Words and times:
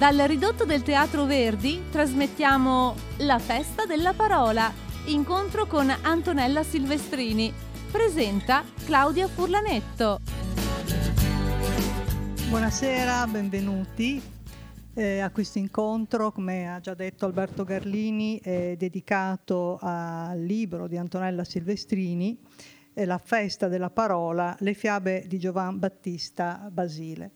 Dal 0.00 0.16
ridotto 0.16 0.64
del 0.64 0.80
Teatro 0.80 1.26
Verdi 1.26 1.82
trasmettiamo 1.90 2.94
La 3.18 3.38
festa 3.38 3.84
della 3.84 4.14
parola, 4.14 4.72
incontro 5.08 5.66
con 5.66 5.90
Antonella 5.90 6.62
Silvestrini. 6.62 7.52
Presenta 7.92 8.64
Claudia 8.86 9.28
Furlanetto. 9.28 10.20
Buonasera, 12.48 13.26
benvenuti 13.26 14.22
eh, 14.94 15.20
a 15.20 15.28
questo 15.28 15.58
incontro, 15.58 16.32
come 16.32 16.72
ha 16.72 16.80
già 16.80 16.94
detto 16.94 17.26
Alberto 17.26 17.64
Garlini, 17.64 18.40
è 18.40 18.76
dedicato 18.78 19.78
al 19.82 20.40
libro 20.40 20.88
di 20.88 20.96
Antonella 20.96 21.44
Silvestrini, 21.44 22.40
eh, 22.94 23.04
La 23.04 23.18
festa 23.18 23.68
della 23.68 23.90
parola, 23.90 24.56
le 24.60 24.72
fiabe 24.72 25.26
di 25.26 25.38
Giovan 25.38 25.78
Battista 25.78 26.70
Basile. 26.72 27.32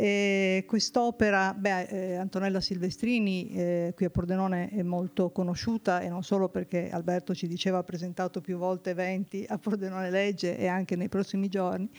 E 0.00 0.62
quest'opera, 0.68 1.52
beh, 1.52 1.82
eh, 1.86 2.14
Antonella 2.14 2.60
Silvestrini 2.60 3.50
eh, 3.50 3.92
qui 3.96 4.04
a 4.04 4.10
Pordenone 4.10 4.68
è 4.68 4.84
molto 4.84 5.30
conosciuta 5.30 5.98
e 6.02 6.08
non 6.08 6.22
solo 6.22 6.48
perché 6.48 6.88
Alberto 6.88 7.34
ci 7.34 7.48
diceva 7.48 7.78
ha 7.78 7.82
presentato 7.82 8.40
più 8.40 8.58
volte 8.58 8.90
eventi 8.90 9.44
a 9.48 9.58
Pordenone 9.58 10.08
Legge 10.08 10.56
e 10.56 10.68
anche 10.68 10.94
nei 10.94 11.08
prossimi 11.08 11.48
giorni, 11.48 11.90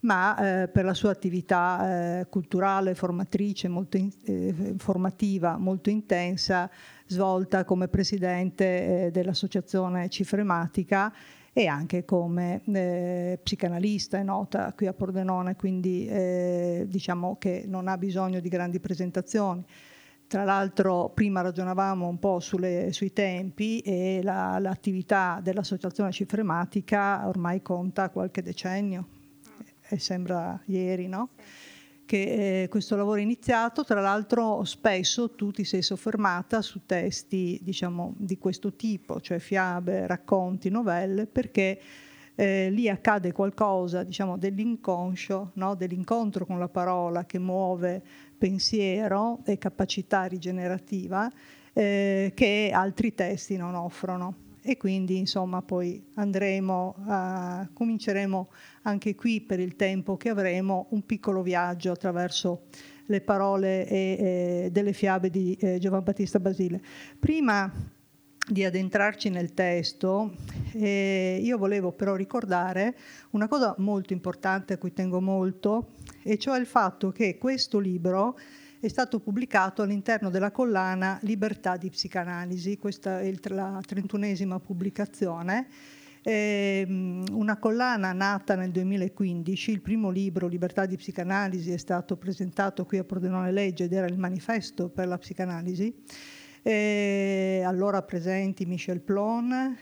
ma 0.00 0.64
eh, 0.64 0.68
per 0.68 0.84
la 0.84 0.92
sua 0.92 1.10
attività 1.10 2.18
eh, 2.20 2.26
culturale, 2.28 2.94
formatrice, 2.94 3.66
molto 3.68 3.96
in, 3.96 4.10
eh, 4.26 4.74
formativa, 4.76 5.56
molto 5.56 5.88
intensa, 5.88 6.70
svolta 7.06 7.64
come 7.64 7.88
presidente 7.88 9.06
eh, 9.06 9.10
dell'associazione 9.10 10.10
Cifrematica 10.10 11.10
e 11.52 11.66
anche 11.66 12.04
come 12.04 12.62
eh, 12.66 13.38
psicanalista, 13.42 14.18
è 14.18 14.22
nota 14.22 14.72
qui 14.74 14.86
a 14.86 14.92
Pordenone, 14.92 15.56
quindi 15.56 16.06
eh, 16.06 16.86
diciamo 16.88 17.36
che 17.38 17.64
non 17.66 17.88
ha 17.88 17.98
bisogno 17.98 18.40
di 18.40 18.48
grandi 18.48 18.80
presentazioni. 18.80 19.64
Tra 20.28 20.44
l'altro 20.44 21.10
prima 21.14 21.40
ragionavamo 21.40 22.06
un 22.06 22.18
po' 22.18 22.38
sulle, 22.38 22.92
sui 22.92 23.14
tempi 23.14 23.80
e 23.80 24.20
la, 24.22 24.58
l'attività 24.58 25.40
dell'associazione 25.42 26.12
cifrematica 26.12 27.26
ormai 27.26 27.62
conta 27.62 28.10
qualche 28.10 28.42
decennio, 28.42 29.08
e 29.88 29.98
sembra 29.98 30.60
ieri, 30.66 31.08
no? 31.08 31.30
Che 32.08 32.62
eh, 32.62 32.68
questo 32.68 32.96
lavoro 32.96 33.18
è 33.18 33.22
iniziato, 33.22 33.84
tra 33.84 34.00
l'altro 34.00 34.64
spesso 34.64 35.34
tu 35.34 35.50
ti 35.50 35.62
sei 35.62 35.82
soffermata 35.82 36.62
su 36.62 36.86
testi 36.86 37.60
diciamo, 37.60 38.14
di 38.16 38.38
questo 38.38 38.72
tipo, 38.72 39.20
cioè 39.20 39.38
fiabe, 39.38 40.06
racconti, 40.06 40.70
novelle, 40.70 41.26
perché 41.26 41.78
eh, 42.34 42.70
lì 42.70 42.88
accade 42.88 43.32
qualcosa 43.32 44.04
diciamo, 44.04 44.38
dell'inconscio, 44.38 45.50
no? 45.56 45.74
dell'incontro 45.74 46.46
con 46.46 46.58
la 46.58 46.70
parola 46.70 47.26
che 47.26 47.38
muove 47.38 48.02
pensiero 48.38 49.40
e 49.44 49.58
capacità 49.58 50.24
rigenerativa 50.24 51.30
eh, 51.74 52.32
che 52.34 52.70
altri 52.72 53.14
testi 53.14 53.58
non 53.58 53.74
offrono 53.74 54.47
e 54.68 54.76
quindi 54.76 55.16
insomma 55.16 55.62
poi 55.62 56.10
andremo 56.16 56.96
a, 57.06 57.66
cominceremo 57.72 58.50
anche 58.82 59.14
qui 59.14 59.40
per 59.40 59.60
il 59.60 59.76
tempo 59.76 60.18
che 60.18 60.28
avremo 60.28 60.88
un 60.90 61.06
piccolo 61.06 61.40
viaggio 61.40 61.90
attraverso 61.90 62.66
le 63.06 63.22
parole 63.22 63.88
e, 63.88 63.96
e 63.96 64.68
delle 64.70 64.92
fiabe 64.92 65.30
di 65.30 65.56
eh, 65.58 65.78
Giovan 65.78 66.02
Battista 66.02 66.38
Basile. 66.38 66.82
Prima 67.18 67.72
di 68.46 68.62
addentrarci 68.62 69.30
nel 69.30 69.54
testo, 69.54 70.34
eh, 70.74 71.40
io 71.42 71.56
volevo 71.56 71.92
però 71.92 72.14
ricordare 72.14 72.94
una 73.30 73.48
cosa 73.48 73.74
molto 73.78 74.12
importante 74.12 74.74
a 74.74 74.78
cui 74.78 74.92
tengo 74.92 75.22
molto, 75.22 75.92
e 76.22 76.36
cioè 76.36 76.58
il 76.58 76.66
fatto 76.66 77.10
che 77.10 77.38
questo 77.38 77.78
libro 77.78 78.36
è 78.80 78.88
stato 78.88 79.18
pubblicato 79.18 79.82
all'interno 79.82 80.30
della 80.30 80.52
collana 80.52 81.18
Libertà 81.22 81.76
di 81.76 81.90
psicanalisi, 81.90 82.78
questa 82.78 83.20
è 83.20 83.32
la 83.48 83.80
trentunesima 83.84 84.60
pubblicazione. 84.60 85.66
È 86.22 86.84
una 86.86 87.56
collana 87.58 88.12
nata 88.12 88.54
nel 88.54 88.70
2015, 88.70 89.70
il 89.70 89.80
primo 89.80 90.10
libro 90.10 90.46
Libertà 90.46 90.86
di 90.86 90.96
psicanalisi 90.96 91.72
è 91.72 91.76
stato 91.76 92.16
presentato 92.16 92.84
qui 92.84 92.98
a 92.98 93.04
Pordenone 93.04 93.50
Legge 93.50 93.84
ed 93.84 93.92
era 93.92 94.06
il 94.06 94.18
manifesto 94.18 94.88
per 94.88 95.08
la 95.08 95.18
psicanalisi. 95.18 95.94
E 96.62 97.62
allora 97.64 98.02
presenti 98.02 98.66
Michel 98.66 99.00
Plon, 99.00 99.76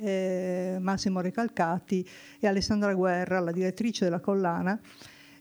eh, 0.00 0.78
Massimo 0.80 1.20
Recalcati 1.20 2.08
e 2.40 2.46
Alessandra 2.46 2.94
Guerra, 2.94 3.40
la 3.40 3.52
direttrice 3.52 4.04
della 4.04 4.20
collana, 4.20 4.80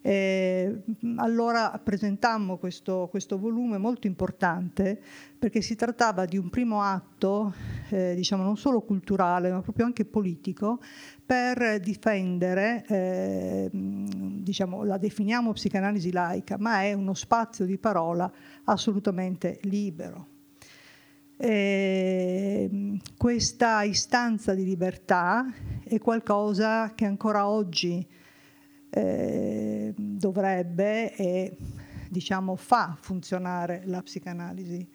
eh, 0.01 0.81
allora 1.17 1.77
presentammo 1.83 2.57
questo, 2.57 3.07
questo, 3.09 3.37
volume 3.37 3.77
molto 3.77 4.07
importante 4.07 5.01
perché 5.37 5.61
si 5.61 5.75
trattava 5.75 6.25
di 6.25 6.37
un 6.37 6.49
primo 6.49 6.81
atto, 6.81 7.53
eh, 7.89 8.15
diciamo 8.15 8.43
non 8.43 8.55
solo 8.55 8.81
culturale 8.81 9.51
ma 9.51 9.61
proprio 9.61 9.85
anche 9.85 10.05
politico, 10.05 10.79
per 11.25 11.79
difendere, 11.81 12.85
eh, 12.87 13.69
diciamo, 13.71 14.83
la 14.83 14.97
definiamo 14.97 15.51
psicanalisi 15.51 16.11
laica, 16.11 16.57
ma 16.57 16.81
è 16.81 16.93
uno 16.93 17.13
spazio 17.13 17.65
di 17.65 17.77
parola 17.77 18.31
assolutamente 18.63 19.59
libero. 19.63 20.27
E 21.37 22.99
questa 23.15 23.83
istanza 23.83 24.53
di 24.53 24.65
libertà 24.65 25.45
è 25.83 25.97
qualcosa 25.99 26.93
che 26.95 27.05
ancora 27.05 27.47
oggi 27.47 28.05
eh, 28.89 29.93
dovrebbe 29.95 31.15
e 31.15 31.57
diciamo, 32.09 32.55
fa 32.55 32.97
funzionare 32.99 33.83
la 33.85 34.01
psicanalisi. 34.01 34.87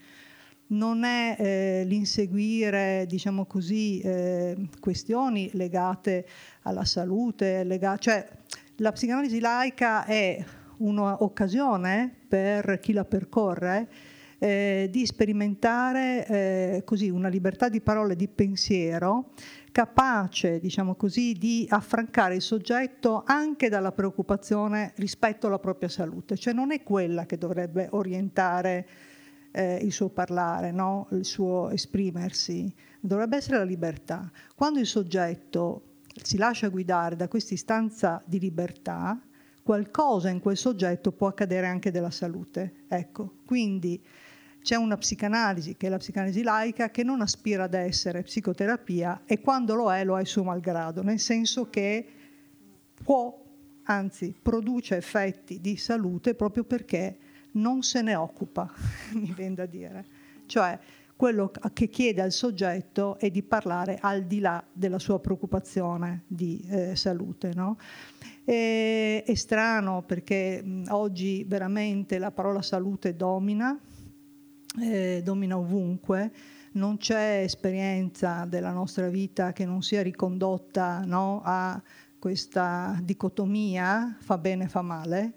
Non 0.66 1.04
è 1.04 1.36
eh, 1.38 1.84
l'inseguire 1.84 3.04
diciamo 3.06 3.46
così, 3.46 4.00
eh, 4.00 4.68
questioni 4.80 5.50
legate 5.52 6.26
alla 6.62 6.84
salute, 6.84 7.64
lega- 7.64 7.98
cioè 7.98 8.26
la 8.76 8.92
psicanalisi 8.92 9.40
laica 9.40 10.04
è 10.04 10.42
un'occasione 10.78 12.12
per 12.26 12.80
chi 12.80 12.92
la 12.92 13.04
percorre 13.04 13.88
eh, 14.44 14.88
di 14.90 15.06
sperimentare 15.06 16.26
eh, 16.26 16.82
così 16.84 17.08
una 17.08 17.28
libertà 17.28 17.70
di 17.70 17.80
parola 17.80 18.12
e 18.12 18.16
di 18.16 18.28
pensiero 18.28 19.30
capace, 19.72 20.60
diciamo 20.60 20.96
così, 20.96 21.32
di 21.32 21.66
affrancare 21.70 22.34
il 22.34 22.42
soggetto 22.42 23.22
anche 23.24 23.70
dalla 23.70 23.92
preoccupazione 23.92 24.92
rispetto 24.96 25.46
alla 25.46 25.58
propria 25.58 25.88
salute, 25.88 26.36
cioè 26.36 26.52
non 26.52 26.72
è 26.72 26.82
quella 26.82 27.24
che 27.24 27.38
dovrebbe 27.38 27.88
orientare 27.92 28.86
eh, 29.50 29.76
il 29.76 29.92
suo 29.92 30.10
parlare, 30.10 30.72
no? 30.72 31.08
il 31.12 31.24
suo 31.24 31.70
esprimersi, 31.70 32.70
dovrebbe 33.00 33.38
essere 33.38 33.56
la 33.56 33.64
libertà. 33.64 34.30
Quando 34.54 34.78
il 34.78 34.86
soggetto 34.86 35.94
si 36.22 36.36
lascia 36.36 36.68
guidare 36.68 37.16
da 37.16 37.28
questa 37.28 37.54
istanza 37.54 38.22
di 38.26 38.38
libertà, 38.38 39.18
qualcosa 39.62 40.28
in 40.28 40.40
quel 40.40 40.58
soggetto 40.58 41.12
può 41.12 41.28
accadere 41.28 41.66
anche 41.66 41.90
della 41.90 42.10
salute. 42.10 42.84
Ecco, 42.88 43.36
quindi 43.46 44.04
c'è 44.64 44.76
una 44.76 44.96
psicanalisi, 44.96 45.76
che 45.76 45.88
è 45.88 45.90
la 45.90 45.98
psicanalisi 45.98 46.42
laica, 46.42 46.90
che 46.90 47.02
non 47.02 47.20
aspira 47.20 47.64
ad 47.64 47.74
essere 47.74 48.22
psicoterapia 48.22 49.24
e 49.26 49.42
quando 49.42 49.74
lo 49.74 49.92
è 49.92 50.04
lo 50.04 50.18
è 50.18 50.24
suo 50.24 50.42
malgrado, 50.42 51.02
nel 51.02 51.20
senso 51.20 51.68
che 51.68 52.06
può, 52.94 53.44
anzi 53.82 54.34
produce 54.40 54.96
effetti 54.96 55.60
di 55.60 55.76
salute 55.76 56.34
proprio 56.34 56.64
perché 56.64 57.18
non 57.52 57.82
se 57.82 58.00
ne 58.00 58.14
occupa, 58.14 58.72
mi 59.12 59.34
viene 59.36 59.54
da 59.54 59.66
dire. 59.66 60.06
Cioè 60.46 60.78
quello 61.14 61.52
che 61.74 61.88
chiede 61.90 62.22
al 62.22 62.32
soggetto 62.32 63.18
è 63.18 63.30
di 63.30 63.42
parlare 63.42 63.98
al 64.00 64.24
di 64.24 64.40
là 64.40 64.64
della 64.72 64.98
sua 64.98 65.20
preoccupazione 65.20 66.24
di 66.26 66.64
eh, 66.70 66.96
salute. 66.96 67.52
No? 67.54 67.76
E, 68.46 69.22
è 69.24 69.34
strano 69.34 70.02
perché 70.06 70.62
mh, 70.62 70.84
oggi 70.88 71.44
veramente 71.44 72.16
la 72.16 72.30
parola 72.30 72.62
salute 72.62 73.14
domina, 73.14 73.78
eh, 74.80 75.20
domina 75.22 75.56
ovunque, 75.56 76.32
non 76.72 76.96
c'è 76.96 77.42
esperienza 77.42 78.44
della 78.46 78.72
nostra 78.72 79.08
vita 79.08 79.52
che 79.52 79.64
non 79.64 79.82
sia 79.82 80.02
ricondotta 80.02 81.02
no, 81.04 81.40
a 81.44 81.80
questa 82.18 82.98
dicotomia 83.02 84.16
fa 84.18 84.38
bene, 84.38 84.66
fa 84.66 84.82
male, 84.82 85.32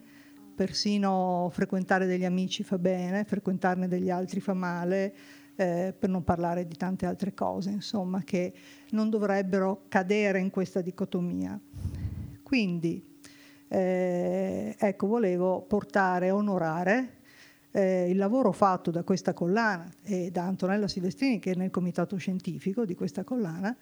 persino 0.56 1.50
frequentare 1.52 2.08
degli 2.08 2.26
amici 2.26 2.64
fa 2.64 2.80
bene, 2.80 3.24
frequentarne 3.26 3.88
degli 3.88 4.10
altri 4.10 4.40
fa 4.40 4.54
male, 4.54 5.14
eh, 5.56 5.94
per 5.98 6.10
non 6.10 6.24
parlare 6.24 6.66
di 6.66 6.76
tante 6.76 7.06
altre 7.06 7.34
cose, 7.34 7.70
insomma, 7.72 8.24
che 8.24 8.54
non 8.92 9.10
dovrebbero 9.10 9.84
cadere 9.88 10.40
in 10.40 10.50
questa 10.50 10.82
dicotomia. 10.82 11.60
Quindi, 12.42 13.04
eh, 13.68 14.76
ecco, 14.80 15.08
volevo 15.08 15.62
portare, 15.64 16.32
onorare 16.32 17.17
eh, 17.72 18.10
il 18.10 18.18
lavoro 18.18 18.52
fatto 18.52 18.92
da 18.92 19.04
questa 19.04 19.34
collana 19.34 19.90
e 20.02 20.32
da 20.32 20.44
Antonella 20.44 20.88
Silvestrini 20.88 21.40
che 21.40 21.52
è 21.52 21.56
nel 21.56 21.70
comitato 21.70 22.18
scientifico 22.18 22.86
di 22.86 22.96
questa 22.96 23.24
collana, 23.24 23.76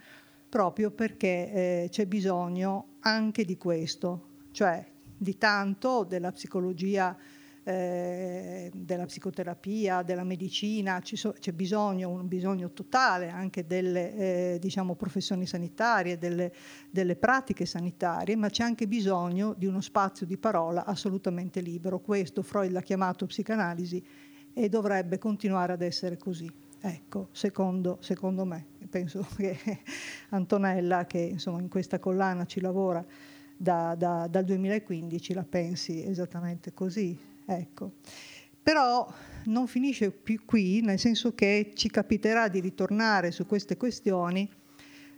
proprio 0.49 0.91
perché 0.91 1.27
eh, 1.27 1.87
c'è 1.89 2.05
bisogno 2.05 2.97
anche 3.01 3.45
di 3.45 3.57
questo, 3.57 4.27
cioè 4.51 4.85
di 5.17 5.37
tanto 5.37 6.03
della 6.03 6.31
psicologia 6.31 7.15
eh, 7.67 8.69
della 8.75 9.05
psicoterapia, 9.05 10.03
della 10.03 10.23
medicina, 10.23 11.01
so, 11.03 11.33
c'è 11.39 11.51
bisogno, 11.51 12.09
un 12.09 12.27
bisogno 12.27 12.71
totale 12.71 13.29
anche 13.29 13.65
delle 13.65 14.15
eh, 14.53 14.59
diciamo, 14.59 14.93
professioni 14.93 15.47
sanitarie, 15.47 16.19
delle, 16.19 16.53
delle 16.91 17.15
pratiche 17.15 17.65
sanitarie, 17.65 18.35
ma 18.35 18.49
c'è 18.49 18.63
anche 18.63 18.87
bisogno 18.87 19.55
di 19.57 19.65
uno 19.65 19.81
spazio 19.81 20.27
di 20.27 20.37
parola 20.37 20.85
assolutamente 20.85 21.59
libero. 21.59 21.99
Questo 21.99 22.43
Freud 22.43 22.71
l'ha 22.71 22.81
chiamato 22.81 23.25
psicanalisi 23.25 24.03
e 24.53 24.69
dovrebbe 24.69 25.17
continuare 25.17 25.73
ad 25.73 25.81
essere 25.81 26.17
così. 26.17 26.47
Ecco, 26.79 27.29
secondo, 27.31 27.97
secondo 27.99 28.45
me, 28.45 28.63
penso 28.87 29.25
che 29.35 29.57
Antonella, 30.29 31.05
che 31.05 31.17
insomma 31.17 31.59
in 31.61 31.67
questa 31.67 31.97
collana 31.97 32.45
ci 32.45 32.61
lavora 32.61 33.03
da, 33.57 33.95
da, 33.97 34.27
dal 34.29 34.43
2015, 34.43 35.33
la 35.33 35.43
pensi 35.43 36.05
esattamente 36.05 36.73
così. 36.73 37.33
Ecco. 37.45 37.93
Però 38.61 39.07
non 39.45 39.67
finisce 39.67 40.11
più 40.11 40.43
qui, 40.45 40.81
nel 40.81 40.99
senso 40.99 41.35
che 41.35 41.71
ci 41.75 41.89
capiterà 41.89 42.47
di 42.47 42.59
ritornare 42.59 43.31
su 43.31 43.45
queste 43.45 43.77
questioni 43.77 44.49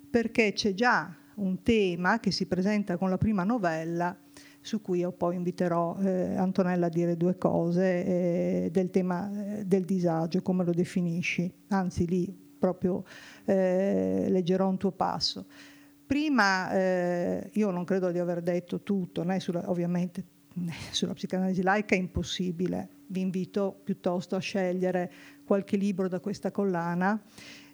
perché 0.09 0.53
c'è 0.53 0.73
già 0.73 1.15
un 1.35 1.61
tema 1.61 2.19
che 2.19 2.31
si 2.31 2.45
presenta 2.45 2.97
con 2.97 3.09
la 3.09 3.17
prima 3.17 3.43
novella 3.43 4.17
su 4.59 4.81
cui 4.81 4.99
io 4.99 5.11
poi 5.11 5.35
inviterò 5.35 5.95
eh, 5.99 6.35
Antonella 6.35 6.87
a 6.87 6.89
dire 6.89 7.15
due 7.15 7.37
cose 7.37 8.05
eh, 8.05 8.69
del 8.71 8.89
tema 8.89 9.31
eh, 9.31 9.65
del 9.65 9.85
disagio, 9.85 10.41
come 10.41 10.65
lo 10.65 10.73
definisci, 10.73 11.49
anzi 11.69 12.05
lì 12.05 12.45
proprio 12.59 13.03
eh, 13.45 14.25
leggerò 14.29 14.67
un 14.67 14.77
tuo 14.77 14.91
passo. 14.91 15.45
Prima 16.05 16.71
eh, 16.71 17.49
io 17.53 17.69
non 17.69 17.85
credo 17.85 18.11
di 18.11 18.19
aver 18.19 18.41
detto 18.41 18.81
tutto, 18.81 19.23
né 19.23 19.39
sulla, 19.39 19.69
ovviamente 19.69 20.23
sulla 20.91 21.13
psicanalisi 21.13 21.61
laica 21.61 21.95
è 21.95 21.97
impossibile, 21.97 22.89
vi 23.07 23.21
invito 23.21 23.79
piuttosto 23.83 24.35
a 24.35 24.39
scegliere 24.39 25.11
qualche 25.45 25.77
libro 25.77 26.07
da 26.07 26.19
questa 26.19 26.51
collana 26.51 27.21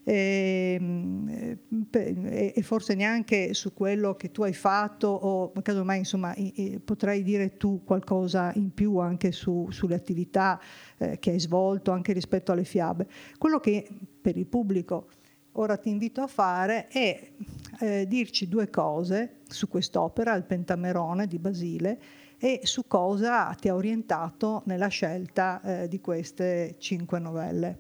e, 0.06 1.58
e, 1.92 2.62
forse 2.62 2.94
neanche 2.94 3.54
su 3.54 3.74
quello 3.74 4.16
che 4.16 4.32
tu 4.32 4.44
hai 4.44 4.54
fatto 4.54 5.08
o 5.08 5.54
casomai 5.62 6.00
insomma 6.00 6.36
potrai 6.84 7.24
dire 7.24 7.56
tu 7.56 7.84
qualcosa 7.86 8.52
in 8.56 8.74
più 8.74 8.98
anche 8.98 9.32
su, 9.32 9.68
sulle 9.70 9.96
attività 9.96 10.60
eh, 10.98 11.20
che 11.20 11.32
hai 11.32 11.40
svolto 11.40 11.92
anche 11.92 12.12
rispetto 12.12 12.52
alle 12.52 12.66
fiabe. 12.66 13.08
Quello 13.38 13.60
che 13.60 13.88
per 14.22 14.36
il 14.36 14.46
pubblico 14.46 15.08
ora 15.54 15.78
ti 15.78 15.90
invito 15.90 16.22
a 16.22 16.28
fare 16.28 16.88
è 16.88 17.32
eh, 17.80 18.06
dirci 18.08 18.50
due 18.50 18.70
cose 18.70 19.40
su 19.48 19.70
quest'opera, 19.70 20.34
il 20.36 20.44
Pentamerone 20.44 21.28
di 21.28 21.40
Basile, 21.40 22.00
e 22.44 22.60
su 22.64 22.88
cosa 22.88 23.56
ti 23.58 23.70
ha 23.70 23.74
orientato 23.74 24.64
nella 24.66 24.90
scelta 24.90 25.62
eh, 25.62 25.88
di 25.88 26.02
queste 26.02 26.76
cinque 26.78 27.18
novelle. 27.18 27.78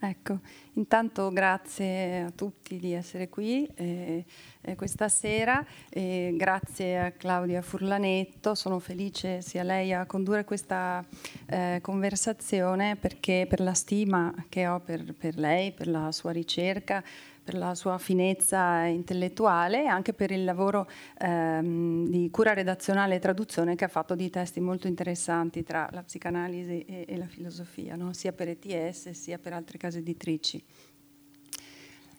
Ecco, 0.00 0.40
intanto 0.74 1.30
grazie 1.30 2.20
a 2.20 2.30
tutti 2.30 2.78
di 2.78 2.94
essere 2.94 3.28
qui 3.28 3.68
eh, 3.74 4.24
eh, 4.62 4.74
questa 4.74 5.10
sera, 5.10 5.62
eh, 5.90 6.32
grazie 6.34 6.98
a 7.00 7.10
Claudia 7.10 7.60
Furlanetto, 7.60 8.54
sono 8.54 8.78
felice 8.78 9.42
sia 9.42 9.64
lei 9.64 9.92
a 9.92 10.06
condurre 10.06 10.44
questa 10.44 11.04
eh, 11.44 11.80
conversazione 11.82 12.96
perché 12.96 13.44
per 13.46 13.60
la 13.60 13.74
stima 13.74 14.32
che 14.48 14.66
ho 14.66 14.80
per, 14.80 15.12
per 15.12 15.36
lei, 15.36 15.72
per 15.72 15.88
la 15.88 16.10
sua 16.10 16.30
ricerca, 16.30 17.04
per 17.48 17.56
la 17.56 17.74
sua 17.74 17.96
finezza 17.96 18.84
intellettuale 18.84 19.84
e 19.84 19.86
anche 19.86 20.12
per 20.12 20.30
il 20.30 20.44
lavoro 20.44 20.86
ehm, 21.18 22.06
di 22.06 22.28
cura 22.30 22.52
redazionale 22.52 23.14
e 23.14 23.18
traduzione 23.20 23.74
che 23.74 23.86
ha 23.86 23.88
fatto 23.88 24.14
di 24.14 24.28
testi 24.28 24.60
molto 24.60 24.86
interessanti 24.86 25.62
tra 25.62 25.88
la 25.92 26.02
psicanalisi 26.02 26.82
e, 26.82 27.06
e 27.08 27.16
la 27.16 27.26
filosofia, 27.26 27.96
no? 27.96 28.12
sia 28.12 28.32
per 28.32 28.48
ETS 28.48 29.12
sia 29.12 29.38
per 29.38 29.54
altre 29.54 29.78
case 29.78 30.00
editrici. 30.00 30.62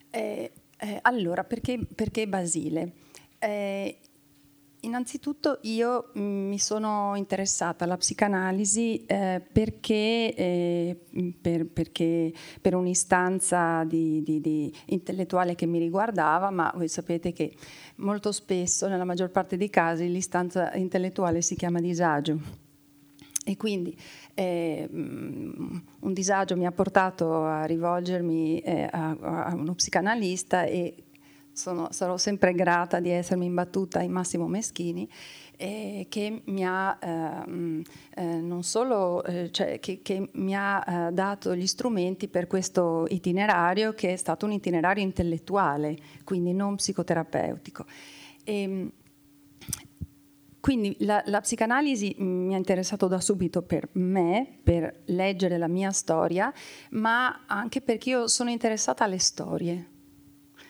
Eh, 0.10 0.52
eh, 0.80 1.00
allora, 1.04 1.44
perché, 1.44 1.78
perché 1.94 2.28
Basile? 2.28 2.94
Eh, 3.38 4.00
Innanzitutto 4.82 5.60
io 5.64 6.12
mm, 6.18 6.48
mi 6.48 6.58
sono 6.60 7.14
interessata 7.16 7.84
alla 7.84 7.98
psicanalisi 7.98 9.06
eh, 9.06 9.42
perché, 9.52 10.34
eh, 10.34 10.98
per, 11.42 11.66
perché, 11.66 12.32
per, 12.62 12.76
un'istanza 12.76 13.84
di, 13.84 14.24
di, 14.24 14.40
di 14.40 14.74
intellettuale 14.86 15.56
che 15.56 15.66
mi 15.66 15.80
riguardava, 15.80 16.50
ma 16.50 16.72
voi 16.76 16.88
sapete 16.88 17.34
che 17.34 17.54
molto 17.98 18.32
spesso, 18.32 18.88
nella 18.88 19.04
maggior 19.04 19.32
parte 19.32 19.58
dei 19.58 19.70
casi, 19.70 20.10
l'istanza 20.10 20.74
intellettuale 20.76 21.42
si 21.42 21.56
chiama 21.56 21.82
disagio. 21.82 22.68
E 23.44 23.58
quindi 23.58 23.98
eh, 24.34 24.88
mm, 24.90 25.78
un 26.02 26.14
disagio 26.14 26.56
mi 26.56 26.66
ha 26.66 26.72
portato 26.72 27.44
a 27.44 27.66
rivolgermi 27.66 28.60
eh, 28.60 28.88
a, 28.90 29.10
a 29.20 29.54
uno 29.56 29.74
psicanalista 29.74 30.64
e 30.64 31.04
sono, 31.60 31.90
sarò 31.92 32.16
sempre 32.16 32.54
grata 32.54 33.02
di 33.02 33.10
essermi 33.10 33.46
imbattuta 33.46 34.02
in 34.02 34.12
Massimo 34.12 34.48
Meschini 34.48 35.08
eh, 35.58 36.06
che 36.08 36.42
mi 36.46 36.66
ha 36.66 36.98
ehm, 37.02 37.82
eh, 38.16 38.24
non 38.24 38.64
solo 38.64 39.22
eh, 39.26 39.52
cioè, 39.52 39.80
che, 39.80 40.00
che, 40.02 40.30
mi 40.34 40.56
ha 40.56 41.10
eh, 41.10 41.12
dato 41.12 41.54
gli 41.54 41.68
strumenti 41.68 42.30
per 42.30 42.48
questo 42.48 43.06
itinerario 43.10 43.94
che 43.94 44.14
è 44.14 44.16
stato 44.16 44.46
un 44.46 44.54
itinerario 44.54 45.04
intellettuale, 45.04 45.98
quindi 46.24 46.54
non 46.54 46.76
psicoterapeutico. 46.76 47.86
E, 48.46 48.62
ehm, 48.62 48.92
quindi 50.62 50.96
la, 51.00 51.22
la, 51.26 51.42
psicanalisi 51.42 52.16
mi 52.20 52.54
ha 52.54 52.58
interessato 52.58 53.08
da 53.08 53.20
subito 53.20 53.62
per 53.62 53.90
me, 53.94 54.60
per 54.62 55.02
leggere 55.06 55.58
la 55.58 55.68
mia 55.68 55.92
storia, 55.92 56.54
ma 56.92 57.46
anche 57.48 57.82
perché 57.82 58.10
io 58.12 58.28
sono 58.28 58.50
interessata 58.50 59.06
alle 59.06 59.20
storie 59.20 59.98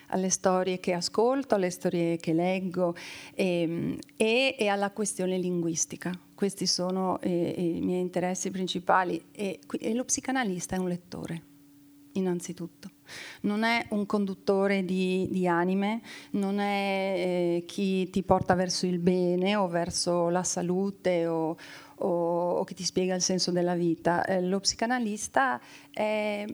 alle 0.10 0.30
storie 0.30 0.80
che 0.80 0.94
ascolto, 0.94 1.56
alle 1.56 1.70
storie 1.70 2.18
che 2.18 2.34
leggo 2.34 2.96
e, 3.34 3.62
ehm, 3.62 3.98
e, 4.16 4.56
e 4.58 4.68
alla 4.68 4.92
questione 4.92 5.38
linguistica. 5.38 6.12
Questi 6.36 6.66
sono 6.66 7.20
eh, 7.22 7.54
i 7.58 7.82
miei 7.82 8.02
interessi 8.02 8.52
principali 8.52 9.22
e, 9.32 9.60
e 9.80 9.94
lo 9.94 10.06
psicanalista 10.06 10.76
è 10.76 10.80
un 10.80 10.88
lettore 10.88 11.44
innanzitutto. 12.14 12.92
Non 13.42 13.64
è 13.64 13.88
un 13.90 14.06
conduttore 14.06 14.86
di, 14.86 15.28
di 15.32 15.48
anime, 15.48 16.02
non 16.32 16.60
è 16.60 17.14
eh, 17.16 17.64
chi 17.66 18.10
ti 18.10 18.24
porta 18.24 18.54
verso 18.54 18.86
il 18.86 19.00
bene 19.00 19.56
o 19.56 19.68
verso 19.68 20.30
la 20.30 20.44
salute 20.44 21.26
o, 21.26 21.58
o, 22.00 22.52
o 22.58 22.64
che 22.64 22.74
ti 22.74 22.84
spiega 22.84 23.16
il 23.16 23.22
senso 23.22 23.52
della 23.52 23.76
vita. 23.76 24.24
Eh, 24.26 24.42
lo 24.42 24.60
psicanalista 24.60 25.60
è, 25.92 26.46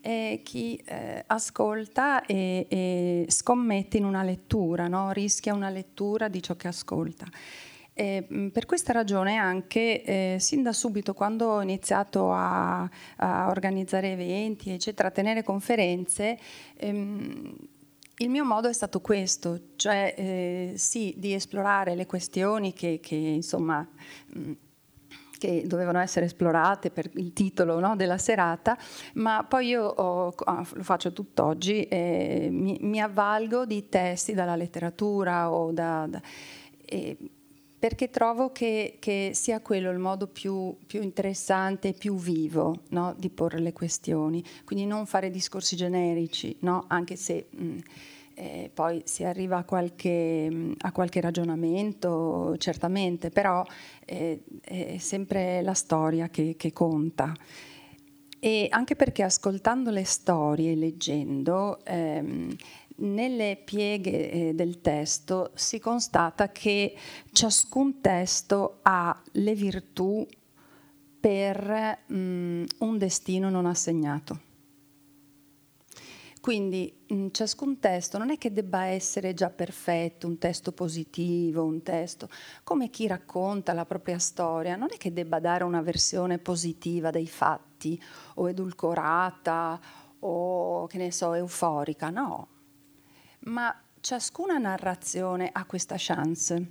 è 0.00 0.40
chi 0.42 0.80
eh, 0.84 1.24
ascolta 1.26 2.24
e, 2.24 2.66
e, 2.68 3.26
scommette 3.28 3.96
in 3.96 4.04
una 4.04 4.22
lettura, 4.22 4.88
no? 4.88 5.12
rischia 5.12 5.54
una 5.54 5.70
lettura 5.70 6.28
di 6.28 6.42
ciò 6.42 6.56
che 6.56 6.68
ascolta. 6.68 7.26
E 7.92 8.26
mm, 8.32 8.48
per 8.48 8.66
questa 8.66 8.92
ragione 8.92 9.36
anche 9.36 10.02
eh, 10.02 10.36
sin 10.38 10.62
da 10.62 10.72
subito 10.72 11.12
quando 11.12 11.48
ho 11.48 11.62
iniziato 11.62 12.32
a, 12.32 12.88
a, 13.16 13.48
organizzare 13.48 14.12
eventi, 14.12 14.70
eccetera, 14.70 15.08
a 15.08 15.10
tenere 15.10 15.42
conferenze, 15.42 16.38
ehm, 16.76 17.56
il 18.16 18.28
mio 18.28 18.44
modo 18.44 18.68
è 18.68 18.72
stato 18.72 19.00
questo, 19.00 19.60
cioè 19.76 20.14
eh, 20.16 20.72
sì, 20.76 21.14
di 21.16 21.32
esplorare 21.34 21.94
le 21.94 22.06
questioni 22.06 22.72
che, 22.72 23.00
che 23.02 23.16
insomma... 23.16 23.86
Mh, 24.28 24.40
mm, 24.40 24.52
che 25.40 25.64
dovevano 25.66 25.98
essere 26.00 26.26
esplorate 26.26 26.90
per 26.90 27.10
il 27.14 27.32
titolo 27.32 27.80
no, 27.80 27.96
della 27.96 28.18
serata, 28.18 28.76
ma 29.14 29.42
poi 29.48 29.68
io 29.68 29.84
ho, 29.84 30.34
ah, 30.44 30.66
lo 30.74 30.82
faccio 30.82 31.14
tutt'oggi, 31.14 31.84
eh, 31.84 32.48
mi, 32.52 32.76
mi, 32.82 33.00
avvalgo 33.00 33.64
di 33.64 33.88
testi 33.88 34.34
dalla 34.34 34.54
letteratura 34.54 35.50
o 35.50 35.72
da, 35.72 36.06
da 36.06 36.20
eh, 36.84 37.16
perché 37.78 38.10
trovo 38.10 38.52
che, 38.52 38.98
che, 38.98 39.30
sia 39.32 39.62
quello 39.62 39.90
il 39.90 39.98
modo 39.98 40.26
più, 40.26 40.76
più 40.86 41.00
interessante 41.00 41.88
e 41.88 41.92
più 41.94 42.16
vivo 42.16 42.82
no, 42.90 43.14
di 43.16 43.30
porre 43.30 43.60
le 43.60 43.72
questioni, 43.72 44.44
quindi 44.66 44.84
non 44.84 45.06
fare 45.06 45.30
discorsi 45.30 45.74
generici, 45.74 46.54
no, 46.60 46.84
anche 46.88 47.16
se... 47.16 47.46
Mh, 47.50 47.78
eh, 48.40 48.70
poi 48.72 49.02
si 49.04 49.22
arriva 49.22 49.58
a 49.58 49.64
qualche, 49.64 50.72
a 50.78 50.92
qualche 50.92 51.20
ragionamento, 51.20 52.54
certamente, 52.56 53.28
però 53.28 53.62
eh, 54.06 54.42
è 54.62 54.96
sempre 54.96 55.60
la 55.60 55.74
storia 55.74 56.30
che, 56.30 56.54
che, 56.56 56.72
conta. 56.72 57.34
E 58.38 58.66
anche 58.70 58.96
perché 58.96 59.22
ascoltando 59.22 59.90
le 59.90 60.04
storie, 60.04 60.74
leggendo, 60.74 61.84
ehm, 61.84 62.56
nelle 62.96 63.60
pieghe 63.62 64.30
eh, 64.30 64.54
del 64.54 64.80
testo 64.80 65.50
si 65.54 65.78
constata 65.78 66.50
che 66.50 66.94
ciascun 67.32 68.00
testo 68.00 68.78
ha 68.82 69.22
le 69.32 69.54
virtù 69.54 70.26
per 71.20 72.04
mh, 72.06 72.64
un 72.78 72.96
destino 72.96 73.50
non 73.50 73.66
assegnato. 73.66 74.48
Quindi 76.40 77.04
mh, 77.06 77.26
ciascun 77.32 77.78
testo 77.78 78.16
non 78.16 78.30
è 78.30 78.38
che 78.38 78.50
debba 78.50 78.84
essere 78.84 79.34
già 79.34 79.50
perfetto, 79.50 80.26
un 80.26 80.38
testo 80.38 80.72
positivo, 80.72 81.64
un 81.64 81.82
testo 81.82 82.30
come 82.64 82.88
chi 82.88 83.06
racconta 83.06 83.74
la 83.74 83.84
propria 83.84 84.18
storia, 84.18 84.74
non 84.74 84.88
è 84.90 84.96
che 84.96 85.12
debba 85.12 85.38
dare 85.38 85.64
una 85.64 85.82
versione 85.82 86.38
positiva 86.38 87.10
dei 87.10 87.26
fatti 87.26 88.02
o 88.36 88.48
edulcorata 88.48 89.78
o 90.20 90.86
che 90.86 90.96
ne 90.96 91.12
so, 91.12 91.34
euforica, 91.34 92.08
no. 92.08 92.48
Ma 93.40 93.74
ciascuna 94.00 94.56
narrazione 94.56 95.50
ha 95.52 95.64
questa 95.66 95.96
chance. 95.98 96.70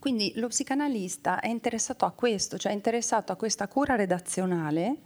Quindi 0.00 0.32
lo 0.36 0.48
psicanalista 0.48 1.40
è 1.40 1.48
interessato 1.48 2.04
a 2.04 2.10
questo, 2.10 2.58
cioè 2.58 2.72
è 2.72 2.74
interessato 2.74 3.32
a 3.32 3.36
questa 3.36 3.68
cura 3.68 3.94
redazionale 3.94 4.98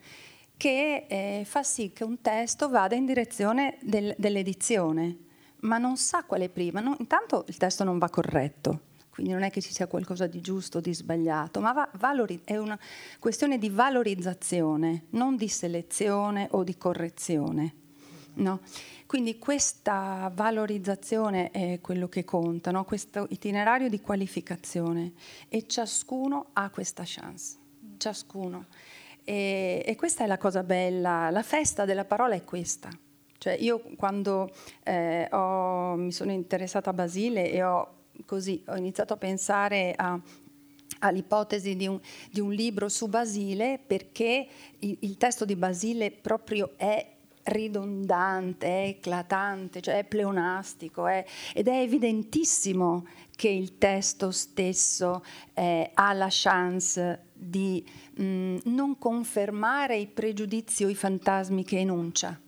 che 0.60 1.06
eh, 1.08 1.44
fa 1.46 1.62
sì 1.62 1.90
che 1.94 2.04
un 2.04 2.20
testo 2.20 2.68
vada 2.68 2.94
in 2.94 3.06
direzione 3.06 3.78
del, 3.80 4.14
dell'edizione, 4.18 5.16
ma 5.60 5.78
non 5.78 5.96
sa 5.96 6.24
quale 6.24 6.50
prima. 6.50 6.80
No, 6.80 6.96
intanto 6.98 7.46
il 7.48 7.56
testo 7.56 7.82
non 7.82 7.96
va 7.96 8.10
corretto, 8.10 8.80
quindi 9.08 9.32
non 9.32 9.42
è 9.42 9.50
che 9.50 9.62
ci 9.62 9.72
sia 9.72 9.86
qualcosa 9.86 10.26
di 10.26 10.42
giusto 10.42 10.76
o 10.76 10.80
di 10.82 10.92
sbagliato, 10.92 11.60
ma 11.60 11.72
va, 11.72 11.88
valori, 11.96 12.42
è 12.44 12.58
una 12.58 12.78
questione 13.18 13.56
di 13.56 13.70
valorizzazione, 13.70 15.04
non 15.12 15.36
di 15.36 15.48
selezione 15.48 16.48
o 16.50 16.62
di 16.62 16.76
correzione. 16.76 17.74
No? 18.34 18.60
Quindi 19.06 19.38
questa 19.38 20.30
valorizzazione 20.34 21.50
è 21.52 21.78
quello 21.80 22.10
che 22.10 22.24
conta, 22.24 22.70
no? 22.70 22.84
questo 22.84 23.26
itinerario 23.30 23.88
di 23.88 24.02
qualificazione 24.02 25.12
e 25.48 25.66
ciascuno 25.66 26.48
ha 26.52 26.68
questa 26.68 27.04
chance, 27.06 27.56
ciascuno. 27.96 28.66
E, 29.24 29.82
e, 29.84 29.96
questa 29.96 30.24
è 30.24 30.26
la 30.26 30.38
cosa 30.38 30.62
bella, 30.62 31.30
la 31.30 31.42
festa 31.42 31.84
della 31.84 32.04
parola 32.04 32.34
è 32.34 32.44
questa. 32.44 32.88
Cioè 33.38 33.54
io 33.54 33.80
quando 33.96 34.50
eh, 34.82 35.26
ho, 35.30 35.94
mi 35.94 36.12
sono 36.12 36.30
interessata 36.30 36.90
a 36.90 36.92
Basile 36.92 37.50
e 37.50 37.62
ho, 37.62 37.94
così, 38.26 38.62
ho 38.66 38.76
iniziato 38.76 39.14
a 39.14 39.16
pensare 39.16 39.94
a, 39.96 40.20
all'ipotesi 40.98 41.74
di 41.74 41.86
un, 41.86 41.98
di 42.30 42.40
un, 42.40 42.52
libro 42.52 42.88
su 42.88 43.08
Basile 43.08 43.80
perché 43.84 44.46
il, 44.80 44.96
il 45.00 45.16
testo 45.16 45.44
di 45.44 45.56
Basile 45.56 46.10
proprio 46.10 46.72
è 46.76 47.18
ridondante, 47.44 48.66
è 48.66 48.88
eclatante, 48.88 49.80
cioè 49.80 49.98
è 49.98 50.04
pleonastico 50.04 51.06
è, 51.06 51.24
ed 51.54 51.68
è 51.68 51.80
evidentissimo 51.80 53.06
che 53.40 53.48
il 53.48 53.78
testo 53.78 54.32
stesso 54.32 55.24
eh, 55.54 55.90
ha 55.94 56.12
la 56.12 56.26
chance 56.28 57.28
di 57.32 57.82
mh, 58.16 58.22
mm, 58.22 58.56
non 58.64 58.98
confermare 58.98 59.96
i 59.96 60.06
pregiudizi 60.06 60.84
o 60.84 60.90
i 60.90 60.94
fantasmi 60.94 61.64
che 61.64 61.78
enuncia. 61.78 62.38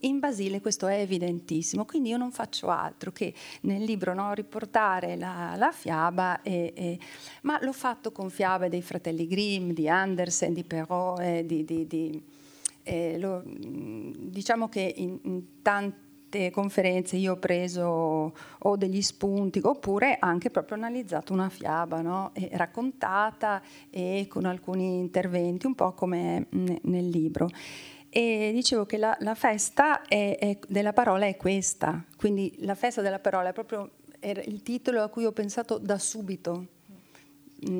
In 0.00 0.18
Basile 0.18 0.60
questo 0.60 0.88
è 0.88 0.98
evidentissimo, 0.98 1.84
quindi 1.84 2.08
io 2.08 2.16
non 2.16 2.32
faccio 2.32 2.66
altro 2.66 3.12
che 3.12 3.32
nel 3.60 3.84
libro 3.84 4.12
no, 4.12 4.34
riportare 4.34 5.14
la, 5.14 5.54
la 5.56 5.70
fiaba, 5.70 6.42
e, 6.42 6.72
e, 6.74 6.98
ma 7.42 7.60
l'ho 7.62 7.72
fatto 7.72 8.10
con 8.10 8.28
fiabe 8.28 8.68
dei 8.68 8.82
fratelli 8.82 9.28
Grimm, 9.28 9.70
di 9.70 9.88
Andersen, 9.88 10.52
di 10.52 10.64
Perrault, 10.64 11.20
eh, 11.20 11.46
di, 11.46 11.64
di, 11.64 11.86
di 11.86 12.24
eh, 12.82 13.20
lo, 13.20 13.40
diciamo 13.46 14.68
che 14.68 14.94
in, 14.96 15.20
in 15.22 15.62
tanti 15.62 16.10
conferenze 16.52 17.16
io 17.16 17.32
ho 17.32 17.36
preso 17.36 18.34
o 18.58 18.76
degli 18.76 19.02
spunti 19.02 19.60
oppure 19.62 20.16
anche 20.18 20.50
proprio 20.50 20.76
analizzato 20.76 21.32
una 21.32 21.48
fiaba 21.48 22.00
no? 22.00 22.30
e 22.34 22.50
raccontata 22.52 23.62
e 23.90 24.26
con 24.28 24.44
alcuni 24.44 24.98
interventi 24.98 25.66
un 25.66 25.74
po' 25.74 25.92
come 25.92 26.46
nel 26.50 27.08
libro. 27.08 27.48
E 28.08 28.50
dicevo 28.52 28.84
che 28.84 28.98
la, 28.98 29.16
la 29.20 29.34
festa 29.34 30.02
è, 30.02 30.36
è 30.38 30.58
della 30.68 30.92
parola 30.92 31.26
è 31.26 31.36
questa. 31.36 32.04
Quindi 32.16 32.54
la 32.58 32.74
festa 32.74 33.00
della 33.00 33.18
parola 33.18 33.48
è 33.48 33.52
proprio 33.52 33.90
il 34.20 34.62
titolo 34.62 35.02
a 35.02 35.08
cui 35.08 35.24
ho 35.24 35.32
pensato 35.32 35.78
da 35.78 35.98
subito 35.98 36.66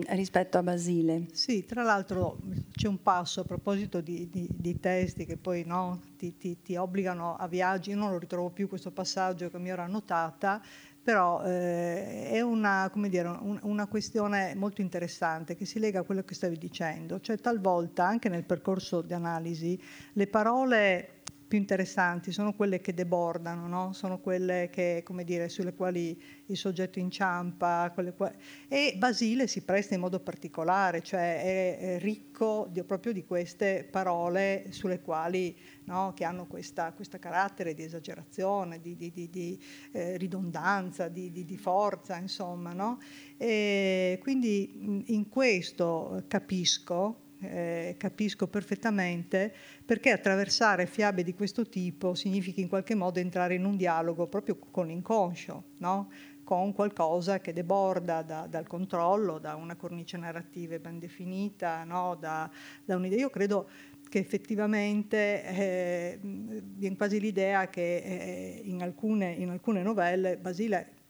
rispetto 0.09 0.59
a 0.59 0.63
Basile. 0.63 1.27
Sì, 1.33 1.65
tra 1.65 1.83
l'altro 1.83 2.39
c'è 2.73 2.87
un 2.87 3.03
passo 3.03 3.41
a 3.41 3.45
proposito 3.45 4.01
di, 4.01 4.29
di, 4.31 4.49
di 4.51 4.79
testi 4.79 5.25
che 5.25 5.37
poi 5.37 5.65
no, 5.65 6.01
ti, 6.17 6.37
ti, 6.37 6.63
ti, 6.63 6.77
obbligano 6.77 7.37
a 7.37 7.47
viaggi, 7.49 7.91
io 7.91 7.97
non 7.97 8.11
lo 8.11 8.19
ritrovo 8.19 8.51
più 8.51 8.69
questo 8.69 8.91
passaggio 8.91 9.51
che 9.51 9.59
mi 9.59 9.71
ero 9.71 9.83
annotata, 9.83 10.63
però 11.03 11.43
eh, 11.43 12.29
è 12.31 12.41
una, 12.41 12.91
dire, 13.09 13.29
un, 13.29 13.59
una, 13.63 13.87
questione 13.87 14.55
molto 14.55 14.81
interessante 14.81 15.57
che 15.57 15.65
si 15.65 15.81
lega 15.81 16.01
a 16.01 16.03
quello 16.05 16.23
che 16.23 16.35
stavi 16.35 16.57
dicendo, 16.57 17.21
cioè 17.21 17.39
talvolta 17.39 18.07
anche 18.07 18.29
nel 18.29 18.45
percorso 18.45 19.01
di 19.03 19.13
analisi 19.13 19.81
le 20.13 20.27
parole 20.29 21.22
più 21.53 21.61
interessanti 21.61 22.33
sono 22.33 22.55
quelle 22.55 22.81
che 22.81 22.95
debordano, 22.95 23.69
no? 23.69 23.93
sono 23.93 24.21
quelle 24.21 24.71
che, 24.73 25.05
dire, 25.23 25.51
sulle 25.51 25.75
quali 25.75 26.19
il 26.47 26.57
soggetto 26.57 26.99
inciampa. 26.99 27.93
Qua... 28.17 28.33
E 28.69 28.95
Basile 28.97 29.47
si 29.47 29.61
presta 29.61 29.93
in 29.93 30.01
modo 30.01 30.19
particolare, 30.21 31.03
cioè 31.03 31.43
è, 31.43 31.99
ricco 31.99 32.69
di, 32.71 32.83
proprio 32.85 33.13
di 33.13 33.27
queste 33.27 33.87
parole 33.91 34.69
sulle 34.71 35.03
quali, 35.03 35.55
no? 35.85 36.15
che 36.17 36.25
hanno 36.25 36.47
questo 36.47 37.19
carattere 37.19 37.75
di 37.75 37.83
esagerazione, 37.83 38.81
di, 38.81 38.97
di, 38.97 39.13
di, 39.13 39.29
di 39.29 39.63
eh, 39.93 40.17
ridondanza, 40.17 41.09
di, 41.09 41.59
forza, 41.59 42.17
insomma. 42.17 42.73
No? 42.73 42.99
quindi 43.37 45.05
in 45.09 45.29
questo 45.29 46.25
capisco 46.29 47.22
eh, 47.43 47.95
capisco 47.99 48.47
perfettamente 48.47 49.53
perché 49.85 50.11
attraversare 50.11 50.87
fiabe 50.87 51.23
di 51.23 51.35
questo 51.35 51.69
tipo 51.69 52.15
significa 52.15 52.61
in 52.61 52.69
qualche 52.69 52.95
modo 52.95 53.19
entrare 53.19 53.55
in 53.55 53.65
un 53.65 53.77
dialogo 53.77 54.27
proprio 54.27 54.59
con 54.71 54.87
l'inconscio, 54.87 55.65
no? 55.79 56.11
con 56.45 56.73
qualcosa 56.73 57.41
che 57.41 57.53
deborda 57.53 58.23
da, 58.23 58.47
dal 58.47 58.67
controllo, 58.67 59.39
da 59.39 59.55
una 59.55 59.77
cornice 59.77 60.17
narrativa 60.17 60.79
ben 60.79 60.99
definita, 60.99 61.85
no? 61.85 62.17
da, 62.19 62.51
da 62.85 62.97
un'idea. 62.97 63.19
Io 63.19 63.31
credo 63.31 63.69
che 64.09 64.19
effettivamente 64.19 65.45
eh, 65.45 66.19
viene 66.21 66.97
quasi 66.97 67.19
l'idea 67.19 67.69
che 67.69 67.97
eh, 67.97 68.61
in, 68.65 68.83
alcune, 68.83 69.33
in 69.33 69.49
alcune 69.49 69.83
novelle 69.83 70.37
Basile 70.37 71.01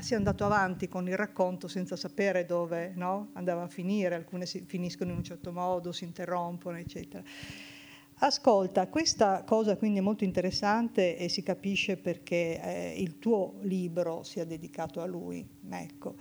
si 0.00 0.14
è 0.14 0.16
andato 0.16 0.44
avanti 0.44 0.88
con 0.88 1.06
il 1.08 1.16
racconto 1.16 1.68
senza 1.68 1.96
sapere 1.96 2.46
dove 2.46 2.92
no? 2.96 3.30
andava 3.34 3.62
a 3.62 3.68
finire, 3.68 4.14
alcune 4.14 4.46
finiscono 4.46 5.10
in 5.10 5.18
un 5.18 5.24
certo 5.24 5.52
modo, 5.52 5.92
si 5.92 6.04
interrompono, 6.04 6.78
eccetera. 6.78 7.22
Ascolta, 8.24 8.86
questa 8.86 9.42
cosa 9.42 9.76
quindi 9.76 9.98
è 9.98 10.02
molto 10.02 10.22
interessante 10.22 11.16
e 11.16 11.28
si 11.28 11.42
capisce 11.42 11.96
perché 11.96 12.60
eh, 12.62 12.94
il 12.96 13.18
tuo 13.18 13.56
libro 13.62 14.22
sia 14.22 14.44
dedicato 14.44 15.00
a 15.00 15.06
lui. 15.06 15.44
Ecco. 15.68 16.14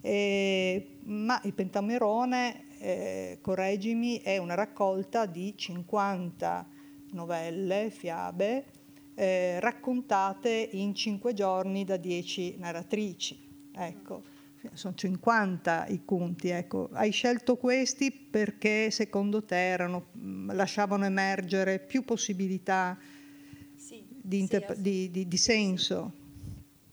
Eh, 0.00 0.98
ma 1.04 1.38
il 1.44 1.52
Pentamerone, 1.52 2.78
eh, 2.78 3.38
correggimi, 3.42 4.20
è 4.20 4.38
una 4.38 4.54
raccolta 4.54 5.26
di 5.26 5.54
50 5.54 6.66
novelle, 7.12 7.90
fiabe, 7.90 8.64
eh, 9.14 9.60
raccontate 9.60 10.68
in 10.72 10.94
cinque 10.94 11.34
giorni 11.34 11.84
da 11.84 11.96
dieci 11.96 12.56
narratrici. 12.58 13.38
Ecco, 13.72 14.22
sono 14.74 14.94
50 14.94 15.86
i 15.88 16.02
conti. 16.04 16.48
Ecco. 16.48 16.88
Hai 16.92 17.10
scelto 17.10 17.56
questi 17.56 18.10
perché 18.12 18.90
secondo 18.90 19.44
te 19.44 19.56
erano, 19.56 20.08
mm, 20.16 20.50
lasciavano 20.52 21.04
emergere 21.04 21.78
più 21.78 22.04
possibilità 22.04 22.98
sì, 23.74 24.04
di, 24.08 24.38
interp- 24.38 24.74
sì, 24.74 24.80
di, 24.80 25.10
di, 25.10 25.28
di 25.28 25.36
senso? 25.36 26.20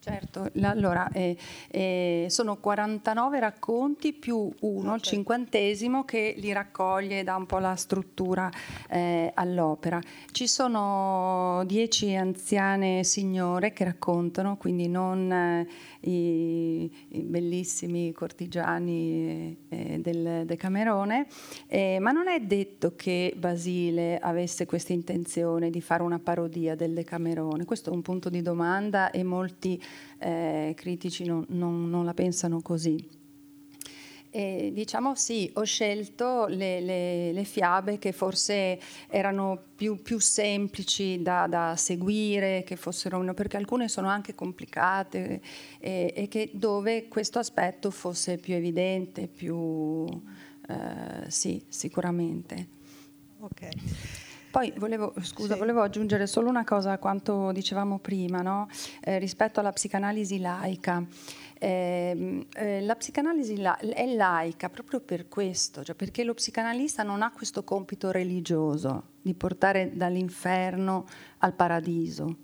Certo, 0.02 0.50
allora 0.62 1.10
eh, 1.12 1.36
eh, 1.70 2.28
sono 2.30 2.56
49 2.56 3.38
racconti 3.42 4.14
più 4.14 4.50
uno, 4.62 4.96
il 4.96 5.02
cinquantesimo, 5.02 6.06
che 6.06 6.36
li 6.38 6.54
raccoglie 6.54 7.20
e 7.20 7.24
dà 7.24 7.36
un 7.36 7.46
po' 7.46 7.58
la 7.58 7.76
struttura 7.76 8.50
eh, 8.90 9.30
all'opera. 9.34 10.00
Ci 10.32 10.48
sono 10.48 11.64
dieci 11.66 12.16
anziane 12.16 13.04
signore 13.04 13.74
che 13.74 13.84
raccontano, 13.84 14.56
quindi 14.56 14.88
non 14.88 15.30
eh, 15.34 15.68
i, 16.10 16.90
i, 17.10 17.22
bellissimi 17.24 18.14
cortigiani 18.14 19.66
eh, 19.68 20.00
del 20.00 20.44
Decamerone, 20.46 21.28
eh, 21.68 22.00
ma 22.00 22.12
non 22.12 22.30
è 22.30 22.40
detto 22.40 22.96
che 22.96 23.34
Basile 23.36 24.18
avesse 24.18 24.66
questa 24.66 24.94
intenzione 24.94 25.70
di 25.70 25.82
fare 25.82 26.04
una 26.04 26.20
parodia 26.20 26.76
del 26.76 26.94
Decamerone. 26.94 27.66
Questo 27.66 27.90
è 27.90 27.94
un 27.94 28.02
punto 28.02 28.30
di 28.30 28.42
domanda 28.42 29.12
e 29.12 29.24
molti 29.24 29.82
eh, 30.20 30.74
critici 30.76 31.26
non, 31.26 31.46
non, 31.50 31.90
non 31.90 32.06
la 32.06 32.14
pensano 32.14 32.62
così. 32.62 33.18
E 34.32 34.70
diciamo 34.72 35.16
sì, 35.16 35.50
ho 35.56 35.64
scelto 35.64 36.46
le, 36.46 36.80
le, 36.82 37.34
le 37.34 37.44
fiabe 37.44 37.98
che 37.98 38.12
forse 38.12 38.80
erano 39.08 39.60
più, 39.76 40.04
più 40.04 40.20
semplici 40.20 41.20
da, 41.24 41.48
da, 41.48 41.76
seguire, 41.76 42.64
che 42.64 42.76
fossero, 42.76 43.24
perché 43.34 43.58
alcune 43.58 43.88
sono 43.88 44.08
anche 44.08 44.36
complicate 44.36 45.42
e, 45.80 46.14
e, 46.16 46.28
che 46.28 46.52
dove 46.54 47.08
questo 47.08 47.40
aspetto 47.40 47.90
fosse 47.90 48.38
più 48.38 48.54
evidente, 48.54 49.28
più 49.28 50.06
eh, 50.68 51.30
sì, 51.30 51.64
sicuramente. 51.68 52.68
Ok. 53.40 54.19
Poi 54.52 54.74
volevo, 54.78 55.14
scusa, 55.22 55.54
sì. 55.54 55.60
volevo 55.60 55.82
aggiungere 55.82 56.26
solo 56.26 56.50
una 56.50 56.64
cosa 56.64 56.94
a 56.94 56.98
quanto 56.98 57.52
dicevamo 57.52 58.00
prima, 58.00 58.42
no? 58.42 58.68
eh, 59.02 59.20
rispetto 59.20 59.60
alla 59.60 59.72
psicanalisi 59.72 60.40
laica. 60.40 61.06
Eh, 61.62 62.48
eh, 62.56 62.82
la 62.82 62.96
psicanalisi 62.96 63.58
la, 63.58 63.78
è 63.78 64.06
laica 64.08 64.70
proprio 64.70 65.02
per 65.02 65.28
questo, 65.28 65.84
cioè 65.84 65.94
perché 65.94 66.24
lo 66.24 66.34
psicanalista 66.34 67.04
non 67.04 67.22
ha 67.22 67.32
questo 67.32 67.64
compito 67.64 68.12
religioso 68.12 69.10
di 69.22 69.34
portare 69.36 69.92
dall'inferno 69.94 71.06
al 71.40 71.54
paradiso 71.54 72.38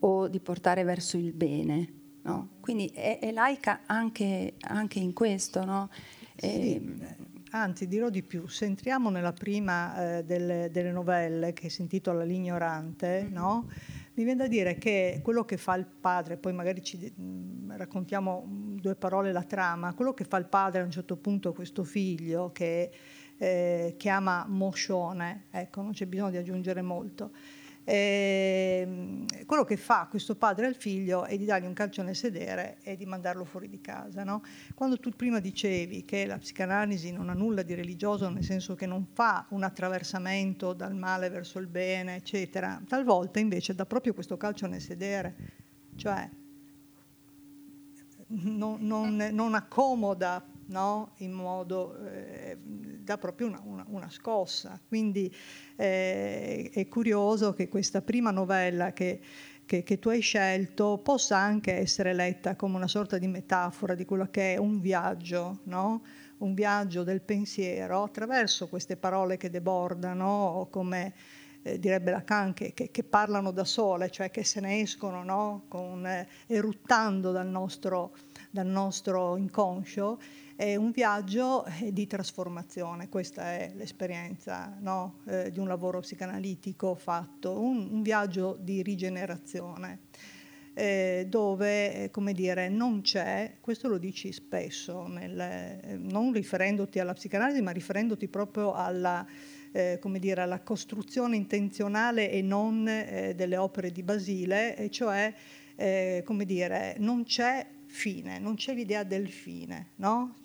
o 0.00 0.26
di 0.26 0.40
portare 0.40 0.82
verso 0.82 1.16
il 1.16 1.32
bene. 1.32 2.00
No? 2.22 2.50
Quindi 2.60 2.86
è, 2.86 3.18
è 3.20 3.30
laica 3.30 3.82
anche, 3.86 4.54
anche, 4.60 4.98
in 4.98 5.12
questo. 5.12 5.64
No? 5.64 5.90
Sì. 6.36 7.30
Anzi, 7.54 7.86
dirò 7.86 8.08
di 8.08 8.22
più, 8.22 8.46
se 8.46 8.64
entriamo 8.64 9.10
nella 9.10 9.34
prima 9.34 10.16
eh, 10.16 10.24
delle, 10.24 10.70
delle, 10.70 10.90
novelle 10.90 11.52
che 11.52 11.68
si 11.68 11.82
intitola 11.82 12.24
L'ignorante, 12.24 13.24
mm-hmm. 13.24 13.32
no? 13.32 13.68
mi 14.14 14.24
viene 14.24 14.42
da 14.44 14.46
dire 14.46 14.76
che 14.76 15.20
quello 15.22 15.44
che 15.44 15.58
fa 15.58 15.74
il 15.74 15.84
padre, 15.84 16.38
poi 16.38 16.54
magari 16.54 16.82
ci 16.82 17.12
mh, 17.14 17.22
mm, 17.22 17.72
raccontiamo 17.72 18.46
mm, 18.46 18.76
due 18.78 18.94
parole 18.94 19.32
la 19.32 19.42
trama, 19.42 19.92
quello 19.92 20.14
che 20.14 20.24
fa 20.24 20.38
il 20.38 20.46
padre 20.46 20.80
a 20.80 20.84
un 20.84 20.90
certo 20.90 21.16
punto 21.18 21.52
questo 21.52 21.84
figlio 21.84 22.52
che 22.52 22.90
eh, 23.36 23.94
chiama 23.98 24.46
Moscione, 24.48 25.44
ecco, 25.50 25.82
non 25.82 25.92
c'è 25.92 26.06
bisogno 26.06 26.30
di 26.30 26.38
aggiungere 26.38 26.80
molto, 26.80 27.32
ehm, 27.84 29.44
quello 29.46 29.64
che 29.64 29.76
fa 29.76 30.06
questo 30.08 30.36
padre 30.36 30.66
al 30.66 30.74
figlio 30.74 31.24
è 31.24 31.36
di 31.36 31.44
dargli 31.44 31.66
un 31.66 31.72
calcio 31.72 32.02
nel 32.02 32.16
sedere 32.16 32.78
e 32.82 32.96
di 32.96 33.06
mandarlo 33.06 33.44
fuori 33.44 33.68
di 33.68 33.80
casa. 33.80 34.24
No? 34.24 34.42
Quando 34.74 34.98
tu 34.98 35.10
prima 35.10 35.40
dicevi 35.40 36.04
che 36.04 36.26
la 36.26 36.38
psicanalisi 36.38 37.12
non 37.12 37.28
ha 37.28 37.34
nulla 37.34 37.62
di 37.62 37.74
religioso, 37.74 38.28
nel 38.28 38.44
senso 38.44 38.74
che 38.74 38.86
non 38.86 39.06
fa 39.12 39.46
un 39.50 39.62
attraversamento 39.62 40.72
dal 40.72 40.94
male 40.94 41.28
verso 41.28 41.58
il 41.58 41.66
bene, 41.66 42.16
eccetera, 42.16 42.80
talvolta 42.86 43.38
invece 43.38 43.74
dà 43.74 43.86
proprio 43.86 44.14
questo 44.14 44.36
calcio 44.36 44.66
nel 44.66 44.80
sedere, 44.80 45.34
cioè 45.96 46.28
non, 48.28 48.78
non, 48.80 49.28
non 49.32 49.54
accomoda 49.54 50.42
no? 50.72 51.12
in 51.18 51.30
modo, 51.30 51.96
eh, 52.06 52.56
dà 52.58 53.16
proprio 53.18 53.46
una, 53.46 53.62
una, 53.64 53.84
una 53.88 54.10
scossa. 54.10 54.80
Quindi 54.88 55.32
eh, 55.76 56.70
è 56.72 56.88
curioso 56.88 57.52
che 57.52 57.68
questa 57.68 58.02
prima 58.02 58.32
novella 58.32 58.92
che, 58.92 59.20
che, 59.64 59.84
che, 59.84 59.98
tu 60.00 60.08
hai 60.08 60.20
scelto 60.20 60.98
possa 60.98 61.36
anche 61.36 61.74
essere 61.74 62.12
letta 62.12 62.56
come 62.56 62.76
una 62.76 62.88
sorta 62.88 63.18
di 63.18 63.28
metafora 63.28 63.94
di 63.94 64.04
quello 64.04 64.26
che 64.30 64.54
è 64.54 64.56
un 64.56 64.80
viaggio, 64.80 65.60
no? 65.64 66.02
un 66.38 66.54
viaggio 66.54 67.04
del 67.04 67.20
pensiero 67.20 68.02
attraverso 68.02 68.66
queste 68.66 68.96
parole 68.96 69.36
che 69.36 69.48
debordano 69.48 70.66
come 70.70 71.14
eh, 71.62 71.78
direbbe 71.78 72.10
Lacan, 72.10 72.52
che, 72.52 72.72
che, 72.74 72.90
che, 72.90 73.04
parlano 73.04 73.52
da 73.52 73.64
sole, 73.64 74.10
cioè 74.10 74.30
che 74.30 74.44
se 74.44 74.60
ne 74.60 74.80
escono 74.80 75.22
no? 75.22 75.64
Con, 75.68 76.04
eh, 76.06 76.26
eruttando 76.46 77.30
dal 77.30 77.46
nostro, 77.46 78.16
dal 78.50 78.66
nostro 78.66 79.36
inconscio 79.36 80.18
è 80.56 80.76
un 80.76 80.90
viaggio 80.90 81.64
eh, 81.64 81.92
di 81.92 82.06
trasformazione, 82.06 83.08
questa 83.08 83.52
è 83.52 83.72
l'esperienza 83.74 84.76
no? 84.80 85.20
eh, 85.26 85.50
di 85.50 85.58
un 85.58 85.66
lavoro 85.66 86.00
psicanalitico 86.00 86.94
fatto, 86.94 87.58
un, 87.60 87.88
un 87.90 88.02
viaggio 88.02 88.56
di 88.60 88.82
rigenerazione. 88.82 90.00
Eh, 90.74 91.26
dove, 91.28 92.04
eh, 92.04 92.10
come 92.10 92.32
dire, 92.32 92.70
non 92.70 93.02
c'è, 93.02 93.56
questo 93.60 93.88
lo 93.88 93.98
dici 93.98 94.32
spesso, 94.32 95.06
nel, 95.06 95.38
eh, 95.38 95.98
non 95.98 96.32
riferendoti 96.32 96.98
alla 96.98 97.12
psicanalisi, 97.12 97.60
ma 97.60 97.72
riferendoti 97.72 98.26
proprio 98.26 98.72
alla, 98.72 99.26
eh, 99.70 99.98
come 100.00 100.18
dire, 100.18 100.40
alla 100.40 100.62
costruzione 100.62 101.36
intenzionale 101.36 102.30
e 102.30 102.40
non 102.40 102.88
eh, 102.88 103.34
delle 103.34 103.58
opere 103.58 103.92
di 103.92 104.02
Basile, 104.02 104.74
e 104.74 104.88
cioè, 104.88 105.34
eh, 105.76 106.22
come 106.24 106.46
dire, 106.46 106.96
non 106.98 107.24
c'è 107.24 107.66
fine, 107.92 108.38
non 108.38 108.54
c'è 108.54 108.72
l'idea 108.72 109.04
del 109.04 109.28
fine, 109.28 109.90
no? 109.96 110.36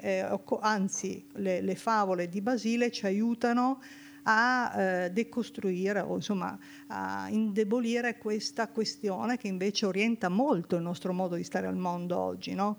eh, 0.00 0.26
anzi 0.60 1.26
le, 1.34 1.60
le, 1.60 1.74
favole 1.74 2.30
di 2.30 2.40
Basile 2.40 2.90
ci 2.90 3.04
aiutano 3.04 3.82
a 4.22 4.72
eh, 4.74 5.10
decostruire 5.10 6.00
o 6.00 6.14
insomma 6.14 6.58
a 6.86 7.28
indebolire 7.28 8.16
questa 8.16 8.68
questione 8.68 9.36
che 9.36 9.48
invece 9.48 9.84
orienta 9.84 10.30
molto 10.30 10.76
il 10.76 10.82
nostro 10.82 11.12
modo 11.12 11.36
di 11.36 11.44
stare 11.44 11.66
al 11.66 11.76
mondo 11.76 12.18
oggi, 12.18 12.54
no? 12.54 12.78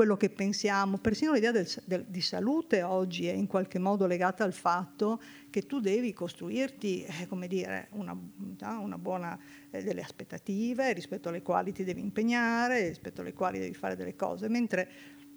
Quello 0.00 0.16
che 0.16 0.30
pensiamo, 0.30 0.96
persino 0.96 1.34
l'idea 1.34 1.52
del, 1.52 1.68
del, 1.84 2.06
di 2.08 2.22
salute 2.22 2.82
oggi 2.82 3.26
è 3.26 3.34
in 3.34 3.46
qualche 3.46 3.78
modo 3.78 4.06
legata 4.06 4.44
al 4.44 4.54
fatto 4.54 5.20
che 5.50 5.66
tu 5.66 5.78
devi 5.78 6.14
costruirti, 6.14 7.04
eh, 7.04 7.26
come 7.26 7.46
dire, 7.46 7.88
una, 7.90 8.18
una 8.80 8.96
buona, 8.96 9.38
eh, 9.68 9.82
delle 9.82 10.00
aspettative 10.00 10.94
rispetto 10.94 11.28
alle 11.28 11.42
quali 11.42 11.72
ti 11.72 11.84
devi 11.84 12.00
impegnare, 12.00 12.88
rispetto 12.88 13.20
alle 13.20 13.34
quali 13.34 13.58
devi 13.58 13.74
fare 13.74 13.94
delle 13.94 14.16
cose, 14.16 14.48
mentre 14.48 14.88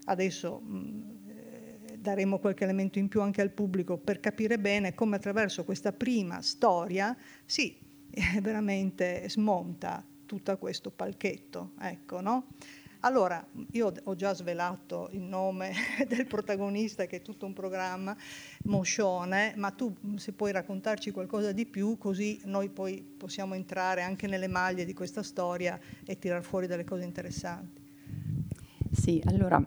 adesso 0.05 0.59
mh, 0.59 1.01
eh, 1.27 1.97
daremo 1.97 2.39
qualche 2.39 2.63
elemento 2.63 2.99
in 2.99 3.09
più 3.09 3.19
anche 3.19 3.41
al 3.41 3.51
pubblico 3.51 3.97
per 3.97 4.21
capire 4.21 4.57
bene 4.59 4.93
come 4.93 5.17
attraverso 5.17 5.65
questa 5.65 5.91
prima 5.91 6.41
storia 6.41 7.13
si 7.43 7.77
eh, 8.09 8.39
veramente 8.39 9.27
smonta 9.27 10.01
tutto 10.25 10.57
questo 10.57 10.89
palchetto, 10.89 11.73
ecco, 11.81 12.21
no? 12.21 12.47
Allora, 13.05 13.45
io 13.71 13.91
ho 14.01 14.15
già 14.15 14.33
svelato 14.33 15.09
il 15.11 15.21
nome 15.21 15.73
del 16.07 16.25
protagonista 16.25 17.05
che 17.05 17.17
è 17.17 17.21
tutto 17.21 17.45
un 17.45 17.51
programma, 17.51 18.15
Moscione, 18.63 19.53
ma 19.57 19.71
tu 19.71 19.93
se 20.15 20.31
puoi 20.31 20.53
raccontarci 20.53 21.11
qualcosa 21.11 21.51
di 21.51 21.65
più 21.65 21.97
così 21.97 22.39
noi 22.45 22.69
poi 22.69 23.01
possiamo 23.01 23.55
entrare 23.55 24.03
anche 24.03 24.25
nelle 24.27 24.47
maglie 24.47 24.85
di 24.85 24.93
questa 24.93 25.21
storia 25.21 25.77
e 26.05 26.17
tirar 26.17 26.43
fuori 26.43 26.65
delle 26.65 26.85
cose 26.85 27.03
interessanti. 27.03 27.81
Sì, 28.89 29.21
allora, 29.25 29.61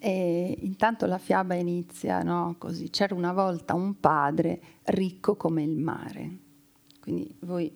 eh, 0.00 0.58
intanto 0.60 1.06
la 1.06 1.18
fiaba 1.18 1.54
inizia 1.54 2.24
no? 2.24 2.56
così, 2.58 2.90
c'era 2.90 3.14
una 3.14 3.32
volta 3.32 3.74
un 3.74 4.00
padre 4.00 4.60
ricco 4.86 5.36
come 5.36 5.62
il 5.62 5.76
mare, 5.76 6.38
quindi 7.00 7.32
voi 7.42 7.72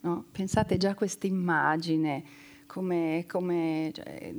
no? 0.00 0.24
pensate 0.32 0.78
già 0.78 0.90
a 0.90 0.94
questa 0.96 1.28
immagine 1.28 2.46
come, 2.68 3.24
come 3.26 3.90
cioè, 3.92 4.32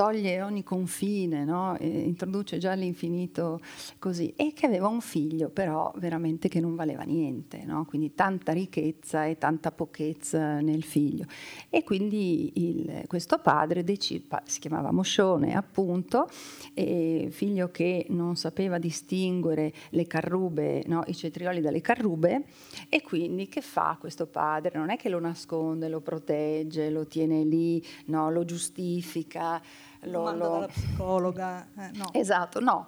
toglie 0.00 0.40
ogni 0.40 0.62
confine, 0.62 1.44
no? 1.44 1.76
introduce 1.78 2.56
già 2.56 2.72
l'infinito 2.72 3.60
così, 3.98 4.32
e 4.34 4.54
che 4.54 4.64
aveva 4.64 4.88
un 4.88 5.02
figlio 5.02 5.50
però 5.50 5.92
veramente 5.96 6.48
che 6.48 6.58
non 6.58 6.74
valeva 6.74 7.02
niente, 7.02 7.64
no? 7.66 7.84
quindi 7.84 8.14
tanta 8.14 8.52
ricchezza 8.52 9.26
e 9.26 9.36
tanta 9.36 9.72
pochezza 9.72 10.60
nel 10.60 10.84
figlio. 10.84 11.26
E 11.68 11.84
quindi 11.84 12.50
il, 12.54 13.02
questo 13.08 13.40
padre 13.40 13.84
decide, 13.84 14.40
si 14.44 14.58
chiamava 14.58 14.90
Moscione 14.90 15.54
appunto, 15.54 16.30
figlio 16.72 17.70
che 17.70 18.06
non 18.08 18.36
sapeva 18.36 18.78
distinguere 18.78 19.70
le 19.90 20.06
carrube, 20.06 20.82
no? 20.86 21.02
i 21.08 21.14
cetrioli 21.14 21.60
dalle 21.60 21.82
carrube, 21.82 22.44
e 22.88 23.02
quindi 23.02 23.48
che 23.48 23.60
fa 23.60 23.98
questo 24.00 24.26
padre? 24.26 24.78
Non 24.78 24.88
è 24.88 24.96
che 24.96 25.10
lo 25.10 25.20
nasconde, 25.20 25.90
lo 25.90 26.00
protegge, 26.00 26.88
lo 26.88 27.06
tiene 27.06 27.44
lì, 27.44 27.84
lo 28.06 28.46
giustifica 28.46 29.60
lo, 30.02 30.22
manda 30.22 30.44
lo... 30.44 30.50
dalla 30.52 30.66
psicologa. 30.66 31.66
Eh, 31.76 31.90
no. 31.94 32.06
Esatto, 32.12 32.60
no. 32.60 32.86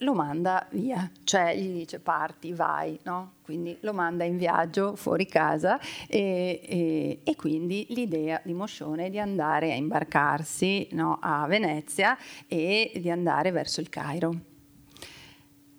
Lo 0.00 0.12
manda 0.12 0.66
via, 0.72 1.10
cioè 1.24 1.56
gli 1.56 1.72
dice 1.72 2.00
parti, 2.00 2.52
vai, 2.52 2.98
no? 3.04 3.32
Quindi 3.42 3.78
lo 3.80 3.94
manda 3.94 4.24
in 4.24 4.36
viaggio 4.36 4.94
fuori 4.94 5.26
casa 5.26 5.80
e, 6.06 6.60
e, 6.62 7.20
e 7.24 7.36
quindi 7.36 7.86
l'idea 7.90 8.38
di 8.44 8.52
Moscione 8.52 9.06
è 9.06 9.10
di 9.10 9.18
andare 9.18 9.72
a 9.72 9.74
imbarcarsi 9.74 10.88
no, 10.92 11.18
a 11.20 11.46
Venezia 11.46 12.16
e 12.46 12.92
di 12.96 13.10
andare 13.10 13.52
verso 13.52 13.80
il 13.80 13.88
Cairo. 13.88 14.34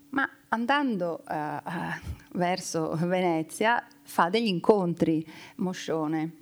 Ma 0.10 0.28
andando 0.50 1.22
uh, 1.28 2.38
verso 2.38 2.96
Venezia 3.02 3.86
fa 4.02 4.30
degli 4.30 4.48
incontri 4.48 5.24
Moscione 5.58 6.38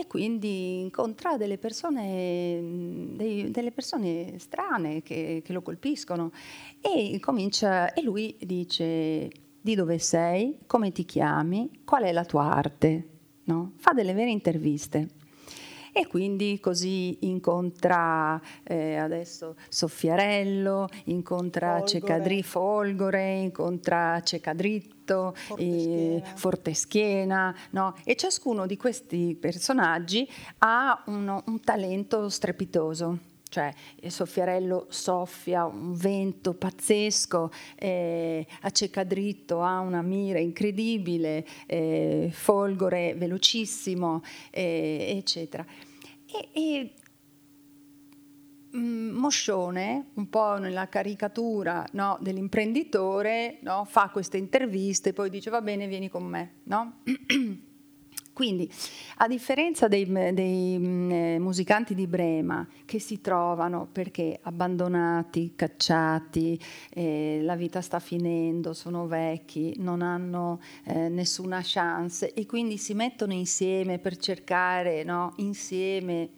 e 0.00 0.06
quindi 0.06 0.80
incontra 0.80 1.36
delle 1.36 1.58
persone, 1.58 2.58
dei, 3.12 3.50
delle 3.50 3.70
persone 3.70 4.38
strane 4.38 5.02
che, 5.02 5.42
che, 5.44 5.52
lo 5.52 5.60
colpiscono. 5.60 6.32
E, 6.80 7.18
comincia, 7.20 7.92
e 7.92 8.02
lui 8.02 8.34
dice 8.40 9.30
di 9.60 9.74
dove 9.74 9.98
sei, 9.98 10.60
come 10.66 10.90
ti 10.90 11.04
chiami, 11.04 11.82
qual 11.84 12.04
è 12.04 12.12
la 12.12 12.24
tua 12.24 12.50
arte, 12.50 13.08
no? 13.44 13.72
fa 13.76 13.92
delle 13.92 14.14
vere 14.14 14.30
interviste 14.30 15.19
e 15.92 16.06
quindi 16.06 16.58
così 16.60 17.16
incontra 17.20 18.40
eh, 18.62 18.96
adesso 18.96 19.56
Soffiarello, 19.68 20.88
incontra 21.04 21.78
Folgore. 21.78 21.88
Cecadri 21.88 22.42
Folgore, 22.42 23.32
incontra 23.38 24.20
Cecadritto, 24.22 25.34
Forteschiena, 25.34 26.16
eh, 26.16 26.22
Forteschiena 26.34 27.56
no? 27.70 27.94
e 28.04 28.16
ciascuno 28.16 28.66
di 28.66 28.76
questi 28.76 29.36
personaggi 29.38 30.28
ha 30.58 31.02
uno, 31.06 31.42
un 31.46 31.60
talento 31.60 32.28
strepitoso. 32.28 33.29
Cioè 33.50 33.72
il 33.96 34.10
soffiarello 34.10 34.86
soffia 34.88 35.66
un 35.66 35.92
vento 35.92 36.54
pazzesco, 36.54 37.50
eh, 37.76 38.46
acceca 38.62 39.04
dritto, 39.04 39.60
ha 39.62 39.80
una 39.80 40.00
mira 40.00 40.38
incredibile, 40.38 41.44
eh, 41.66 42.30
folgore 42.32 43.14
velocissimo, 43.14 44.22
eh, 44.50 45.14
eccetera. 45.18 45.66
E, 46.26 46.48
e 46.52 46.94
mm, 48.76 49.10
Moscione, 49.10 50.10
un 50.14 50.28
po' 50.28 50.56
nella 50.58 50.88
caricatura 50.88 51.84
no, 51.92 52.18
dell'imprenditore, 52.20 53.58
no, 53.62 53.84
fa 53.84 54.10
queste 54.10 54.36
interviste 54.36 55.10
e 55.10 55.12
poi 55.12 55.28
dice 55.28 55.50
va 55.50 55.60
bene, 55.60 55.88
vieni 55.88 56.08
con 56.08 56.24
me. 56.24 56.60
No? 56.64 57.00
Quindi, 58.40 58.66
a 59.18 59.28
differenza 59.28 59.86
dei, 59.86 60.10
dei 60.32 60.78
mm, 60.78 61.10
eh, 61.10 61.38
musicanti 61.38 61.94
di 61.94 62.06
Brema 62.06 62.66
che 62.86 62.98
si 62.98 63.20
trovano 63.20 63.86
perché 63.92 64.38
abbandonati, 64.40 65.52
cacciati, 65.54 66.58
eh, 66.88 67.40
la 67.42 67.54
vita 67.54 67.82
sta 67.82 67.98
finendo, 67.98 68.72
sono 68.72 69.06
vecchi, 69.06 69.74
non 69.76 70.00
hanno 70.00 70.58
eh, 70.84 71.10
nessuna 71.10 71.60
chance 71.62 72.32
e 72.32 72.46
quindi 72.46 72.78
si 72.78 72.94
mettono 72.94 73.34
insieme 73.34 73.98
per 73.98 74.16
cercare 74.16 75.04
no, 75.04 75.34
insieme 75.36 76.30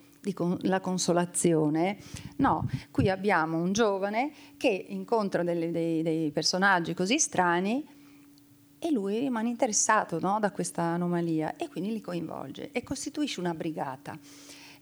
la 0.62 0.80
consolazione. 0.80 1.98
No, 2.38 2.68
qui 2.90 3.10
abbiamo 3.10 3.58
un 3.58 3.72
giovane 3.72 4.32
che 4.56 4.86
incontra 4.88 5.44
delle, 5.44 5.70
dei, 5.70 6.02
dei 6.02 6.32
personaggi 6.32 6.94
così 6.94 7.20
strani 7.20 8.00
e 8.82 8.90
lui 8.90 9.20
rimane 9.20 9.48
interessato 9.48 10.18
no, 10.18 10.40
da 10.40 10.50
questa 10.50 10.82
anomalia 10.82 11.54
e 11.54 11.68
quindi 11.68 11.92
li 11.92 12.00
coinvolge 12.00 12.72
e 12.72 12.82
costituisce 12.82 13.38
una 13.38 13.54
brigata. 13.54 14.18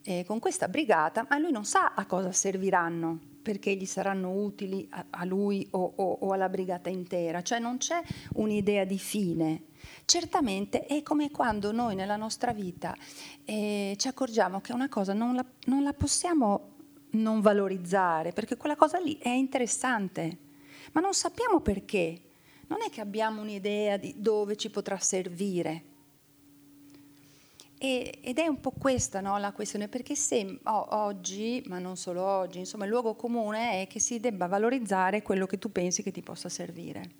E 0.02 0.24
con 0.26 0.38
questa 0.38 0.68
brigata, 0.68 1.26
ma 1.28 1.36
lui 1.36 1.52
non 1.52 1.66
sa 1.66 1.92
a 1.94 2.06
cosa 2.06 2.32
serviranno, 2.32 3.18
perché 3.42 3.74
gli 3.74 3.84
saranno 3.84 4.30
utili 4.30 4.86
a, 4.90 5.04
a 5.10 5.24
lui 5.26 5.68
o, 5.72 5.92
o, 5.96 6.12
o, 6.20 6.32
alla 6.32 6.48
brigata 6.48 6.88
intera, 6.88 7.42
cioè 7.42 7.58
non 7.58 7.76
c'è 7.76 8.00
un'idea 8.36 8.84
di 8.84 8.98
fine. 8.98 9.64
Certamente 10.06 10.86
è 10.86 11.02
come 11.02 11.30
quando 11.30 11.70
noi 11.70 11.94
nella 11.94 12.16
nostra 12.16 12.54
vita 12.54 12.96
eh, 13.44 13.94
ci 13.98 14.08
accorgiamo 14.08 14.62
che 14.62 14.72
una 14.72 14.88
cosa 14.88 15.12
non 15.12 15.34
la, 15.34 15.44
non 15.66 15.82
la 15.82 15.92
possiamo 15.92 16.68
non 17.10 17.42
valorizzare, 17.42 18.32
perché 18.32 18.56
quella 18.56 18.76
cosa 18.76 18.98
lì 18.98 19.18
è 19.18 19.28
interessante, 19.28 20.38
ma 20.92 21.02
non 21.02 21.12
sappiamo 21.12 21.60
perché 21.60 22.22
non 22.70 22.82
è 22.82 22.90
che 22.90 23.00
abbiamo 23.00 23.40
un'idea 23.40 23.96
di 23.96 24.14
dove 24.16 24.56
ci 24.56 24.70
potrà 24.70 24.98
servire. 24.98 25.84
E, 27.76 28.18
ed 28.20 28.38
è 28.38 28.46
un 28.46 28.60
po' 28.60 28.70
questa 28.70 29.20
no, 29.20 29.38
la 29.38 29.52
questione, 29.52 29.88
perché 29.88 30.14
se 30.14 30.60
oh, 30.62 30.86
oggi, 30.96 31.62
ma 31.66 31.78
non 31.78 31.96
solo 31.96 32.22
oggi, 32.22 32.58
insomma 32.58 32.84
il 32.84 32.90
luogo 32.90 33.14
comune 33.14 33.82
è 33.82 33.86
che 33.88 33.98
si 33.98 34.20
debba 34.20 34.46
valorizzare 34.46 35.22
quello 35.22 35.46
che 35.46 35.58
tu 35.58 35.72
pensi 35.72 36.02
che 36.02 36.12
ti 36.12 36.22
possa 36.22 36.48
servire. 36.48 37.10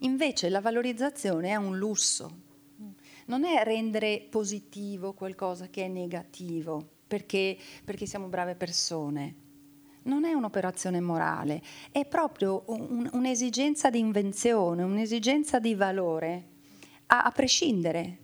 Invece 0.00 0.50
la 0.50 0.60
valorizzazione 0.60 1.48
è 1.48 1.56
un 1.56 1.78
lusso, 1.78 2.46
non 3.26 3.44
è 3.44 3.62
rendere 3.64 4.26
positivo 4.28 5.14
qualcosa 5.14 5.68
che 5.68 5.86
è 5.86 5.88
negativo, 5.88 6.86
perché, 7.06 7.56
perché 7.82 8.04
siamo 8.04 8.26
brave 8.26 8.56
persone 8.56 9.46
non 10.08 10.24
è 10.24 10.32
un'operazione 10.32 11.00
morale, 11.00 11.62
è 11.92 12.04
proprio 12.06 12.64
un, 12.66 13.08
un'esigenza 13.12 13.90
di 13.90 13.98
invenzione, 13.98 14.82
un'esigenza 14.82 15.60
di 15.60 15.74
valore, 15.74 16.44
a, 17.06 17.22
a 17.22 17.30
prescindere. 17.30 18.18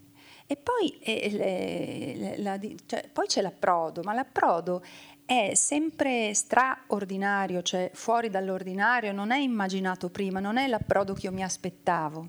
E 0.47 0.57
poi, 0.57 0.99
eh, 0.99 1.31
le, 1.31 2.35
la, 2.39 2.59
cioè, 2.87 3.09
poi 3.13 3.27
c'è 3.27 3.41
l'approdo, 3.41 4.03
ma 4.03 4.13
l'approdo 4.13 4.83
è 5.25 5.53
sempre 5.55 6.35
straordinario, 6.35 7.63
cioè 7.63 7.91
fuori 7.95 8.29
dall'ordinario, 8.29 9.13
non 9.13 9.31
è 9.31 9.39
immaginato 9.39 10.11
prima, 10.11 10.41
non 10.41 10.57
è 10.57 10.67
l'approdo 10.67 11.15
che 11.15 11.27
io 11.27 11.33
mi 11.33 11.43
aspettavo. 11.43 12.29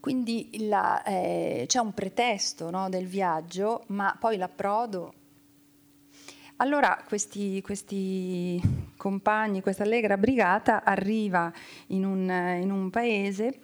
Quindi 0.00 0.68
la, 0.68 1.02
eh, 1.02 1.64
c'è 1.66 1.80
un 1.80 1.92
pretesto 1.92 2.70
no, 2.70 2.88
del 2.88 3.06
viaggio, 3.06 3.84
ma 3.88 4.16
poi 4.18 4.36
l'approdo 4.36 5.12
allora 6.56 7.02
questi, 7.06 7.60
questi 7.62 8.60
compagni, 8.96 9.60
questa 9.60 9.82
allegra 9.82 10.16
brigata 10.16 10.84
arriva 10.84 11.52
in 11.88 12.04
un, 12.04 12.30
in 12.60 12.70
un 12.70 12.88
paese 12.88 13.60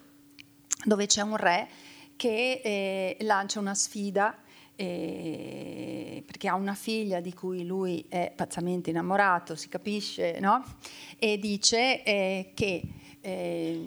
dove 0.85 1.07
c'è 1.07 1.23
un 1.23 1.37
re 1.37 1.69
che 2.17 2.61
eh, 2.63 3.17
lancia 3.21 3.61
una 3.61 3.75
sfida 3.75 4.37
eh, 4.77 6.23
perché 6.27 6.49
ha 6.49 6.55
una 6.55 6.75
figlia 6.75 7.21
di 7.21 7.33
cui 7.33 7.65
lui 7.65 8.05
è 8.09 8.33
pazzamente 8.35 8.91
innamorato, 8.91 9.55
si 9.55 9.69
capisce, 9.69 10.39
no? 10.41 10.63
E 11.19 11.39
dice 11.39 12.03
eh, 12.03 12.53
che 12.55 12.83
eh, 13.21 13.87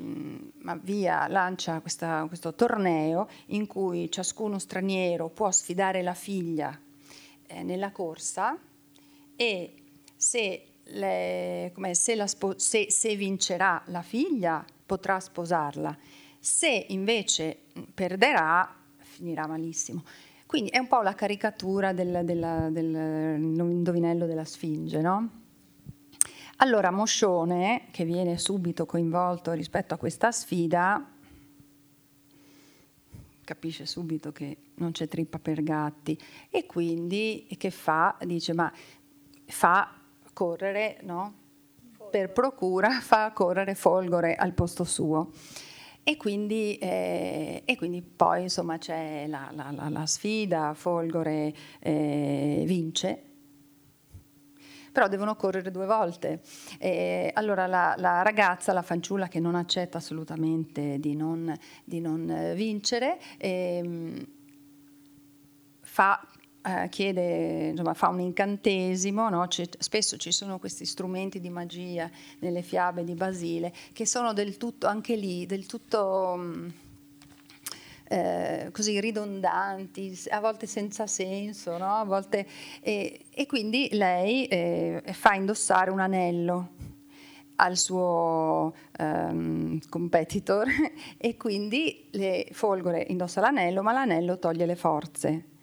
via 0.81 1.27
lancia 1.27 1.79
questa, 1.81 2.25
questo 2.27 2.55
torneo 2.55 3.27
in 3.47 3.67
cui 3.67 4.09
ciascuno 4.09 4.57
straniero 4.57 5.29
può 5.29 5.51
sfidare 5.51 6.01
la 6.01 6.13
figlia 6.13 6.79
eh, 7.47 7.61
nella 7.61 7.91
corsa 7.91 8.57
e 9.35 9.73
se, 10.15 10.65
le, 10.83 11.73
se, 11.91 12.15
la 12.15 12.27
se, 12.55 12.91
se 12.91 13.15
vincerà 13.15 13.81
la 13.87 14.01
figlia 14.01 14.65
potrà 14.85 15.19
sposarla, 15.19 15.97
se 16.39 16.85
invece 16.89 17.57
perderà 17.93 18.83
finirà 18.97 19.47
malissimo. 19.47 20.03
Quindi 20.45 20.69
è 20.69 20.77
un 20.77 20.87
po' 20.87 21.01
la 21.01 21.15
caricatura 21.15 21.91
del, 21.91 22.21
del, 22.23 22.69
del 22.71 24.17
della 24.17 24.45
Sfinge, 24.45 25.01
no? 25.01 25.41
Allora 26.57 26.91
Moscione, 26.91 27.87
che 27.91 28.05
viene 28.05 28.37
subito 28.37 28.85
coinvolto 28.85 29.51
rispetto 29.51 29.93
a 29.93 29.97
questa 29.97 30.31
sfida, 30.31 31.11
capisce 33.43 33.85
subito 33.85 34.31
che 34.31 34.57
non 34.75 34.91
c'è 34.91 35.07
trippa 35.07 35.39
per 35.39 35.63
gatti 35.63 36.17
e 36.49 36.65
quindi 36.65 37.47
che 37.57 37.71
fa? 37.71 38.17
Dice 38.25 38.53
ma 38.53 38.71
fa 39.45 39.93
correre, 40.33 40.99
no? 41.03 41.43
per 42.15 42.31
procura, 42.31 43.01
fa 43.01 43.31
correre 43.31 43.75
Folgore 43.75 44.35
al 44.35 44.53
posto 44.53 44.83
suo. 44.85 45.31
E 46.01 46.17
quindi, 46.17 46.77
eh, 46.77 47.63
e 47.65 47.75
quindi 47.75 48.01
poi 48.03 48.43
insomma 48.43 48.77
c'è 48.77 49.25
la, 49.27 49.49
la, 49.51 49.71
la, 49.71 49.89
la 49.89 50.05
sfida, 50.05 50.73
Folgore 50.75 51.53
eh, 51.79 52.63
vince, 52.65 53.23
però 54.91 55.07
devono 55.07 55.35
correre 55.35 55.71
due 55.71 55.85
volte. 55.85 56.41
E 56.77 57.31
allora 57.33 57.65
la, 57.65 57.95
la, 57.97 58.21
ragazza, 58.21 58.71
la 58.71 58.81
fanciulla 58.83 59.27
che 59.27 59.39
non 59.41 59.55
accetta 59.55 59.97
assolutamente 59.97 60.99
di 60.99 61.15
non, 61.15 61.53
di 61.83 61.99
non 61.99 62.53
vincere, 62.55 63.19
eh, 63.37 64.25
fa 65.81 66.25
eh, 66.65 66.89
chiede, 66.89 67.69
insomma, 67.69 67.93
fa 67.93 68.09
un 68.09 68.19
incantesimo, 68.19 69.29
no? 69.29 69.47
spesso 69.49 70.17
ci 70.17 70.31
sono 70.31 70.57
questi 70.57 70.85
strumenti 70.85 71.39
di 71.39 71.49
magia 71.49 72.09
nelle 72.39 72.61
fiabe 72.61 73.03
di 73.03 73.13
Basile 73.13 73.71
che 73.93 74.05
sono 74.05 74.33
del 74.33 74.57
tutto, 74.57 74.87
anche 74.87 75.15
lì, 75.15 75.45
del 75.45 75.65
tutto... 75.65 76.35
Mh, 76.35 76.41
mm, 76.41 76.69
eh, 78.07 78.69
così 78.71 78.99
ridondanti, 78.99 80.25
a 80.29 80.39
volte 80.39 80.67
senza 80.67 81.07
senso, 81.07 81.77
no? 81.79 82.03
volte, 82.05 82.45
eh, 82.81 83.25
e 83.33 83.45
quindi 83.47 83.89
lei 83.93 84.45
eh, 84.45 85.01
fa 85.11 85.33
indossare 85.33 85.89
un 85.89 85.99
anello 85.99 86.69
al 87.55 87.77
suo 87.77 88.75
um, 88.99 89.79
competitor 89.89 90.67
e 91.17 91.35
quindi 91.35 92.07
le 92.11 92.47
Folgore 92.51 93.05
indossa 93.09 93.41
l'anello, 93.41 93.81
ma 93.81 93.91
l'anello 93.91 94.37
toglie 94.37 94.67
le 94.67 94.75
forze. 94.75 95.54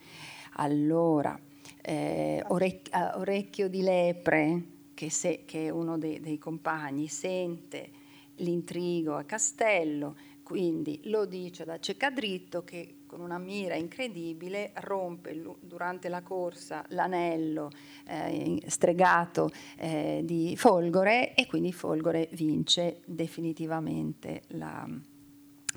Allora, 0.54 1.38
eh, 1.80 2.42
orec- 2.48 2.94
eh, 2.94 3.18
Orecchio 3.18 3.68
di 3.68 3.82
Lepre, 3.82 4.62
che, 4.94 5.10
se, 5.10 5.44
che 5.44 5.66
è 5.66 5.70
uno 5.70 5.98
dei, 5.98 6.20
dei 6.20 6.38
compagni, 6.38 7.08
sente 7.08 7.90
l'intrigo 8.36 9.16
a 9.16 9.24
Castello, 9.24 10.16
quindi 10.42 11.00
lo 11.04 11.24
dice 11.24 11.64
da 11.64 11.78
Cecadritto 11.78 12.64
che 12.64 12.96
con 13.06 13.20
una 13.20 13.38
mira 13.38 13.74
incredibile 13.74 14.72
rompe 14.76 15.38
durante 15.60 16.08
la 16.08 16.22
corsa 16.22 16.84
l'anello 16.88 17.70
eh, 18.06 18.62
stregato 18.66 19.50
eh, 19.76 20.22
di 20.24 20.56
Folgore 20.56 21.34
e 21.34 21.46
quindi 21.46 21.72
Folgore 21.72 22.28
vince 22.32 23.02
definitivamente 23.04 24.42
la... 24.48 24.88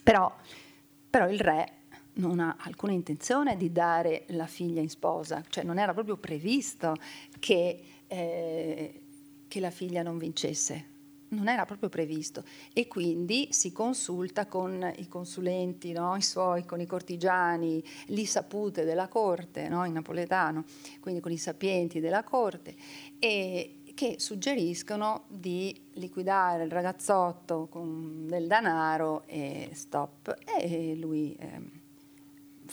Però, 0.02 0.34
però 1.10 1.30
il 1.30 1.40
re 1.40 1.85
non 2.16 2.40
ha 2.40 2.56
alcuna 2.60 2.94
intenzione 2.94 3.58
di 3.58 3.72
dare 3.72 4.26
la 4.28 4.48
figlia 4.48 4.82
in 4.82 4.90
sposa, 4.90 5.44
cioè 5.50 5.64
non 5.64 5.80
era 5.80 5.94
proprio 5.94 6.18
previsto 6.18 6.96
che, 7.40 7.82
eh, 8.08 9.02
che 9.48 9.60
la 9.60 9.72
figlia 9.72 10.02
non 10.04 10.18
vincesse. 10.18 10.94
non 11.30 11.50
era 11.50 11.66
proprio 11.66 11.90
previsto 11.90 12.44
e 12.72 12.88
quindi 12.88 13.50
si 13.52 13.72
consulta 13.72 14.46
con 14.46 14.94
i 14.98 15.08
consulenti, 15.08 15.92
no? 15.92 16.16
I 16.16 16.22
suoi, 16.22 16.66
con 16.66 16.80
i 16.80 16.86
cortigiani, 16.86 17.84
li 18.08 18.26
sapute 18.26 18.86
della 18.86 19.08
corte, 19.08 19.68
no? 19.68 19.84
in 19.86 19.94
napoletano, 19.94 20.64
quindi 21.02 21.20
con 21.20 21.32
i 21.32 21.38
sapienti 21.38 22.00
della 22.00 22.24
corte, 22.24 22.76
e 23.20 23.82
che 23.96 24.16
suggeriscono 24.20 25.24
di 25.30 25.90
liquidare 25.94 26.64
il 26.64 26.72
ragazzotto 26.72 27.68
con 27.70 28.28
del 28.28 28.46
denaro 28.46 29.24
e 29.26 29.70
stop. 29.74 30.38
E 30.46 30.96
lui 30.96 31.36
eh, 31.40 31.84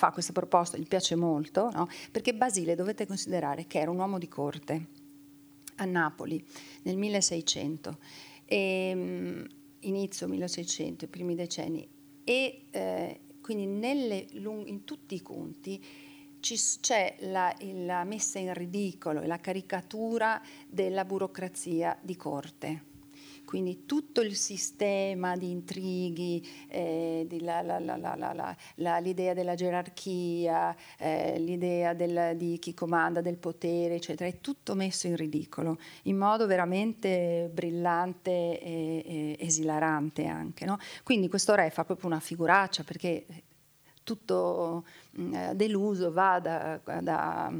fa 0.02 0.10
questa 0.10 0.32
proposta, 0.32 0.76
gli 0.76 0.88
piace 0.88 1.14
molto, 1.14 1.70
no? 1.70 1.86
perché 2.10 2.34
Basile 2.34 2.74
dovete 2.74 3.06
considerare 3.06 3.68
che 3.68 3.78
era 3.78 3.88
un 3.88 3.98
uomo 3.98 4.18
di 4.18 4.26
corte 4.26 4.86
a 5.76 5.84
Napoli 5.84 6.44
nel 6.82 6.96
1600 6.96 7.98
e, 8.44 8.56
ehm, 8.56 9.46
inizio 9.80 10.26
1600, 10.26 11.04
i 11.04 11.08
primi 11.08 11.36
decenni, 11.36 11.88
e 12.24 12.64
eh, 12.70 13.20
quindi 13.40 13.66
nelle, 13.66 14.26
in 14.32 14.82
tutti 14.82 15.14
i 15.14 15.22
conti 15.22 15.80
c'è 16.40 17.14
la, 17.20 17.54
la 17.60 18.02
messa 18.02 18.40
in 18.40 18.52
ridicolo 18.52 19.20
e 19.20 19.28
la 19.28 19.38
caricatura 19.38 20.42
della 20.66 21.04
burocrazia 21.04 21.96
di 22.02 22.16
corte 22.16 22.90
quindi 23.44 23.86
tutto 23.86 24.20
il 24.20 24.34
sistema 24.34 25.36
di 25.36 25.50
intrighi, 25.50 26.46
eh, 26.68 27.24
di 27.28 27.40
la, 27.40 27.62
la, 27.62 27.78
la, 27.78 28.98
l'idea 28.98 29.34
della 29.34 29.54
gerarchia, 29.54 30.74
eh, 30.98 31.38
l'idea 31.38 31.94
del, 31.94 32.36
di 32.36 32.58
chi 32.58 32.74
comanda 32.74 33.20
del 33.20 33.36
potere, 33.36 33.96
eccetera, 33.96 34.28
è 34.28 34.40
tutto 34.40 34.74
messo 34.74 35.06
in 35.06 35.16
ridicolo, 35.16 35.78
in 36.04 36.16
modo 36.16 36.46
veramente 36.46 37.50
brillante 37.52 38.30
e, 38.30 39.02
e 39.04 39.36
esilarante 39.38 40.26
anche. 40.26 40.64
No? 40.64 40.78
Quindi 41.02 41.28
questo 41.28 41.54
re 41.54 41.70
fa 41.70 41.84
proprio 41.84 42.08
una 42.08 42.20
figuraccia 42.20 42.84
perché 42.84 43.26
tutto 44.02 44.84
mh, 45.10 45.22
mm, 45.22 45.50
deluso 45.52 46.12
va 46.12 46.40
da, 46.40 46.80
da, 47.00 47.52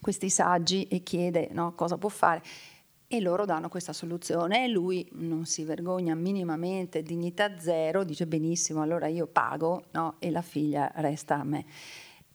questi 0.00 0.28
saggi 0.28 0.86
e 0.88 1.02
chiede 1.02 1.48
no, 1.52 1.74
cosa 1.74 1.96
può 1.96 2.10
fare 2.10 2.42
e 3.08 3.20
loro 3.20 3.44
danno 3.44 3.68
questa 3.68 3.92
soluzione 3.92 4.64
e 4.64 4.68
lui 4.68 5.08
non 5.12 5.44
si 5.44 5.64
vergogna 5.64 6.14
minimamente, 6.14 7.02
dignità 7.02 7.58
zero, 7.58 8.04
dice 8.04 8.26
benissimo, 8.26 8.82
allora 8.82 9.06
io 9.06 9.26
pago 9.26 9.84
no? 9.92 10.16
e 10.18 10.30
la 10.30 10.42
figlia 10.42 10.90
resta 10.96 11.36
a 11.36 11.44
me. 11.44 11.64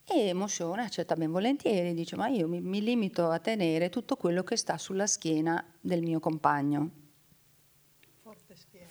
E 0.06 0.34
Moscione 0.34 0.84
accetta 0.84 1.16
ben 1.16 1.32
volentieri, 1.32 1.94
dice 1.94 2.16
ma 2.16 2.28
io 2.28 2.48
mi, 2.48 2.62
mi 2.62 2.82
limito 2.82 3.30
a 3.30 3.40
tenere 3.40 3.90
tutto 3.90 4.16
quello 4.16 4.44
che 4.44 4.56
sta 4.56 4.78
sulla 4.78 5.08
schiena 5.08 5.64
del 5.80 6.02
mio 6.02 6.20
compagno 6.20 7.01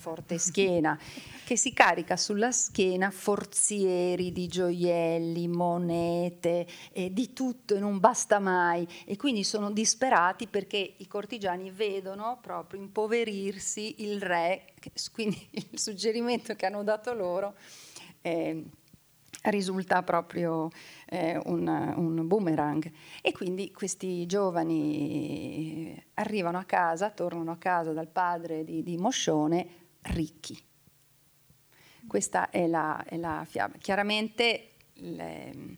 forte 0.00 0.38
schiena, 0.38 0.98
che 1.44 1.56
si 1.56 1.74
carica 1.74 2.16
sulla 2.16 2.50
schiena 2.52 3.10
forzieri 3.10 4.32
di 4.32 4.48
gioielli, 4.48 5.46
monete, 5.46 6.66
eh, 6.92 7.12
di 7.12 7.34
tutto 7.34 7.74
e 7.74 7.80
non 7.80 8.00
basta 8.00 8.38
mai. 8.38 8.88
E 9.04 9.16
quindi 9.18 9.44
sono 9.44 9.70
disperati 9.70 10.46
perché 10.46 10.94
i 10.96 11.06
cortigiani 11.06 11.70
vedono 11.70 12.38
proprio 12.40 12.80
impoverirsi 12.80 13.96
il 13.98 14.22
re, 14.22 14.72
quindi 15.12 15.46
il 15.70 15.78
suggerimento 15.78 16.54
che 16.56 16.64
hanno 16.64 16.82
dato 16.82 17.12
loro. 17.12 17.54
Eh, 18.22 18.64
risulta 19.44 20.02
proprio 20.02 20.68
eh, 21.06 21.40
un, 21.44 21.66
un, 21.66 22.26
boomerang. 22.26 22.90
E 23.22 23.32
quindi 23.32 23.72
questi 23.72 24.26
giovani 24.26 26.02
arrivano 26.14 26.58
a 26.58 26.64
casa, 26.64 27.10
tornano 27.10 27.52
a 27.52 27.56
casa 27.56 27.92
dal 27.92 28.08
padre 28.08 28.64
di, 28.64 28.82
di 28.82 28.96
Moscione 28.98 29.79
ricchi. 30.02 30.58
Questa 32.06 32.50
è 32.50 32.66
la, 32.66 33.04
è 33.04 33.16
la 33.16 33.46
fiaba. 33.48 33.76
Chiaramente 33.78 34.70
il, 34.94 35.76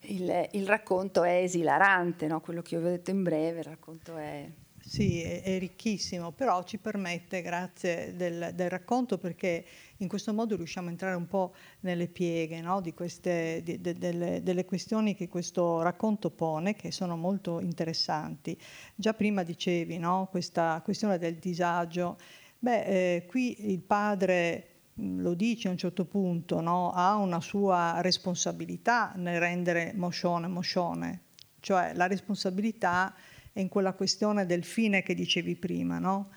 il, 0.00 0.48
il, 0.52 0.66
racconto 0.66 1.24
è 1.24 1.42
esilarante, 1.42 2.26
no? 2.26 2.40
quello 2.40 2.62
che 2.62 2.74
io 2.74 2.80
vi 2.80 2.86
ho 2.86 2.90
detto 2.90 3.10
in 3.10 3.22
breve, 3.22 3.58
il 3.58 3.64
racconto 3.64 4.16
è... 4.16 4.48
Sì, 4.82 5.20
è, 5.20 5.42
è 5.42 5.58
ricchissimo, 5.58 6.32
però 6.32 6.64
ci 6.64 6.78
permette, 6.78 7.42
grazie 7.42 8.16
del, 8.16 8.52
del, 8.54 8.70
racconto, 8.70 9.18
perché 9.18 9.64
in 9.98 10.08
questo 10.08 10.32
modo 10.32 10.56
riusciamo 10.56 10.88
a 10.88 10.90
entrare 10.90 11.14
un 11.16 11.26
po' 11.26 11.54
nelle 11.80 12.08
pieghe 12.08 12.60
no? 12.60 12.80
di 12.80 12.94
queste, 12.94 13.60
di, 13.62 13.80
de, 13.80 13.94
delle, 13.94 14.42
delle 14.42 14.64
questioni 14.64 15.14
che 15.14 15.28
questo 15.28 15.82
racconto 15.82 16.30
pone, 16.30 16.74
che 16.74 16.90
sono 16.90 17.16
molto 17.16 17.60
interessanti. 17.60 18.58
Già 18.94 19.12
prima 19.12 19.42
dicevi 19.42 19.98
no? 19.98 20.28
questa 20.30 20.80
questione 20.82 21.18
del 21.18 21.36
disagio 21.36 22.16
Beh, 22.62 22.84
eh, 22.84 23.26
qui 23.26 23.70
il 23.72 23.80
padre 23.80 24.82
mm, 25.00 25.20
lo 25.20 25.32
dice 25.32 25.68
a 25.68 25.70
un 25.70 25.78
certo 25.78 26.04
punto, 26.04 26.60
no? 26.60 26.92
ha 26.92 27.16
una 27.16 27.40
sua 27.40 28.02
responsabilità 28.02 29.14
nel 29.16 29.40
rendere 29.40 29.94
moscione 29.96 30.46
moscione, 30.46 31.22
cioè 31.60 31.92
la 31.94 32.06
responsabilità 32.06 33.14
è 33.52 33.60
in 33.60 33.68
quella 33.68 33.94
questione 33.94 34.44
del 34.44 34.62
fine 34.62 35.02
che 35.02 35.14
dicevi 35.14 35.56
prima, 35.56 35.98
no? 35.98 36.28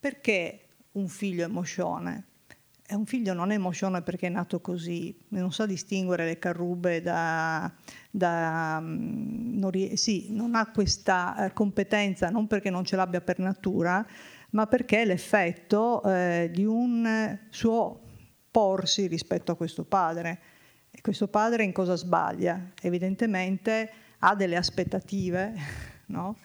Perché 0.00 0.60
un 0.92 1.08
figlio 1.08 1.44
è 1.44 1.48
moscione? 1.48 2.24
E 2.86 2.94
un 2.94 3.04
figlio 3.04 3.34
non 3.34 3.50
è 3.50 3.58
moscione 3.58 4.00
perché 4.00 4.28
è 4.28 4.30
nato 4.30 4.62
così, 4.62 5.14
non 5.28 5.52
sa 5.52 5.66
distinguere 5.66 6.24
le 6.24 6.38
carrube 6.38 7.02
da... 7.02 7.70
da 8.10 8.80
mm, 8.80 9.58
non, 9.58 9.70
sì, 9.96 10.28
non 10.30 10.54
ha 10.54 10.70
questa 10.70 11.44
eh, 11.44 11.52
competenza 11.52 12.30
non 12.30 12.46
perché 12.46 12.70
non 12.70 12.84
ce 12.86 12.96
l'abbia 12.96 13.20
per 13.20 13.38
natura, 13.40 14.04
ma 14.50 14.66
perché 14.66 15.02
è 15.02 15.04
l'effetto 15.04 16.02
eh, 16.02 16.50
di 16.52 16.64
un 16.64 17.38
suo 17.50 18.00
porsi 18.50 19.06
rispetto 19.06 19.52
a 19.52 19.56
questo 19.56 19.84
padre. 19.84 20.40
E 20.90 21.00
questo 21.02 21.28
padre 21.28 21.62
in 21.62 21.72
cosa 21.72 21.94
sbaglia? 21.94 22.72
Evidentemente 22.80 23.92
ha 24.18 24.34
delle 24.34 24.56
aspettative 24.56 25.54
no? 26.06 26.36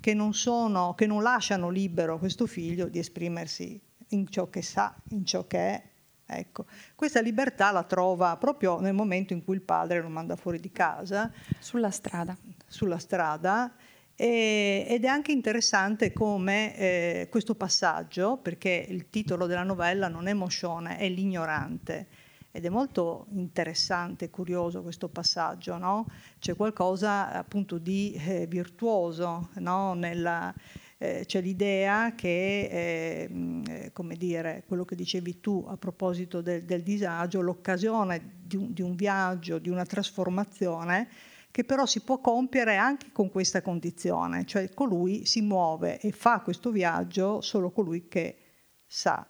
che, 0.00 0.14
non 0.14 0.32
sono, 0.32 0.94
che 0.94 1.06
non 1.06 1.22
lasciano 1.22 1.68
libero 1.68 2.18
questo 2.18 2.46
figlio 2.46 2.86
di 2.86 2.98
esprimersi 2.98 3.78
in 4.08 4.28
ciò 4.28 4.48
che 4.48 4.62
sa, 4.62 4.94
in 5.10 5.24
ciò 5.24 5.46
che 5.46 5.58
è. 5.58 5.88
Ecco, 6.32 6.64
questa 6.94 7.20
libertà 7.20 7.72
la 7.72 7.82
trova 7.82 8.36
proprio 8.36 8.78
nel 8.78 8.94
momento 8.94 9.32
in 9.32 9.42
cui 9.42 9.56
il 9.56 9.62
padre 9.62 10.00
lo 10.00 10.08
manda 10.08 10.36
fuori 10.36 10.60
di 10.60 10.70
casa. 10.70 11.30
Sulla 11.58 11.90
strada. 11.90 12.36
Sulla 12.66 12.98
strada 12.98 13.74
e, 14.20 14.84
ed 14.86 15.04
è 15.04 15.08
anche 15.08 15.32
interessante 15.32 16.12
come 16.12 16.76
eh, 16.76 17.28
questo 17.30 17.54
passaggio, 17.54 18.36
perché 18.36 18.84
il 18.86 19.08
titolo 19.08 19.46
della 19.46 19.62
novella 19.62 20.08
non 20.08 20.26
è 20.26 20.34
Moscione, 20.34 20.98
è 20.98 21.08
l'ignorante. 21.08 22.06
Ed 22.50 22.66
è 22.66 22.68
molto 22.68 23.28
interessante 23.30 24.26
e 24.26 24.30
curioso 24.30 24.82
questo 24.82 25.08
passaggio, 25.08 25.78
no? 25.78 26.04
C'è 26.38 26.54
qualcosa 26.54 27.32
appunto 27.32 27.78
di 27.78 28.12
eh, 28.12 28.46
virtuoso, 28.46 29.48
no? 29.54 29.94
Nella, 29.94 30.52
eh, 30.98 31.22
c'è 31.24 31.40
l'idea 31.40 32.14
che, 32.14 32.68
eh, 32.70 33.90
come 33.94 34.16
dire, 34.16 34.64
quello 34.66 34.84
che 34.84 34.96
dicevi 34.96 35.40
tu 35.40 35.64
a 35.66 35.78
proposito 35.78 36.42
del, 36.42 36.64
del 36.64 36.82
disagio, 36.82 37.40
l'occasione 37.40 38.32
di 38.42 38.56
un, 38.56 38.72
di 38.74 38.82
un 38.82 38.94
viaggio, 38.96 39.58
di 39.58 39.70
una 39.70 39.86
trasformazione, 39.86 41.08
che 41.50 41.64
però 41.64 41.84
si 41.84 42.00
può 42.00 42.20
compiere 42.20 42.76
anche 42.76 43.10
con 43.12 43.30
questa 43.30 43.60
condizione, 43.60 44.44
cioè 44.44 44.72
colui 44.72 45.26
si 45.26 45.40
muove 45.42 45.98
e 46.00 46.12
fa 46.12 46.40
questo 46.40 46.70
viaggio 46.70 47.40
solo 47.40 47.70
colui 47.70 48.06
che 48.06 48.38
sa 48.86 49.26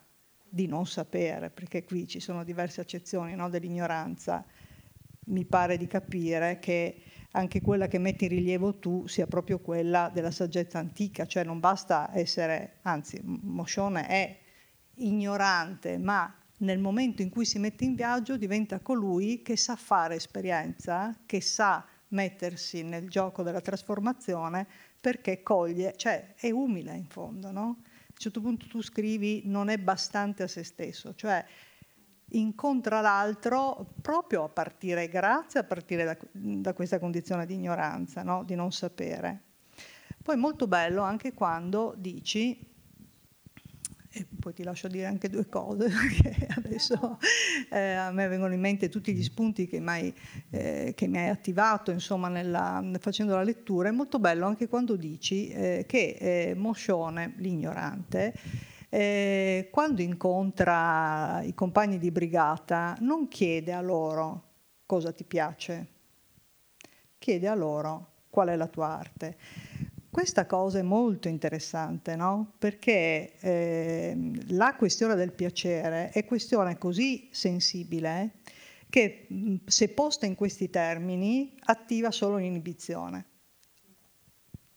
di 0.49 0.67
non 0.67 0.87
sapere, 0.87 1.51
perché 1.51 1.85
qui 1.85 2.07
ci 2.07 2.21
sono 2.21 2.45
diverse 2.45 2.81
accezioni 2.81 3.35
no, 3.35 3.49
dell'ignoranza. 3.49 4.45
Mi 5.27 5.45
pare 5.45 5.77
di 5.77 5.87
capire 5.87 6.59
che 6.59 7.03
anche 7.33 7.61
quella 7.61 7.87
che 7.87 7.99
metti 7.99 8.25
in 8.25 8.31
rilievo 8.31 8.79
tu 8.79 9.07
sia 9.07 9.27
proprio 9.27 9.61
quella 9.61 10.11
della 10.13 10.33
saggezza 10.33 10.79
antica, 10.79 11.27
cioè 11.27 11.45
non 11.45 11.61
basta 11.61 12.11
essere, 12.13 12.79
anzi 12.83 13.21
Moscione 13.23 14.07
è 14.07 14.39
ignorante, 14.97 15.99
ma 15.99 16.35
nel 16.59 16.79
momento 16.79 17.23
in 17.23 17.31
cui 17.31 17.45
si 17.45 17.59
mette 17.59 17.85
in 17.85 17.95
viaggio 17.95 18.37
diventa 18.37 18.81
colui 18.81 19.41
che 19.43 19.57
sa 19.57 19.77
fare 19.77 20.17
esperienza, 20.17 21.17
che 21.25 21.41
sa 21.41 21.87
mettersi 22.11 22.83
nel 22.83 23.09
gioco 23.09 23.43
della 23.43 23.61
trasformazione 23.61 24.67
perché 25.01 25.43
coglie, 25.43 25.95
cioè 25.97 26.35
è 26.35 26.51
umile 26.51 26.95
in 26.97 27.07
fondo, 27.07 27.51
no? 27.51 27.61
A 27.61 27.67
un 27.67 28.17
certo 28.17 28.41
punto 28.41 28.67
tu 28.67 28.83
scrivi 28.83 29.43
non 29.47 29.69
è 29.69 29.79
bastante 29.79 30.43
a 30.43 30.49
se 30.49 30.63
stesso, 30.63 31.15
cioè 31.15 31.45
incontra 32.33 33.01
l'altro 33.01 33.95
proprio 34.01 34.45
a 34.45 34.49
partire, 34.49 35.09
grazie 35.09 35.61
a 35.61 35.65
partire 35.65 36.05
da, 36.05 36.17
da 36.33 36.73
questa 36.75 36.99
condizione 36.99 37.47
di 37.47 37.55
ignoranza, 37.55 38.23
no? 38.23 38.45
di 38.45 38.55
non 38.55 38.73
sapere. 38.73 39.45
Poi 40.23 40.37
molto 40.37 40.67
bello 40.67 41.03
anche 41.03 41.33
quando 41.33 41.95
dici, 41.97 42.70
e 44.13 44.27
poi 44.41 44.53
ti 44.53 44.65
lascio 44.65 44.89
dire 44.89 45.07
anche 45.07 45.29
due 45.29 45.49
cose, 45.49 45.89
perché 46.21 46.47
adesso 46.57 47.19
eh, 47.71 47.93
a 47.93 48.11
me 48.11 48.27
vengono 48.27 48.53
in 48.53 48.61
mente 48.61 48.89
tutti 48.89 49.13
gli 49.15 49.23
spunti 49.23 49.69
che, 49.69 49.79
mai, 49.79 50.13
eh, 50.51 50.93
che 50.97 51.07
mi 51.07 51.19
hai 51.19 51.29
attivato 51.29 51.93
insomma, 51.93 52.29
nella, 52.29 52.85
facendo 52.99 53.37
la 53.37 53.45
lettura. 53.45 53.89
È 53.89 53.93
molto 53.93 54.19
bello 54.19 54.47
anche 54.47 54.67
quando 54.69 54.97
dici 54.97 55.49
eh, 55.49 55.85
che 55.87 56.17
eh, 56.19 56.55
Moscione, 56.57 57.35
l'ignorante, 57.37 58.35
eh, 58.89 59.69
quando 59.71 60.03
incontra 60.03 61.41
i 61.43 61.55
compagni 61.55 61.99
di 61.99 62.11
brigata, 62.11 62.97
non 63.01 63.29
chiede 63.29 63.73
a 63.73 63.81
loro 63.81 64.49
cosa 64.87 65.13
ti 65.13 65.23
piace, 65.23 65.87
chiede 67.17 67.47
a 67.47 67.55
loro 67.55 68.11
qual 68.29 68.49
è 68.49 68.57
la 68.57 68.67
tua 68.67 68.89
arte. 68.89 69.37
Questa 70.21 70.45
cosa 70.45 70.81
è 70.81 70.83
molto 70.83 71.29
interessante, 71.29 72.15
no? 72.15 72.53
Perché 72.59 73.39
eh, 73.41 74.15
la 74.49 74.75
questione 74.75 75.15
del 75.15 75.33
piacere 75.33 76.11
è 76.11 76.27
questione 76.27 76.77
così 76.77 77.31
sensibile 77.33 78.33
che 78.91 79.27
se 79.65 79.89
posta 79.89 80.27
in 80.27 80.35
questi 80.35 80.69
termini 80.69 81.55
attiva 81.61 82.11
solo 82.11 82.37
l'inibizione. 82.37 83.25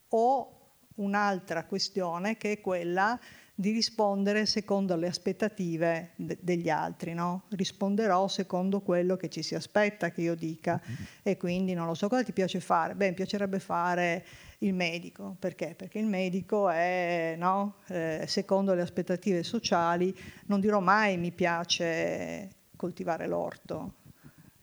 O 0.07 0.75
un'altra 0.95 1.65
questione 1.65 2.37
che 2.37 2.53
è 2.53 2.61
quella 2.61 3.19
di 3.55 3.71
rispondere 3.71 4.45
secondo 4.47 4.95
le 4.95 5.07
aspettative 5.07 6.11
de- 6.15 6.37
degli 6.41 6.69
altri, 6.69 7.13
no? 7.13 7.43
risponderò 7.49 8.27
secondo 8.27 8.81
quello 8.81 9.15
che 9.15 9.29
ci 9.29 9.43
si 9.43 9.53
aspetta 9.53 10.09
che 10.09 10.21
io 10.21 10.35
dica 10.35 10.81
e 11.21 11.37
quindi 11.37 11.73
non 11.73 11.85
lo 11.85 11.93
so 11.93 12.07
cosa 12.07 12.23
ti 12.23 12.33
piace 12.33 12.59
fare, 12.59 12.95
beh 12.95 13.09
mi 13.09 13.13
piacerebbe 13.13 13.59
fare 13.59 14.25
il 14.63 14.73
medico, 14.73 15.35
perché? 15.39 15.75
Perché 15.75 15.99
il 15.99 16.05
medico 16.05 16.69
è, 16.69 17.35
no? 17.37 17.75
eh, 17.87 18.25
secondo 18.27 18.73
le 18.73 18.81
aspettative 18.81 19.43
sociali, 19.43 20.15
non 20.47 20.59
dirò 20.59 20.79
mai 20.79 21.17
mi 21.17 21.31
piace 21.31 22.49
coltivare 22.75 23.27
l'orto, 23.27 23.93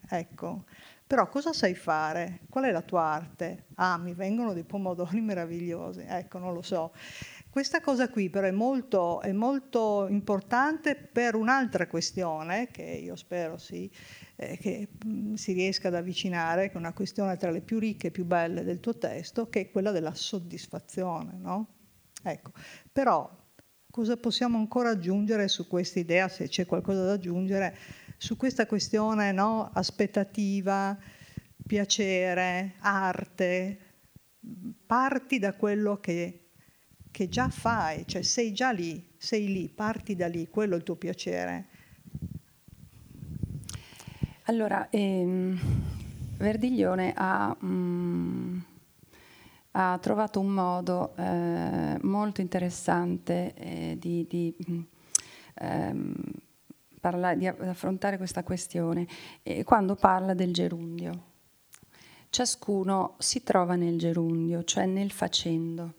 ecco. 0.08 0.64
Però 1.06 1.28
cosa 1.28 1.52
sai 1.52 1.74
fare? 1.74 2.40
Qual 2.48 2.64
è 2.64 2.70
la 2.70 2.82
tua 2.82 3.02
arte? 3.02 3.64
Ah, 3.74 3.98
mi 3.98 4.14
vengono 4.14 4.52
dei 4.52 4.62
pomodori 4.62 5.18
meravigliosi, 5.20 6.04
ecco, 6.06 6.38
non 6.38 6.54
lo 6.54 6.62
so. 6.62 6.92
Questa 7.50 7.80
cosa 7.80 8.08
qui 8.08 8.30
però 8.30 8.46
è 8.46 8.52
molto, 8.52 9.20
è 9.20 9.32
molto 9.32 10.06
importante 10.08 10.94
per 10.94 11.34
un'altra 11.34 11.88
questione 11.88 12.68
che 12.70 12.82
io 12.82 13.16
spero 13.16 13.58
sì, 13.58 13.90
eh, 14.40 14.56
che 14.56 14.88
mm, 15.06 15.34
si 15.34 15.52
riesca 15.52 15.88
ad 15.88 15.94
avvicinare, 15.94 16.68
che 16.68 16.74
è 16.74 16.78
una 16.78 16.94
questione 16.94 17.36
tra 17.36 17.50
le 17.50 17.60
più 17.60 17.78
ricche 17.78 18.06
e 18.06 18.10
più 18.10 18.24
belle 18.24 18.64
del 18.64 18.80
tuo 18.80 18.96
testo, 18.96 19.50
che 19.50 19.60
è 19.60 19.70
quella 19.70 19.90
della 19.90 20.14
soddisfazione. 20.14 21.36
No? 21.36 21.74
Ecco. 22.22 22.52
Però 22.90 23.30
cosa 23.90 24.16
possiamo 24.16 24.56
ancora 24.56 24.90
aggiungere 24.90 25.46
su 25.48 25.66
questa 25.66 25.98
idea, 25.98 26.28
se 26.28 26.48
c'è 26.48 26.64
qualcosa 26.64 27.04
da 27.04 27.12
aggiungere, 27.12 27.76
su 28.16 28.36
questa 28.38 28.66
questione 28.66 29.30
no? 29.32 29.70
aspettativa, 29.74 30.98
piacere, 31.66 32.76
arte? 32.78 33.78
Parti 34.86 35.38
da 35.38 35.52
quello 35.52 36.00
che 36.00 36.46
che 37.10 37.28
già 37.28 37.48
fai, 37.48 38.06
cioè 38.06 38.22
sei 38.22 38.52
già 38.52 38.70
lì, 38.70 39.14
sei 39.18 39.52
lì, 39.52 39.68
parti 39.68 40.14
da 40.14 40.28
lì, 40.28 40.48
quello 40.48 40.74
è 40.74 40.76
il 40.78 40.84
tuo 40.84 40.94
piacere. 40.94 41.69
Allora, 44.50 44.88
ehm, 44.90 45.56
Verdiglione 46.36 47.12
ha, 47.14 47.56
mm, 47.64 48.58
ha, 49.70 49.96
trovato 50.00 50.40
un 50.40 50.48
modo 50.48 51.14
eh, 51.14 51.96
molto 52.02 52.40
interessante 52.40 53.54
eh, 53.54 53.96
di, 53.96 54.26
di, 54.28 54.52
mm, 54.68 54.80
ehm, 55.54 56.14
parla, 57.00 57.34
di, 57.36 57.46
affrontare 57.46 58.16
questa 58.16 58.42
questione 58.42 59.06
eh, 59.44 59.62
quando 59.62 59.94
parla 59.94 60.34
del 60.34 60.52
gerundio. 60.52 61.26
Ciascuno 62.28 63.14
si 63.18 63.44
trova 63.44 63.76
nel 63.76 63.98
gerundio, 64.00 64.64
cioè 64.64 64.84
nel 64.84 65.12
facendo. 65.12 65.94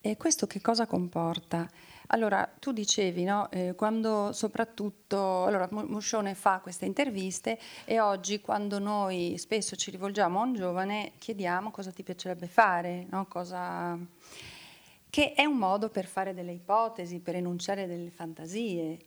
E 0.00 0.16
questo 0.16 0.46
che 0.46 0.60
cosa 0.60 0.86
comporta? 0.86 1.68
Allora, 2.08 2.48
tu 2.58 2.72
dicevi, 2.72 3.24
no? 3.24 3.50
eh, 3.50 3.74
quando 3.74 4.32
soprattutto, 4.32 5.44
allora 5.44 5.68
Moscione 5.70 6.34
fa 6.34 6.60
queste 6.60 6.84
interviste 6.84 7.58
e 7.84 8.00
oggi 8.00 8.40
quando 8.40 8.78
noi 8.78 9.34
spesso 9.38 9.76
ci 9.76 9.90
rivolgiamo 9.90 10.40
a 10.40 10.44
un 10.44 10.54
giovane 10.54 11.12
chiediamo 11.18 11.70
cosa 11.70 11.90
ti 11.90 12.02
piacerebbe 12.02 12.46
fare, 12.46 13.06
no? 13.10 13.26
cosa... 13.26 13.98
che 15.10 15.32
è 15.34 15.44
un 15.44 15.56
modo 15.56 15.88
per 15.88 16.06
fare 16.06 16.34
delle 16.34 16.52
ipotesi, 16.52 17.20
per 17.20 17.36
enunciare 17.36 17.86
delle 17.86 18.10
fantasie. 18.10 18.98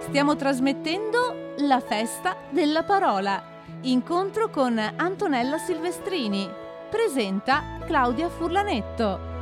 Stiamo 0.00 0.36
trasmettendo 0.36 1.54
la 1.58 1.80
festa 1.80 2.36
della 2.50 2.82
parola, 2.82 3.42
incontro 3.82 4.50
con 4.50 4.78
Antonella 4.78 5.58
Silvestrini 5.58 6.62
presenta 6.90 7.80
Claudia 7.86 8.28
Furlanetto. 8.28 9.33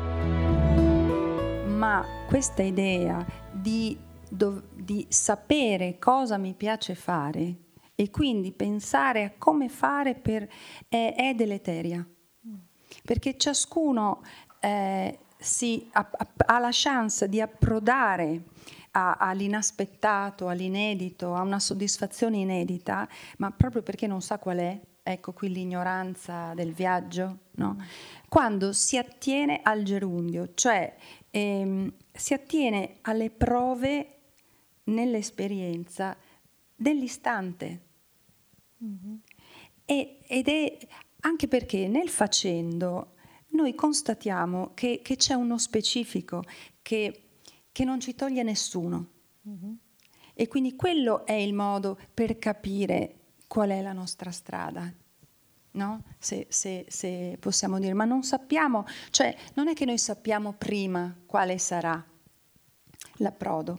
Ma 1.83 2.07
questa 2.29 2.62
idea 2.62 3.27
di, 3.51 3.99
dov- 4.31 4.62
di 4.73 5.05
sapere 5.09 5.99
cosa 5.99 6.38
mi 6.38 6.55
piace 6.55 6.95
fare 6.95 7.57
e 7.97 8.09
quindi 8.09 8.53
pensare 8.53 9.25
a 9.25 9.33
come 9.37 9.68
fare 9.68 10.14
per, 10.14 10.49
è, 10.87 11.12
è 11.16 11.35
deleteria, 11.35 12.09
perché 13.03 13.37
ciascuno 13.37 14.23
eh, 14.61 15.18
si, 15.37 15.88
ha, 15.95 16.09
ha, 16.47 16.59
la 16.61 16.68
chance 16.71 17.29
di 17.29 17.40
approdare 17.40 18.45
a, 18.92 19.14
all'inaspettato, 19.14 20.47
all'inedito, 20.47 21.35
a 21.35 21.40
una 21.40 21.59
soddisfazione 21.59 22.37
inedita, 22.37 23.09
ma 23.38 23.51
proprio 23.51 23.83
perché 23.83 24.07
non 24.07 24.23
sa 24.23 24.38
qual 24.38 24.59
è, 24.59 24.81
ecco 25.03 25.33
qui 25.33 25.49
l'ignoranza 25.49 26.55
del 26.55 26.73
viaggio, 26.73 27.38
no? 27.57 27.77
quando 28.29 28.73
si 28.73 28.97
attiene 28.97 29.61
al 29.64 29.83
gerundio, 29.83 30.53
cioè 30.55 30.95
ehm, 31.33 31.92
si 32.12 32.35
attiene 32.35 32.99
alle 33.01 33.31
prove 33.31 34.18
nell'esperienza 34.85 36.16
dell'istante. 36.75 37.81
Mm-hmm. 38.85 39.14
E, 39.85 40.18
ed 40.27 40.49
è 40.49 40.79
anche 41.21 41.49
perché 41.49 41.88
nel 41.88 42.09
facendo 42.09 43.14
noi 43.49 43.75
constatiamo 43.75 44.73
che, 44.75 45.01
che 45.03 45.16
c'è 45.16 45.35
uno 45.35 45.59
specifico 45.59 46.42
che, 46.83 47.23
che, 47.71 47.85
non 47.85 47.99
ci 48.01 48.14
toglie 48.14 48.42
nessuno. 48.42 49.09
Mm-hmm. 49.49 49.73
E 50.35 50.49
quindi 50.49 50.77
quello 50.77 51.25
è 51.25 51.33
il 51.33 51.55
modo 51.55 51.99
per 52.12 52.38
capire 52.38 53.16
qual 53.47 53.71
è 53.71 53.81
la 53.83 53.92
nostra 53.92 54.31
strada. 54.31 54.92
No? 55.73 56.03
Se, 56.19 56.47
se, 56.51 56.85
se, 56.89 57.37
possiamo 57.41 57.79
dire, 57.79 57.95
ma 57.95 58.05
non 58.05 58.23
sappiamo, 58.23 58.85
cioè 59.11 59.35
non 59.55 59.69
è 59.69 59.75
che 59.75 59.85
noi 59.85 59.99
sappiamo 59.99 60.53
prima 60.53 61.15
quale 61.27 61.59
sarà 61.59 62.03
l'approdo. 63.17 63.79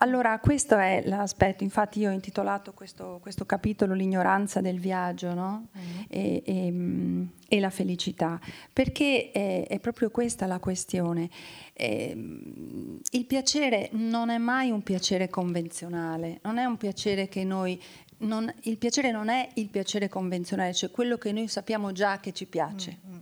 Allora, 0.00 0.38
questo 0.38 0.76
è 0.76 1.02
l'aspetto, 1.06 1.64
infatti 1.64 1.98
io 1.98 2.10
ho 2.10 2.12
intitolato 2.12 2.72
questo, 2.72 3.18
questo 3.20 3.44
capitolo 3.44 3.94
L'ignoranza 3.94 4.60
del 4.60 4.78
viaggio 4.78 5.34
no? 5.34 5.66
mm. 5.76 6.00
e, 6.08 6.42
e, 6.44 7.26
e, 7.48 7.60
la 7.60 7.70
felicità, 7.70 8.38
perché 8.72 9.32
è, 9.32 9.66
è, 9.66 9.80
proprio 9.80 10.10
questa 10.10 10.46
la 10.46 10.60
questione. 10.60 11.28
Eh, 11.72 12.10
il 12.12 13.24
piacere 13.26 13.88
non 13.92 14.30
è 14.30 14.38
mai 14.38 14.70
un 14.70 14.82
piacere 14.82 15.28
convenzionale, 15.28 16.38
non 16.44 16.58
è 16.58 16.64
un 16.64 16.76
piacere 16.76 17.26
che 17.26 17.42
noi 17.42 17.80
non, 18.18 18.52
il 18.62 18.78
piacere 18.78 19.10
non 19.10 19.28
è 19.28 19.48
il 19.54 19.68
piacere 19.68 20.08
convenzionale, 20.08 20.74
cioè 20.74 20.92
quello 20.92 21.18
che 21.18 21.32
noi 21.32 21.48
sappiamo 21.48 21.90
già 21.90 22.20
che 22.20 22.32
ci 22.32 22.46
piace. 22.46 22.98
Mm-hmm. 23.04 23.18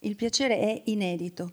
Il 0.00 0.16
piacere 0.16 0.58
è 0.58 0.82
inedito. 0.86 1.52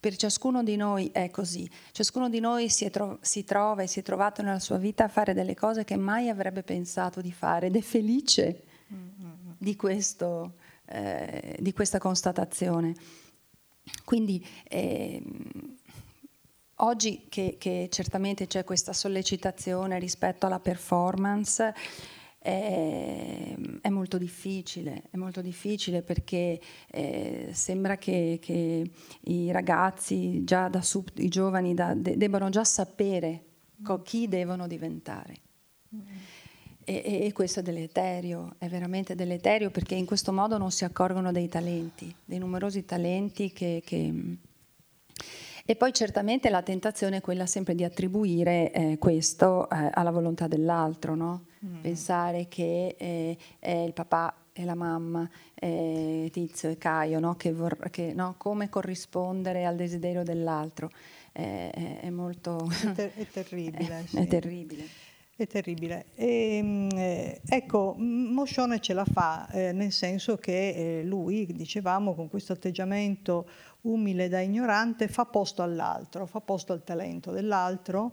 Per 0.00 0.16
ciascuno 0.16 0.62
di 0.62 0.76
noi 0.76 1.10
è 1.12 1.28
così. 1.28 1.68
Ciascuno 1.92 2.30
di 2.30 2.40
noi 2.40 2.70
si, 2.70 2.88
tro- 2.88 3.18
si, 3.20 3.44
trova 3.44 3.82
e 3.82 3.86
si 3.86 3.98
è 3.98 4.02
trovato 4.02 4.40
nella 4.40 4.58
sua 4.58 4.78
vita 4.78 5.04
a 5.04 5.08
fare 5.08 5.34
delle 5.34 5.54
cose 5.54 5.84
che 5.84 5.96
mai 5.96 6.30
avrebbe 6.30 6.62
pensato 6.62 7.20
di 7.20 7.30
fare 7.30 7.66
ed 7.66 7.76
è 7.76 7.82
felice 7.82 8.62
mm-hmm. 8.90 9.30
di, 9.58 9.76
questo, 9.76 10.54
eh, 10.86 11.54
di, 11.60 11.74
questa 11.74 11.98
constatazione. 11.98 12.94
Quindi 14.02 14.42
eh, 14.68 15.22
oggi 16.76 17.26
che, 17.28 17.56
che 17.58 17.88
certamente 17.90 18.46
c'è 18.46 18.64
questa 18.64 18.94
sollecitazione 18.94 19.98
rispetto 19.98 20.46
alla 20.46 20.60
performance, 20.60 21.74
è, 22.42 23.54
è, 23.82 23.88
molto 23.90 24.16
difficile, 24.16 25.02
è 25.10 25.16
molto 25.18 25.42
difficile 25.42 26.00
perché 26.00 26.58
eh, 26.90 27.50
sembra 27.52 27.98
che, 27.98 28.38
che, 28.40 28.90
i 29.24 29.52
ragazzi, 29.52 30.42
già 30.42 30.68
da 30.68 30.80
sub, 30.80 31.10
i 31.16 31.28
giovani, 31.28 31.74
da, 31.74 31.92
de, 31.94 32.16
debbano 32.16 32.48
già 32.48 32.64
sapere 32.64 33.44
co- 33.84 34.00
chi 34.02 34.26
devono 34.26 34.66
diventare. 34.66 35.34
E, 36.82 37.02
e, 37.04 37.26
e, 37.26 37.32
questo 37.32 37.60
è 37.60 37.62
deleterio, 37.62 38.54
è 38.56 38.68
veramente 38.68 39.14
deleterio 39.14 39.70
perché 39.70 39.94
in 39.94 40.06
questo 40.06 40.32
modo 40.32 40.56
non 40.56 40.70
si 40.70 40.84
accorgono 40.84 41.32
dei 41.32 41.48
talenti, 41.48 42.12
dei 42.24 42.38
numerosi 42.38 42.86
talenti 42.86 43.52
che, 43.52 43.82
che 43.84 44.38
E 45.64 45.76
poi 45.76 45.92
certamente 45.92 46.50
la 46.50 46.62
tentazione 46.62 47.18
è 47.18 47.20
quella 47.20 47.46
sempre 47.46 47.74
di 47.74 47.84
attribuire 47.84 48.72
eh, 48.72 48.98
questo 48.98 49.68
eh, 49.68 49.90
alla 49.92 50.10
volontà 50.10 50.46
dell'altro, 50.46 51.14
no? 51.14 51.44
mm. 51.64 51.80
pensare 51.80 52.48
che 52.48 52.96
eh, 52.98 53.36
è 53.58 53.70
il 53.70 53.92
papà 53.92 54.34
e 54.52 54.64
la 54.64 54.74
mamma, 54.74 55.28
eh, 55.54 56.28
Tizio 56.32 56.70
e 56.70 56.78
Caio, 56.78 57.20
no? 57.20 57.36
Che 57.36 57.52
vor- 57.52 57.90
che, 57.90 58.12
no? 58.14 58.34
come 58.36 58.68
corrispondere 58.68 59.64
al 59.64 59.76
desiderio 59.76 60.22
dell'altro. 60.22 60.90
è, 61.32 62.00
è 62.00 62.10
molto... 62.10 62.68
È, 62.68 62.92
ter- 62.92 63.14
è 63.14 63.26
terribile. 63.30 64.04
sì. 64.06 64.16
È 64.16 64.26
terribile. 64.26 64.84
È 65.40 65.46
terribile. 65.46 66.04
E, 66.16 66.56
ehm, 66.56 66.88
eh, 66.92 67.40
ecco, 67.48 67.94
Moscione 67.96 68.78
ce 68.78 68.92
la 68.92 69.06
fa, 69.06 69.48
eh, 69.48 69.72
nel 69.72 69.90
senso 69.90 70.36
che 70.36 70.98
eh, 70.98 71.02
lui, 71.02 71.46
dicevamo, 71.46 72.14
con 72.14 72.28
questo 72.28 72.52
atteggiamento 72.52 73.48
umile 73.82 74.28
da 74.28 74.40
ignorante, 74.40 75.08
fa 75.08 75.24
posto 75.24 75.62
all'altro, 75.62 76.26
fa 76.26 76.40
posto 76.40 76.72
al 76.72 76.84
talento 76.84 77.30
dell'altro 77.30 78.12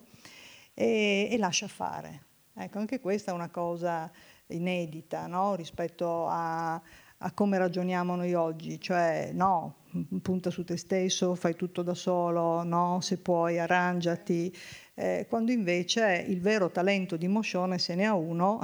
e, 0.73 1.27
e 1.31 1.37
lascia 1.37 1.67
fare. 1.67 2.25
Ecco, 2.53 2.79
anche 2.79 2.99
questa 2.99 3.31
è 3.31 3.33
una 3.33 3.49
cosa 3.49 4.11
inedita 4.47 5.27
no? 5.27 5.55
rispetto 5.55 6.27
a, 6.27 6.73
a 6.73 7.31
come 7.33 7.57
ragioniamo 7.57 8.15
noi 8.15 8.33
oggi, 8.33 8.79
cioè 8.79 9.31
no, 9.33 9.75
punta 10.21 10.49
su 10.49 10.63
te 10.63 10.77
stesso, 10.77 11.35
fai 11.35 11.55
tutto 11.55 11.81
da 11.81 11.93
solo, 11.93 12.63
no, 12.63 12.99
se 13.01 13.17
puoi 13.17 13.59
arrangiati 13.59 14.53
eh, 14.99 15.27
quando 15.29 15.51
invece 15.51 16.25
il 16.27 16.41
vero 16.41 16.71
talento 16.71 17.17
di 17.17 17.27
Moscione, 17.27 17.77
se 17.77 17.93
ne 17.93 18.07
ha 18.07 18.15
uno, 18.15 18.59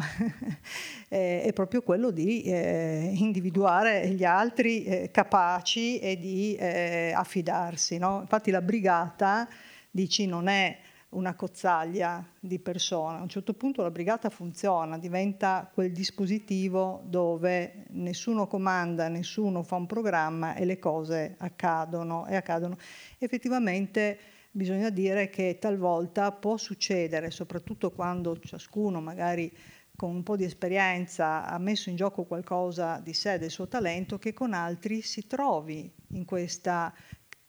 è 1.08 1.52
proprio 1.54 1.84
quello 1.84 2.10
di 2.10 2.42
eh, 2.42 3.12
individuare 3.14 4.10
gli 4.10 4.24
altri 4.24 4.84
eh, 4.84 5.12
capaci 5.12 6.00
e 6.00 6.18
di 6.18 6.56
eh, 6.56 7.14
affidarsi. 7.16 8.00
No? 8.00 8.22
Infatti 8.22 8.50
la 8.50 8.64
brigata, 8.64 9.48
dici, 9.92 10.26
non 10.26 10.48
è 10.48 10.76
una 11.10 11.36
cozzaglia 11.36 12.26
di 12.40 12.58
persone. 12.58 13.20
A 13.20 13.22
un 13.22 13.30
certo 13.30 13.54
punto 13.54 13.84
la 13.84 13.92
brigata 13.92 14.32
funziona, 14.32 14.98
diventa 14.98 15.70
quel 15.72 15.92
dispositivo 15.92 17.04
dove 17.06 17.86
nessuno 17.90 18.48
comanda, 18.48 19.08
nessuno 19.08 19.62
fa 19.62 19.76
un 19.76 19.86
programma 19.86 20.56
e 20.56 20.66
le 20.66 20.80
cose 20.80 21.36
accadono 21.38 22.26
e 22.26 22.36
accadono. 22.36 22.76
Effettivamente 23.20 24.18
bisogna 24.56 24.91
dire 24.91 25.30
che 25.30 25.58
talvolta 25.60 26.32
può 26.32 26.58
succedere, 26.58 27.32
soprattutto 27.32 27.91
quando 27.91 28.38
ciascuno 28.39 29.01
magari 29.01 29.51
con 29.95 30.14
un 30.14 30.24
po' 30.24 30.36
di 30.36 30.43
esperienza 30.43 31.45
ha 31.45 31.58
messo 31.58 31.89
in 31.89 31.95
gioco 31.95 32.24
qualcosa 32.24 32.99
di 32.99 33.14
sé, 33.14 33.39
del 33.39 33.49
suo 33.49 33.68
talento, 33.68 34.20
che 34.20 34.34
con 34.34 34.54
altri 34.54 35.01
si 35.01 35.26
trovi 35.26 35.91
in 36.10 36.26
questa 36.26 36.93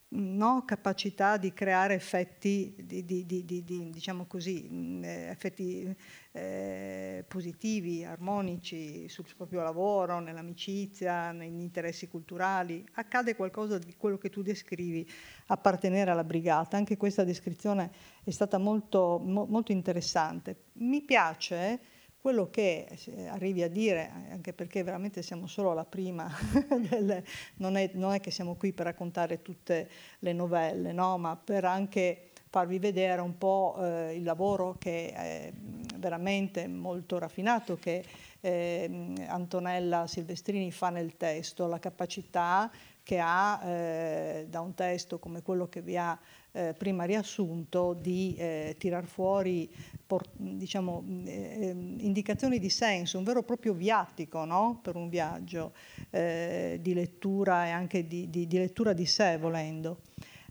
no, 0.09 0.63
capacità 0.65 1.37
di 1.37 1.53
creare 1.53 1.93
effetti, 1.93 2.75
di, 2.83 3.05
di, 3.05 3.25
di, 3.25 3.89
diciamo 3.91 4.25
così, 4.25 4.99
effetti 5.03 5.95
eh, 6.35 7.23
positivi, 7.29 8.03
armonici 8.03 9.07
sul 9.07 9.25
proprio 9.37 9.61
lavoro, 9.61 10.19
nell'amicizia, 10.19 11.31
negli 11.31 11.61
interessi 11.61 12.09
culturali. 12.09 12.85
Accade 12.95 13.37
qualcosa 13.37 13.77
di 13.77 13.95
quello 13.95 14.17
che 14.17 14.29
tu 14.29 14.41
descrivi, 14.41 15.09
appartenere 15.47 16.11
alla 16.11 16.25
brigata. 16.25 16.75
Anche 16.75 16.97
questa 16.97 17.23
descrizione 17.23 17.89
è 18.21 18.31
stata 18.31 18.57
molto, 18.57 19.17
mo, 19.23 19.45
molto 19.45 19.71
interessante. 19.71 20.63
Mi 20.73 21.01
piace 21.03 21.79
quello 22.19 22.49
che 22.49 22.85
arrivi 23.29 23.63
a 23.63 23.69
dire, 23.69 24.11
anche 24.31 24.51
perché 24.51 24.83
veramente 24.83 25.21
siamo 25.21 25.47
solo 25.47 25.71
alla 25.71 25.85
prima, 25.85 26.29
delle, 26.89 27.23
non, 27.57 27.77
è, 27.77 27.91
non, 27.93 28.11
è, 28.11 28.19
che 28.19 28.31
siamo 28.31 28.55
qui 28.55 28.73
per 28.73 28.87
raccontare 28.87 29.41
tutte 29.41 29.89
le 30.19 30.33
novelle, 30.33 30.91
no? 30.91 31.17
ma 31.17 31.37
per 31.37 31.63
anche 31.63 32.31
farvi 32.55 32.79
vedere 32.79 33.19
un 33.19 33.37
po' 33.37 33.75
eh, 33.77 34.15
il 34.15 34.23
lavoro 34.23 34.77
che 34.79 35.11
è 35.11 35.51
veramente 35.97 36.69
molto 36.69 37.17
raffinato 37.17 37.75
che 37.75 38.01
eh, 38.39 39.13
Antonella 39.27 40.07
Silvestrini 40.07 40.71
fa 40.71 40.89
nel 40.89 41.17
testo, 41.17 41.67
la 41.67 41.79
capacità 41.79 42.71
che 43.03 43.19
ha 43.19 43.61
eh, 43.61 44.45
da 44.49 44.61
un 44.61 44.73
testo 44.73 45.19
come 45.19 45.41
quello 45.41 45.67
che 45.67 45.81
vi 45.81 45.97
ha 45.97 46.17
eh, 46.53 46.73
prima 46.77 47.03
riassunto 47.03 47.91
di 47.91 48.35
eh, 48.37 48.77
tirar 48.79 49.03
fuori 49.03 49.69
por, 50.07 50.23
diciamo, 50.31 51.03
eh, 51.25 51.75
indicazioni 51.97 52.57
di 52.57 52.69
senso, 52.69 53.17
un 53.17 53.25
vero 53.25 53.41
e 53.41 53.43
proprio 53.43 53.73
viatico 53.73 54.45
no? 54.45 54.79
per 54.81 54.95
un 54.95 55.09
viaggio 55.09 55.73
eh, 56.09 56.79
di 56.81 56.93
lettura 56.93 57.65
e 57.65 57.71
anche 57.71 58.07
di, 58.07 58.29
di, 58.29 58.47
di 58.47 58.57
lettura 58.57 58.93
di 58.93 59.05
sé 59.05 59.37
volendo. 59.37 60.04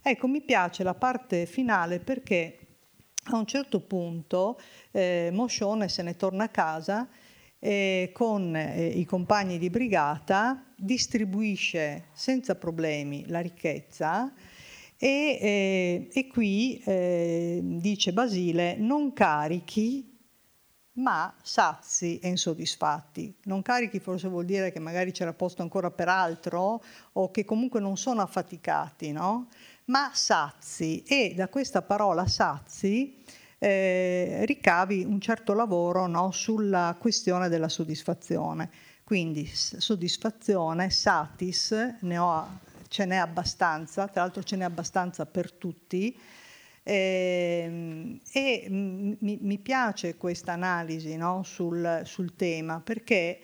Ecco, 0.07 0.29
mi 0.29 0.43
piace 0.43 0.83
la 0.83 0.93
parte 0.93 1.47
finale 1.47 1.99
perché 1.99 2.59
a 3.31 3.39
un 3.39 3.47
certo 3.47 3.81
punto 3.81 4.61
eh, 4.91 5.31
Moscione 5.33 5.89
se 5.89 6.03
ne 6.03 6.15
torna 6.15 6.45
a 6.45 6.49
casa 6.51 7.09
e 7.59 8.11
con 8.13 8.55
eh, 8.55 8.89
i 8.89 9.07
compagni 9.07 9.57
di 9.57 9.71
brigata 9.71 10.63
distribuisce 10.77 12.09
senza 12.13 12.55
problemi 12.55 13.27
la 13.29 13.41
ricchezza 13.41 14.31
e, 14.99 15.39
eh, 15.41 16.09
e 16.13 16.27
qui 16.27 16.83
eh, 16.85 17.61
dice 17.63 18.13
Basile 18.13 18.77
non 18.77 19.15
carichi 19.15 20.15
ma 20.97 21.35
sazi 21.43 22.19
e 22.19 22.29
insoddisfatti. 22.29 23.35
Non 23.45 23.63
carichi 23.63 23.99
forse 23.99 24.29
vuol 24.29 24.45
dire 24.45 24.71
che 24.71 24.79
magari 24.79 25.13
c'era 25.13 25.33
posto 25.33 25.63
ancora 25.63 25.91
per 25.91 26.09
altro 26.09 26.83
o 27.13 27.31
che 27.31 27.45
comunque 27.45 27.81
non 27.81 27.97
sono 27.97 28.21
affaticati, 28.21 29.11
no? 29.11 29.49
Ma 29.87 30.11
sazi 30.15 31.03
e 31.03 31.35
da 31.35 31.49
questa 31.49 31.83
parola 31.83 32.27
sazi 32.27 33.23
eh, 33.59 34.45
ricavi 34.45 35.05
un 35.05 35.21
certo 35.21 35.55
lavoro 35.55 36.07
no, 36.07 36.31
sulla 36.31 36.97
questione 36.99 37.49
della 37.49 37.69
soddisfazione. 37.69 38.71
Quindi 39.05 39.47
soddisfazione, 39.47 40.91
satis, 40.91 41.73
ne 42.01 42.19
ho, 42.19 42.61
ce 42.89 43.05
n'è 43.05 43.17
abbastanza, 43.17 44.09
tra 44.09 44.23
l'altro 44.23 44.43
ce 44.43 44.57
n'è 44.57 44.65
abbastanza 44.65 45.27
per 45.27 45.53
tutti. 45.53 46.19
Eh, 46.83 48.21
e 48.33 48.67
mi, 48.69 49.39
mi, 49.41 49.59
piace 49.59 50.17
questa 50.19 50.53
analisi 50.53 51.17
no, 51.17 51.43
sul, 51.43 52.03
sul, 52.05 52.37
tema 52.37 52.81
perché 52.81 53.41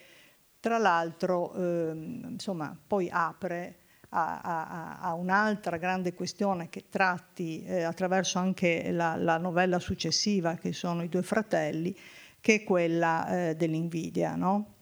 tra 0.60 0.76
l'altro 0.76 1.54
eh, 1.54 1.92
insomma, 2.28 2.76
poi 2.86 3.08
apre 3.10 3.79
a, 4.10 4.40
a, 4.40 4.98
a, 5.00 5.14
un'altra 5.14 5.76
grande 5.76 6.14
questione 6.14 6.68
che 6.68 6.86
tratti 6.88 7.62
eh, 7.64 7.82
attraverso 7.82 8.38
anche 8.38 8.90
la, 8.90 9.16
la, 9.16 9.38
novella 9.38 9.78
successiva, 9.78 10.54
che 10.54 10.72
sono 10.72 11.02
i 11.02 11.08
due 11.08 11.22
fratelli, 11.22 11.96
che 12.40 12.54
è 12.56 12.64
quella 12.64 13.48
eh, 13.50 13.56
dell'invidia. 13.56 14.34
No? 14.34 14.74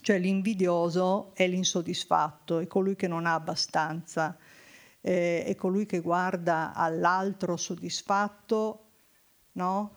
Cioè 0.00 0.18
l'invidioso 0.18 1.34
è 1.34 1.46
l'insoddisfatto, 1.46 2.58
è 2.58 2.66
colui 2.66 2.96
che 2.96 3.06
non 3.06 3.26
ha 3.26 3.34
abbastanza, 3.34 4.36
eh, 5.00 5.44
è 5.44 5.54
colui 5.54 5.86
che 5.86 6.00
guarda 6.00 6.72
all'altro 6.74 7.56
soddisfatto, 7.56 8.84
no? 9.52 9.96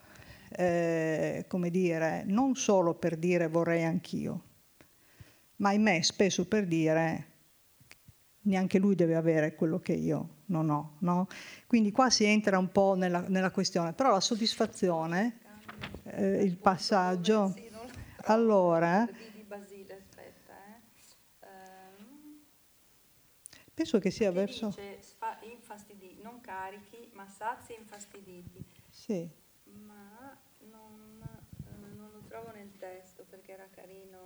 Eh, 0.53 1.45
come 1.47 1.70
dire, 1.70 2.24
non 2.26 2.55
solo 2.55 2.93
per 2.93 3.16
dire 3.16 3.47
vorrei 3.47 3.84
anch'io, 3.86 4.43
ma 5.57 5.70
ahimè 5.70 6.01
spesso 6.01 6.45
per 6.45 6.68
dire 6.68 7.30
neanche 8.44 8.80
lui 8.80 8.96
deve 8.96 9.16
avere 9.16 9.56
quello 9.56 9.80
che 9.80 9.94
io 9.94 10.38
non 10.46 10.70
ho. 10.70 10.96
No? 11.00 11.28
Quindi 11.68 11.92
qua 11.92 12.10
si 12.10 12.24
entra 12.24 12.58
un 12.58 12.72
po' 12.72 12.96
nella, 12.96 13.28
nella 13.28 13.52
questione, 13.52 13.94
però 13.94 14.12
la 14.12 14.20
soddisfazione, 14.20 15.39
eh, 16.04 16.44
il 16.44 16.58
passaggio... 16.58 17.54
Allora... 18.26 19.08
Penso 23.74 23.98
che 24.00 24.12
sia 24.12 24.32
verso... 24.32 24.68
Dice 24.68 25.00
non 26.22 26.39
carichi, 26.39 27.10
ma 27.14 27.28
sazi 27.28 27.74
infastiditi. 27.74 28.64
Sì. 28.89 29.28
Ma 29.64 30.38
non, 30.70 31.20
eh, 31.24 31.96
non, 31.96 32.10
lo 32.12 32.22
trovo 32.28 32.52
nel 32.52 32.78
testo 32.78 33.26
perché 33.28 33.54
era 33.54 33.68
carino. 33.72 34.22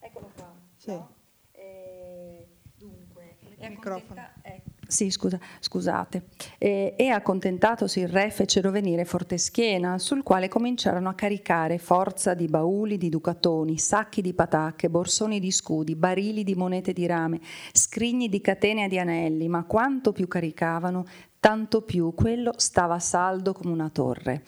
Eccolo 0.00 0.30
qua. 0.34 0.54
Sì. 0.76 0.90
No? 0.90 1.14
E 1.52 2.46
Dunque, 2.80 3.19
il 3.19 3.19
microfono. 3.68 4.20
Eh, 4.42 4.62
sì, 4.90 5.10
scusa, 5.10 5.38
scusate. 5.60 6.24
E, 6.58 6.94
e 6.96 7.08
accontentatosi 7.10 8.00
il 8.00 8.08
re 8.08 8.30
fecero 8.30 8.72
venire 8.72 9.04
Forteschena, 9.04 9.98
sul 9.98 10.24
quale 10.24 10.48
cominciarono 10.48 11.08
a 11.08 11.14
caricare 11.14 11.78
forza 11.78 12.34
di 12.34 12.46
bauli 12.46 12.98
di 12.98 13.08
ducatoni, 13.08 13.78
sacchi 13.78 14.20
di 14.20 14.34
patacche, 14.34 14.90
borsoni 14.90 15.38
di 15.38 15.52
scudi, 15.52 15.94
barili 15.94 16.42
di 16.42 16.56
monete 16.56 16.92
di 16.92 17.06
rame, 17.06 17.40
scrigni 17.72 18.28
di 18.28 18.40
catene 18.40 18.86
e 18.86 18.88
di 18.88 18.98
anelli, 18.98 19.46
ma 19.46 19.62
quanto 19.64 20.10
più 20.10 20.26
caricavano, 20.26 21.04
tanto 21.38 21.82
più 21.82 22.12
quello 22.14 22.52
stava 22.56 22.98
saldo 22.98 23.52
come 23.52 23.72
una 23.72 23.88
torre 23.90 24.42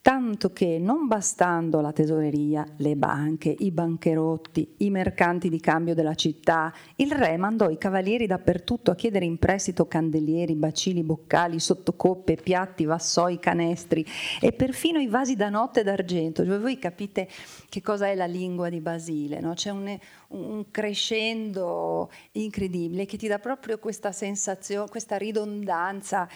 tanto 0.00 0.52
che 0.52 0.78
non 0.78 1.06
bastando 1.06 1.80
la 1.80 1.92
tesoreria, 1.92 2.66
le 2.76 2.96
banche, 2.96 3.54
i 3.58 3.70
bancherotti, 3.70 4.74
i 4.78 4.90
mercanti 4.90 5.48
di 5.48 5.60
cambio 5.60 5.94
della 5.94 6.14
città, 6.14 6.72
il 6.96 7.12
re 7.12 7.36
mandò 7.36 7.68
i 7.68 7.78
cavalieri 7.78 8.26
dappertutto 8.26 8.90
a 8.90 8.94
chiedere 8.94 9.24
in 9.24 9.38
prestito 9.38 9.86
candelieri, 9.86 10.54
bacili, 10.54 11.02
boccali, 11.02 11.58
sottocoppe, 11.58 12.36
piatti, 12.36 12.84
vassoi, 12.84 13.38
canestri 13.38 14.04
e 14.40 14.52
perfino 14.52 14.98
i 14.98 15.08
vasi 15.08 15.36
da 15.36 15.48
notte 15.48 15.82
d'argento. 15.82 16.44
Cioè, 16.44 16.58
voi 16.58 16.78
capite 16.78 17.28
che 17.68 17.82
cosa 17.82 18.06
è 18.06 18.14
la 18.14 18.26
lingua 18.26 18.68
di 18.68 18.80
Basile, 18.80 19.40
no? 19.40 19.54
c'è 19.54 19.70
un, 19.70 19.98
un 20.28 20.64
crescendo 20.70 22.10
incredibile 22.32 23.04
che 23.04 23.16
ti 23.16 23.28
dà 23.28 23.38
proprio 23.38 23.78
questa 23.78 24.12
sensazione, 24.12 24.88
questa 24.88 25.16
ridondanza 25.16 26.28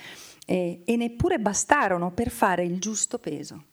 eh, 0.47 0.83
e 0.85 0.97
neppure 0.97 1.39
bastarono 1.39 2.13
per 2.13 2.31
fare 2.31 2.65
il 2.65 2.81
giusto 2.81 3.19
peso. 3.19 3.67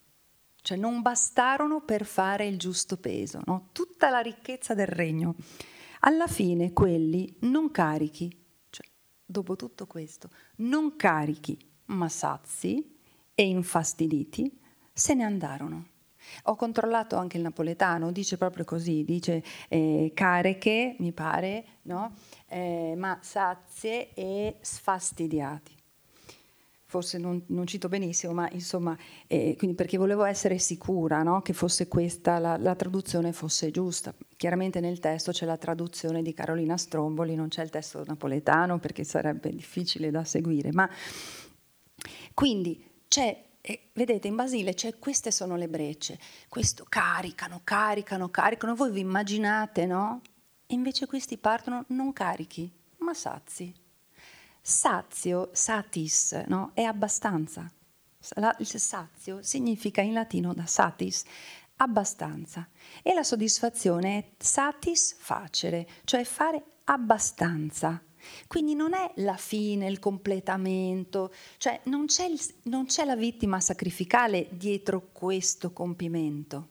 Cioè 0.61 0.77
non 0.77 1.01
bastarono 1.01 1.81
per 1.81 2.05
fare 2.05 2.45
il 2.45 2.57
giusto 2.57 2.97
peso, 2.97 3.39
no? 3.45 3.69
tutta 3.71 4.09
la 4.09 4.19
ricchezza 4.19 4.73
del 4.73 4.87
regno. 4.87 5.35
Alla 6.01 6.27
fine 6.27 6.73
quelli 6.73 7.37
non 7.41 7.71
carichi, 7.71 8.29
cioè 8.69 8.85
dopo 9.25 9.55
tutto 9.55 9.87
questo, 9.87 10.29
non 10.57 10.95
carichi, 10.95 11.57
ma 11.85 12.09
sazi 12.09 12.97
e 13.33 13.47
infastiditi, 13.47 14.59
se 14.91 15.13
ne 15.13 15.23
andarono. 15.23 15.87
Ho 16.43 16.55
controllato 16.55 17.15
anche 17.15 17.37
il 17.37 17.43
napoletano, 17.43 18.11
dice 18.11 18.37
proprio 18.37 18.65
così, 18.65 19.03
dice 19.03 19.41
eh, 19.69 20.11
cariche, 20.13 20.95
mi 20.99 21.13
pare, 21.13 21.65
no? 21.83 22.13
eh, 22.47 22.93
ma 22.97 23.17
sazie 23.21 24.13
e 24.13 24.57
sfastidiati 24.59 25.78
forse 26.89 27.19
non, 27.19 27.43
non, 27.49 27.67
cito 27.67 27.87
benissimo, 27.87 28.33
ma 28.33 28.49
insomma, 28.51 28.97
eh, 29.27 29.53
quindi 29.59 29.75
perché 29.75 29.95
volevo 29.95 30.23
essere 30.23 30.57
sicura 30.57 31.21
no? 31.21 31.43
che 31.43 31.53
fosse 31.53 31.87
questa, 31.87 32.39
la, 32.39 32.57
la, 32.57 32.73
traduzione 32.73 33.31
fosse 33.31 33.69
giusta. 33.69 34.11
Chiaramente 34.35 34.79
nel 34.79 34.97
testo 34.97 35.31
c'è 35.31 35.45
la 35.45 35.57
traduzione 35.57 36.23
di 36.23 36.33
Carolina 36.33 36.77
Stromboli, 36.77 37.35
non 37.35 37.49
c'è 37.49 37.61
il 37.61 37.69
testo 37.69 38.03
napoletano 38.07 38.79
perché 38.79 39.03
sarebbe 39.03 39.51
difficile 39.51 40.09
da 40.09 40.23
seguire, 40.23 40.71
ma 40.71 40.89
quindi 42.33 42.83
c'è 43.07 43.39
e 43.61 43.89
vedete, 43.93 44.27
in 44.27 44.35
Basile 44.35 44.73
c'è, 44.73 44.97
queste 44.97 45.29
sono 45.29 45.57
le 45.57 45.67
brecce, 45.67 46.17
questo 46.47 46.87
caricano, 46.89 47.61
caricano, 47.63 48.29
caricano, 48.29 48.73
voi 48.73 48.89
vi 48.89 49.01
immaginate, 49.01 49.85
no? 49.85 50.21
E 50.65 50.73
invece 50.73 51.05
questi 51.05 51.37
partono 51.37 51.85
non 51.89 52.13
carichi, 52.13 52.71
ma 52.99 53.13
sazi. 53.13 53.71
Sazio, 54.61 55.49
satis, 55.53 56.33
no? 56.47 56.71
è 56.73 56.83
abbastanza. 56.83 57.71
Il 58.57 58.67
sazio 58.67 59.41
significa 59.41 60.01
in 60.01 60.13
latino 60.13 60.53
da 60.53 60.65
satis, 60.65 61.23
abbastanza. 61.77 62.67
E 63.01 63.13
la 63.13 63.23
soddisfazione 63.23 64.17
è 64.17 64.29
satis 64.37 65.15
facere, 65.17 65.87
cioè 66.03 66.23
fare 66.23 66.63
abbastanza. 66.85 68.03
Quindi 68.47 68.75
non 68.75 68.93
è 68.93 69.11
la 69.17 69.37
fine, 69.37 69.87
il 69.87 69.99
completamento, 69.99 71.33
cioè 71.57 71.79
non 71.85 72.05
c'è, 72.05 72.25
il, 72.25 72.39
non 72.63 72.85
c'è 72.85 73.05
la 73.05 73.15
vittima 73.15 73.59
sacrificale 73.59 74.47
dietro 74.51 75.09
questo 75.11 75.71
compimento, 75.71 76.69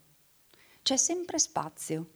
c'è 0.82 0.96
sempre 0.96 1.38
spazio. 1.38 2.10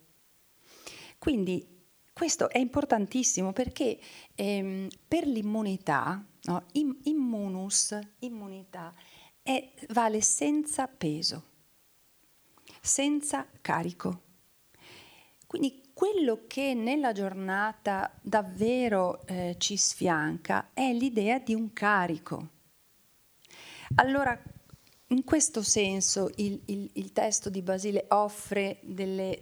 Quindi 1.18 1.71
questo 2.12 2.50
è 2.50 2.58
importantissimo 2.58 3.52
perché 3.52 3.98
ehm, 4.34 4.88
per 5.08 5.26
l'immunità, 5.26 6.24
no, 6.42 6.64
immunus, 6.72 7.98
immunità, 8.20 8.94
è, 9.42 9.72
vale 9.88 10.20
senza 10.20 10.86
peso, 10.86 11.42
senza 12.80 13.46
carico. 13.60 14.20
Quindi 15.46 15.90
quello 15.94 16.44
che 16.46 16.74
nella 16.74 17.12
giornata 17.12 18.12
davvero 18.22 19.26
eh, 19.26 19.56
ci 19.58 19.76
sfianca 19.76 20.70
è 20.72 20.92
l'idea 20.92 21.38
di 21.38 21.54
un 21.54 21.72
carico. 21.72 22.48
Allora, 23.96 24.40
in 25.08 25.24
questo 25.24 25.62
senso 25.62 26.30
il, 26.36 26.60
il, 26.66 26.90
il 26.94 27.12
testo 27.12 27.50
di 27.50 27.60
Basile 27.62 28.06
offre 28.08 28.78
delle 28.82 29.38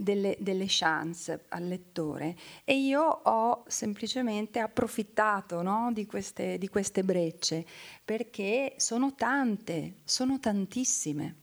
delle, 0.00 0.36
delle, 0.40 0.66
chance 0.66 1.44
al 1.48 1.66
lettore 1.66 2.36
e 2.64 2.76
io 2.76 3.02
ho 3.02 3.64
semplicemente 3.66 4.58
approfittato 4.58 5.62
no, 5.62 5.90
di, 5.92 6.06
queste, 6.06 6.58
di 6.58 6.68
queste 6.68 7.04
brecce 7.04 7.64
perché 8.04 8.74
sono 8.76 9.14
tante, 9.14 10.00
sono 10.04 10.38
tantissime. 10.38 11.36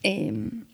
E, 0.00 0.26
ehm, 0.26 0.66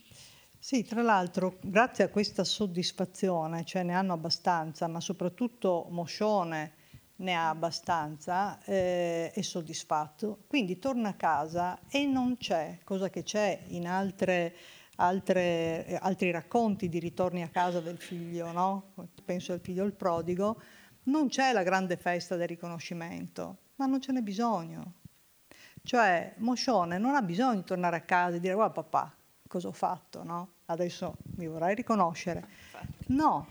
sì, 0.58 0.84
tra 0.84 1.02
l'altro, 1.02 1.58
grazie 1.60 2.04
a 2.04 2.08
questa 2.08 2.44
soddisfazione, 2.44 3.64
cioè 3.64 3.82
ne 3.82 3.94
hanno 3.94 4.12
abbastanza, 4.12 4.86
ma 4.86 5.00
soprattutto 5.00 5.88
Moscione 5.90 6.74
ne 7.16 7.34
ha 7.34 7.48
abbastanza, 7.48 8.62
eh, 8.64 9.32
è 9.32 9.42
soddisfatto, 9.42 10.44
quindi 10.46 10.78
torna 10.78 11.10
a 11.10 11.14
casa 11.14 11.78
e 11.88 12.04
non 12.04 12.36
c'è, 12.36 12.78
cosa 12.84 13.10
che 13.10 13.22
c'è 13.22 13.64
in 13.68 13.86
altre 13.86 14.54
altre, 14.96 15.86
eh, 15.86 15.98
altri 16.00 16.30
racconti 16.30 16.88
di 16.88 16.98
ritorni 16.98 17.42
a 17.42 17.48
casa 17.48 17.80
del 17.80 17.98
figlio, 17.98 18.52
no? 18.52 18.92
penso 19.24 19.52
al 19.52 19.60
figlio 19.60 19.84
il 19.84 19.94
prodigo, 19.94 20.60
non 21.04 21.28
c'è 21.28 21.52
la 21.52 21.62
grande 21.62 21.96
festa 21.96 22.36
del 22.36 22.48
riconoscimento, 22.48 23.58
ma 23.76 23.86
non 23.86 24.00
ce 24.00 24.12
n'è 24.12 24.20
bisogno. 24.20 25.00
Cioè 25.82 26.34
Moscione 26.38 26.98
non 26.98 27.14
ha 27.14 27.22
bisogno 27.22 27.56
di 27.56 27.64
tornare 27.64 27.96
a 27.96 28.02
casa 28.02 28.36
e 28.36 28.40
dire 28.40 28.54
guarda 28.54 28.74
papà, 28.82 29.12
cosa 29.48 29.68
ho 29.68 29.72
fatto, 29.72 30.22
no? 30.22 30.52
Adesso 30.66 31.16
mi 31.36 31.48
vorrai 31.48 31.74
riconoscere. 31.74 32.46
No, 33.08 33.48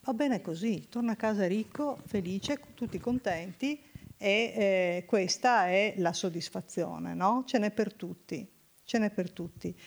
va 0.00 0.12
bene 0.12 0.40
così, 0.40 0.88
torna 0.88 1.12
a 1.12 1.16
casa 1.16 1.46
ricco, 1.46 1.98
felice, 2.06 2.58
tutti 2.74 2.98
contenti 2.98 3.80
e 4.16 4.52
eh, 4.56 5.04
questa 5.06 5.68
è 5.68 5.94
la 5.98 6.12
soddisfazione, 6.12 7.14
no? 7.14 7.44
Ce 7.46 7.58
n'è 7.58 7.70
per 7.70 7.94
tutti, 7.94 8.50
ce 8.82 8.98
n'è 8.98 9.10
per 9.10 9.30
tutti. 9.30 9.78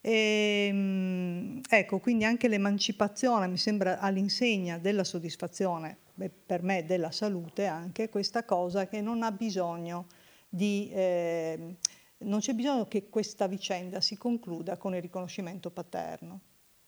E, 0.00 0.66
ehm, 0.68 1.60
ecco, 1.68 1.98
quindi 1.98 2.24
anche 2.24 2.48
l'emancipazione 2.48 3.46
mi 3.48 3.56
sembra 3.56 3.98
all'insegna 3.98 4.78
della 4.78 5.04
soddisfazione, 5.04 5.98
beh, 6.14 6.30
per 6.30 6.62
me 6.62 6.84
della 6.84 7.10
salute 7.10 7.66
anche, 7.66 8.08
questa 8.08 8.44
cosa 8.44 8.86
che 8.86 9.00
non 9.00 9.22
ha 9.22 9.32
bisogno 9.32 10.06
di... 10.48 10.90
Eh, 10.92 11.76
non 12.20 12.40
c'è 12.40 12.52
bisogno 12.52 12.88
che 12.88 13.08
questa 13.08 13.46
vicenda 13.46 14.00
si 14.00 14.16
concluda 14.16 14.76
con 14.76 14.92
il 14.94 15.00
riconoscimento 15.00 15.70
paterno. 15.70 16.40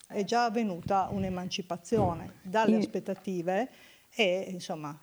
È 0.04 0.24
già 0.24 0.46
avvenuta 0.46 1.08
un'emancipazione 1.12 2.40
dalle 2.42 2.78
aspettative 2.78 3.70
e 4.12 4.46
insomma 4.48 4.98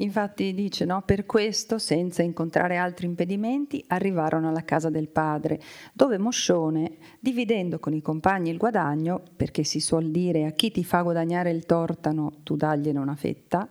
Infatti 0.00 0.54
dice, 0.54 0.84
no, 0.84 1.02
per 1.02 1.26
questo, 1.26 1.78
senza 1.78 2.22
incontrare 2.22 2.76
altri 2.76 3.06
impedimenti, 3.06 3.84
arrivarono 3.88 4.48
alla 4.48 4.64
casa 4.64 4.88
del 4.88 5.08
padre, 5.08 5.60
dove 5.92 6.18
Moscione, 6.18 6.96
dividendo 7.20 7.78
con 7.78 7.92
i 7.92 8.00
compagni 8.00 8.50
il 8.50 8.56
guadagno, 8.56 9.22
perché 9.36 9.62
si 9.62 9.80
suol 9.80 10.10
dire 10.10 10.46
a 10.46 10.52
chi 10.52 10.70
ti 10.70 10.84
fa 10.84 11.02
guadagnare 11.02 11.50
il 11.50 11.66
tortano, 11.66 12.40
tu 12.42 12.56
dagliene 12.56 12.98
una 12.98 13.16
fetta, 13.16 13.68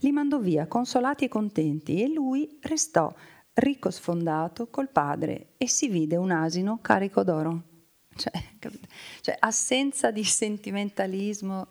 li 0.00 0.12
mandò 0.12 0.38
via 0.38 0.66
consolati 0.66 1.24
e 1.24 1.28
contenti 1.28 2.02
e 2.02 2.08
lui 2.08 2.58
restò 2.62 3.12
ricco 3.54 3.90
sfondato 3.90 4.68
col 4.68 4.90
padre 4.90 5.54
e 5.56 5.68
si 5.68 5.88
vide 5.88 6.16
un 6.16 6.30
asino 6.30 6.78
carico 6.80 7.22
d'oro. 7.22 7.62
Cioè, 8.16 8.32
cioè 9.20 9.36
assenza 9.38 10.10
di 10.10 10.24
sentimentalismo 10.24 11.68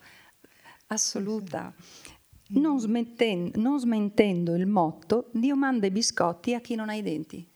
assoluta. 0.86 1.74
Sì, 1.76 2.05
non 2.48 2.78
smettendo, 2.78 3.60
non 3.60 3.78
smentendo 3.78 4.54
il 4.54 4.66
motto 4.66 5.30
Dio 5.32 5.56
manda 5.56 5.86
i 5.86 5.90
biscotti 5.90 6.54
a 6.54 6.60
chi 6.60 6.74
non 6.74 6.88
ha 6.88 6.94
i 6.94 7.02
denti. 7.02 7.46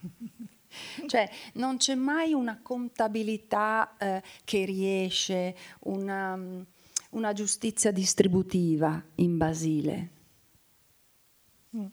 cioè 1.06 1.28
non 1.54 1.78
c'è 1.78 1.94
mai 1.94 2.32
una 2.32 2.58
contabilità 2.62 3.96
eh, 3.98 4.22
che 4.44 4.64
riesce, 4.64 5.56
una, 5.80 6.38
una, 7.10 7.32
giustizia 7.32 7.90
distributiva 7.90 9.02
in 9.16 9.36
Basile. 9.36 10.10
Mm. 11.76 11.86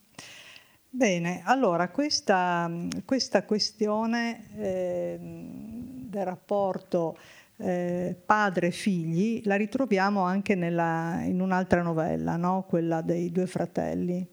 Bene, 0.90 1.42
allora 1.46 1.90
questa, 1.90 2.72
questa 3.04 3.44
questione 3.46 4.48
eh, 4.58 5.18
del 5.20 6.26
rapporto 6.26 7.18
eh, 7.64 8.16
padre 8.26 8.68
e 8.68 8.72
figli 8.72 9.42
la 9.46 9.56
ritroviamo 9.56 10.22
anche 10.22 10.54
nella, 10.54 11.22
in 11.24 11.40
un'altra 11.40 11.82
novella, 11.82 12.36
no? 12.36 12.66
quella 12.68 13.02
dei 13.02 13.32
due 13.32 13.48
fratelli, 13.48 14.28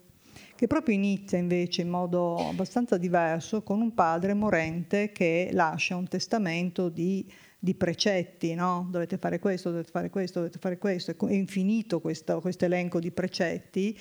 che 0.57 0.67
proprio 0.67 0.97
inizia 0.97 1.39
invece 1.39 1.83
in 1.83 1.91
modo 1.91 2.37
abbastanza 2.37 2.97
diverso 2.97 3.63
con 3.63 3.81
un 3.81 3.95
padre 3.95 4.35
morente 4.35 5.13
che 5.13 5.51
lascia 5.53 5.95
un 5.95 6.09
testamento 6.09 6.89
di, 6.89 7.25
di 7.57 7.75
precetti, 7.77 8.55
no? 8.55 8.89
dovete 8.91 9.17
fare 9.17 9.39
questo, 9.39 9.71
dovete 9.71 9.91
fare 9.93 10.11
questo, 10.11 10.41
dovete 10.41 10.59
fare 10.59 10.77
questo, 10.77 11.15
è 11.29 11.33
infinito 11.33 12.01
questo, 12.01 12.41
questo 12.41 12.65
elenco 12.65 12.99
di 12.99 13.13
precetti, 13.13 13.97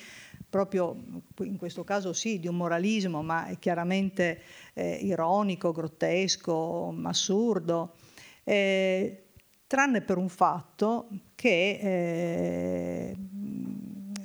proprio 0.48 0.96
in 1.44 1.56
questo 1.56 1.84
caso 1.84 2.12
sì, 2.12 2.40
di 2.40 2.48
un 2.48 2.56
moralismo, 2.56 3.22
ma 3.22 3.46
è 3.46 3.58
chiaramente 3.60 4.40
eh, 4.74 4.98
ironico, 5.02 5.70
grottesco, 5.70 6.92
assurdo, 7.04 7.94
eh, 8.44 9.24
tranne 9.66 10.00
per 10.00 10.18
un 10.18 10.28
fatto 10.28 11.08
che 11.34 11.78
eh, 11.80 13.16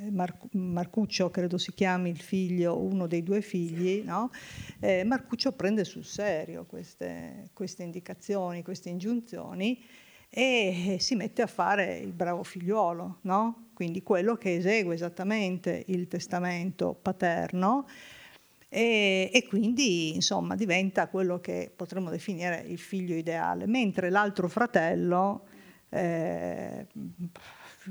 Mar- 0.09 0.37
Marcuccio, 0.51 1.29
credo 1.29 1.57
si 1.57 1.73
chiami 1.73 2.09
il 2.09 2.19
figlio, 2.19 2.79
uno 2.79 3.05
dei 3.05 3.21
due 3.21 3.41
figli, 3.41 4.01
no? 4.03 4.31
eh, 4.79 5.03
Marcuccio 5.03 5.51
prende 5.51 5.83
sul 5.83 6.05
serio 6.05 6.65
queste, 6.65 7.49
queste 7.53 7.83
indicazioni, 7.83 8.63
queste 8.63 8.89
ingiunzioni 8.89 9.83
e 10.29 10.97
si 10.99 11.15
mette 11.15 11.41
a 11.41 11.47
fare 11.47 11.97
il 11.97 12.11
bravo 12.11 12.43
figliuolo, 12.43 13.19
no? 13.21 13.69
quindi 13.73 14.03
quello 14.03 14.35
che 14.35 14.55
esegue 14.55 14.95
esattamente 14.95 15.83
il 15.87 16.07
testamento 16.07 16.93
paterno 16.93 17.85
e, 18.75 19.29
e, 19.31 19.47
quindi 19.47 20.15
insomma 20.15 20.57
diventa 20.57 21.07
quello 21.07 21.39
che 21.39 21.71
potremmo 21.73 22.09
definire 22.09 22.61
il 22.67 22.77
figlio 22.77 23.15
ideale, 23.15 23.67
mentre 23.67 24.09
l'altro 24.09 24.49
fratello 24.49 25.45
eh, 25.87 26.85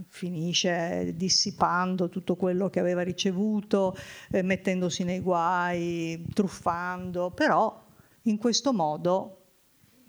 finisce 0.09 1.15
dissipando 1.17 2.11
tutto 2.11 2.37
quello 2.37 2.69
che 2.69 2.81
aveva 2.81 3.01
ricevuto, 3.01 3.97
eh, 4.31 4.43
mettendosi 4.43 5.05
nei 5.05 5.21
guai, 5.21 6.23
truffando, 6.35 7.31
però 7.31 7.83
in 8.25 8.37
questo 8.37 8.75
modo 8.75 9.45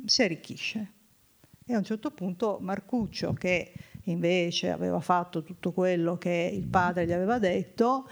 si 0.04 0.24
arricchisce. 0.24 0.92
E 1.66 1.74
a 1.74 1.78
un 1.78 1.86
certo 1.86 2.12
punto 2.12 2.58
Marcuccio, 2.60 3.32
che 3.32 3.72
invece 4.04 4.72
aveva 4.72 5.00
fatto 5.00 5.42
tutto 5.42 5.72
quello 5.72 6.18
che 6.18 6.52
il 6.54 6.68
padre 6.68 7.06
gli 7.06 7.14
aveva 7.14 7.40
detto, 7.40 8.10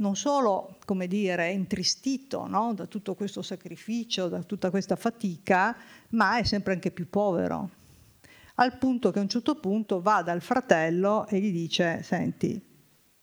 non 0.00 0.16
solo, 0.16 0.78
come 0.84 1.06
dire, 1.06 1.50
intristito 1.50 2.46
no? 2.46 2.72
da 2.74 2.86
tutto 2.86 3.14
questo 3.14 3.42
sacrificio, 3.42 4.28
da 4.28 4.42
tutta 4.42 4.70
questa 4.70 4.96
fatica, 4.96 5.76
ma 6.10 6.38
è 6.38 6.44
sempre 6.44 6.72
anche 6.72 6.90
più 6.90 7.08
povero 7.08 7.70
al 8.60 8.76
punto 8.76 9.10
che 9.10 9.18
a 9.18 9.22
un 9.22 9.28
certo 9.28 9.56
punto 9.56 10.00
va 10.00 10.22
dal 10.22 10.40
fratello 10.40 11.26
e 11.28 11.38
gli 11.38 11.52
dice, 11.52 12.02
senti, 12.02 12.60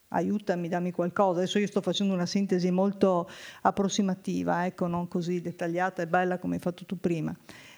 aiutami, 0.10 0.68
dammi 0.68 0.92
qualcosa. 0.92 1.40
Adesso 1.40 1.60
io 1.60 1.68
sto 1.68 1.82
facendo 1.82 2.14
una 2.14 2.26
sintesi 2.26 2.72
molto 2.72 3.30
approssimativa, 3.62 4.66
ecco, 4.66 4.88
non 4.88 5.08
così 5.08 5.42
dettagliata 5.42 6.02
e 6.02 6.08
bella 6.08 6.38
come 6.38 6.56
hai 6.56 6.62
fatto 6.62 6.86
tu 6.86 7.00
prima. 7.00 7.36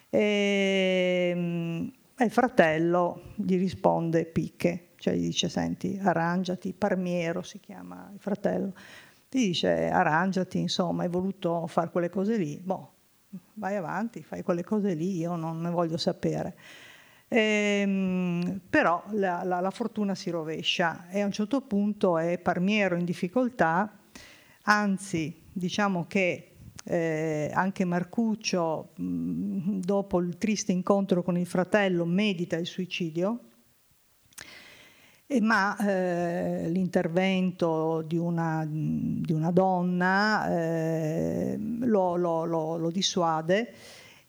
E, 0.09 1.31
ehm, 1.33 1.91
e 2.15 2.25
il 2.25 2.31
fratello 2.31 3.33
gli 3.35 3.57
risponde 3.57 4.25
picche, 4.25 4.86
cioè 4.97 5.13
gli 5.13 5.27
dice, 5.27 5.49
senti, 5.49 5.99
arrangiati, 6.01 6.73
Parmiero 6.73 7.41
si 7.41 7.59
chiama 7.59 8.09
il 8.13 8.19
fratello, 8.19 8.73
ti 9.29 9.47
dice 9.47 9.89
arrangiati, 9.89 10.59
insomma, 10.59 11.03
hai 11.03 11.09
voluto 11.09 11.67
fare 11.67 11.89
quelle 11.89 12.09
cose 12.09 12.37
lì, 12.37 12.57
boh, 12.57 12.93
vai 13.53 13.75
avanti, 13.75 14.23
fai 14.23 14.43
quelle 14.43 14.63
cose 14.63 14.93
lì, 14.93 15.17
io 15.17 15.35
non 15.35 15.61
ne 15.61 15.69
voglio 15.69 15.97
sapere. 15.97 16.55
Ehm, 17.29 18.61
però 18.69 19.03
la, 19.11 19.43
la, 19.43 19.59
la, 19.59 19.71
fortuna 19.71 20.15
si 20.15 20.29
rovescia 20.29 21.09
e 21.09 21.19
a 21.19 21.25
un 21.25 21.31
certo 21.33 21.59
punto 21.61 22.17
è 22.17 22.37
Parmiero 22.37 22.95
in 22.95 23.03
difficoltà, 23.03 23.99
anzi 24.63 25.43
diciamo 25.51 26.05
che 26.07 26.51
eh, 26.85 27.51
anche 27.53 27.83
Marcuccio 27.83 28.93
mh, 28.95 29.79
dopo 29.79 30.19
il 30.19 30.37
triste 30.37 30.71
incontro 30.71 31.21
con 31.21 31.37
il 31.37 31.45
fratello 31.45 32.05
medita 32.05 32.55
il 32.55 32.65
suicidio, 32.65 33.39
ma 35.41 35.75
eh, 35.77 36.69
l'intervento 36.69 38.01
di 38.01 38.17
una, 38.17 38.65
di 38.67 39.33
una 39.33 39.51
donna 39.51 40.49
eh, 40.49 41.57
lo, 41.81 42.15
lo, 42.15 42.45
lo, 42.45 42.77
lo 42.77 42.89
dissuade 42.89 43.73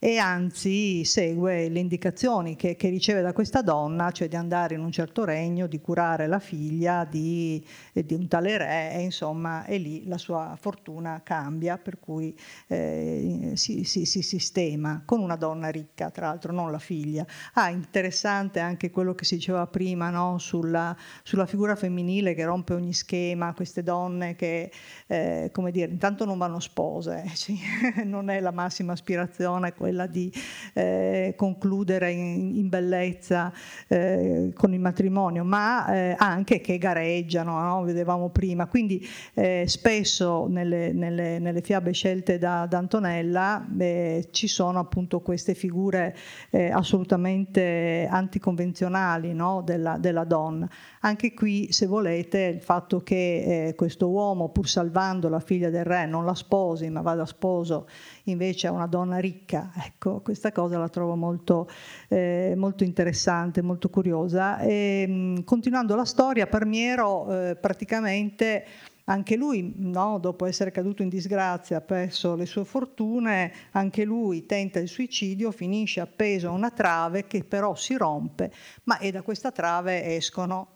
e 0.00 0.18
anzi 0.18 1.04
segue 1.04 1.68
le 1.68 1.80
indicazioni 1.80 2.54
che, 2.54 2.76
che, 2.76 2.88
riceve 2.88 3.20
da 3.20 3.32
questa 3.32 3.62
donna, 3.62 4.12
cioè 4.12 4.28
di 4.28 4.36
andare 4.36 4.76
in 4.76 4.80
un 4.80 4.92
certo 4.92 5.24
regno, 5.24 5.66
di 5.66 5.80
curare 5.80 6.28
la 6.28 6.38
figlia 6.38 7.04
di, 7.04 7.64
di 7.92 8.14
un 8.14 8.28
tale 8.28 8.58
re 8.58 8.92
e 8.94 9.02
insomma 9.02 9.64
e 9.64 9.78
lì 9.78 10.06
la 10.06 10.16
sua 10.16 10.56
fortuna 10.60 11.20
cambia, 11.24 11.78
per 11.78 11.98
cui 11.98 12.36
eh, 12.68 13.52
si, 13.54 13.82
si, 13.82 14.04
si, 14.04 14.22
sistema 14.22 15.02
con 15.04 15.20
una 15.20 15.36
donna 15.36 15.68
ricca, 15.68 16.10
tra 16.10 16.28
l'altro 16.28 16.52
non 16.52 16.70
la 16.70 16.78
figlia. 16.78 17.26
Ah, 17.54 17.70
interessante 17.70 18.60
anche 18.60 18.90
quello 18.90 19.14
che 19.14 19.24
si 19.24 19.34
diceva 19.34 19.66
prima 19.66 20.10
no? 20.10 20.38
sulla, 20.38 20.96
sulla, 21.24 21.46
figura 21.46 21.74
femminile 21.74 22.34
che 22.34 22.44
rompe 22.44 22.74
ogni 22.74 22.92
schema, 22.92 23.52
queste 23.52 23.82
donne 23.82 24.36
che, 24.36 24.70
eh, 25.08 25.50
come 25.52 25.72
dire, 25.72 25.90
intanto 25.90 26.24
non 26.24 26.38
vanno 26.38 26.60
spose, 26.60 27.24
sì? 27.34 27.58
non 28.04 28.30
è 28.30 28.38
la 28.38 28.52
massima 28.52 28.92
aspirazione 28.92 29.74
quella 29.88 30.06
di 30.06 30.30
eh, 30.74 31.32
concludere 31.34 32.10
in, 32.10 32.56
in 32.56 32.68
bellezza 32.68 33.50
eh, 33.86 34.52
con 34.54 34.74
il 34.74 34.80
matrimonio, 34.80 35.44
ma 35.44 35.90
eh, 35.90 36.14
anche 36.18 36.60
che 36.60 36.76
gareggiano, 36.76 37.58
no? 37.58 37.82
vedevamo 37.82 38.28
prima. 38.28 38.66
Quindi 38.66 39.06
eh, 39.32 39.64
spesso 39.66 40.46
nelle, 40.46 40.92
nelle, 40.92 41.38
nelle, 41.38 41.62
fiabe 41.62 41.92
scelte 41.92 42.36
da, 42.36 42.66
da 42.66 42.76
Antonella 42.76 43.66
eh, 43.78 44.28
ci 44.30 44.46
sono 44.46 44.78
appunto 44.78 45.20
queste 45.20 45.54
figure 45.54 46.14
eh, 46.50 46.70
assolutamente 46.70 48.06
anticonvenzionali 48.10 49.32
no? 49.32 49.62
della, 49.64 49.96
della, 49.96 50.24
donna. 50.24 50.68
Anche 51.00 51.34
qui, 51.34 51.72
se 51.72 51.86
volete, 51.86 52.40
il 52.40 52.60
fatto 52.60 53.00
che 53.00 53.74
questo 53.76 54.08
uomo, 54.08 54.50
pur 54.50 54.68
salvando 54.68 55.28
la 55.28 55.40
figlia 55.40 55.70
del 55.70 55.84
re, 55.84 56.06
non 56.06 56.24
la 56.24 56.34
sposi, 56.34 56.88
ma 56.90 57.00
vada 57.00 57.26
sposo 57.26 57.88
invece 58.24 58.66
a 58.66 58.72
una 58.72 58.86
donna 58.86 59.18
ricca, 59.18 59.72
Ecco, 59.84 60.20
questa 60.20 60.52
cosa 60.52 60.78
la 60.78 60.88
trovo 60.88 61.14
molto, 61.14 61.68
eh, 62.08 62.54
molto 62.56 62.84
interessante, 62.84 63.62
molto 63.62 63.88
curiosa. 63.90 64.58
E, 64.60 65.06
mh, 65.06 65.44
continuando 65.44 65.94
la 65.94 66.04
storia, 66.04 66.46
Parmiero 66.46 67.48
eh, 67.50 67.56
praticamente 67.56 68.64
anche 69.04 69.36
lui, 69.36 69.72
no, 69.76 70.18
dopo 70.18 70.44
essere 70.44 70.70
caduto 70.70 71.02
in 71.02 71.08
disgrazia, 71.08 71.78
ha 71.78 71.80
perso 71.80 72.34
le 72.34 72.44
sue 72.44 72.64
fortune, 72.64 73.52
anche 73.70 74.04
lui 74.04 74.44
tenta 74.44 74.78
il 74.80 74.88
suicidio, 74.88 75.50
finisce 75.50 76.00
appeso 76.00 76.48
a 76.48 76.52
una 76.52 76.70
trave 76.70 77.26
che 77.26 77.42
però 77.42 77.74
si 77.74 77.96
rompe, 77.96 78.52
ma 78.84 78.98
e 78.98 79.10
da 79.10 79.22
questa 79.22 79.50
trave 79.50 80.14
escono, 80.14 80.72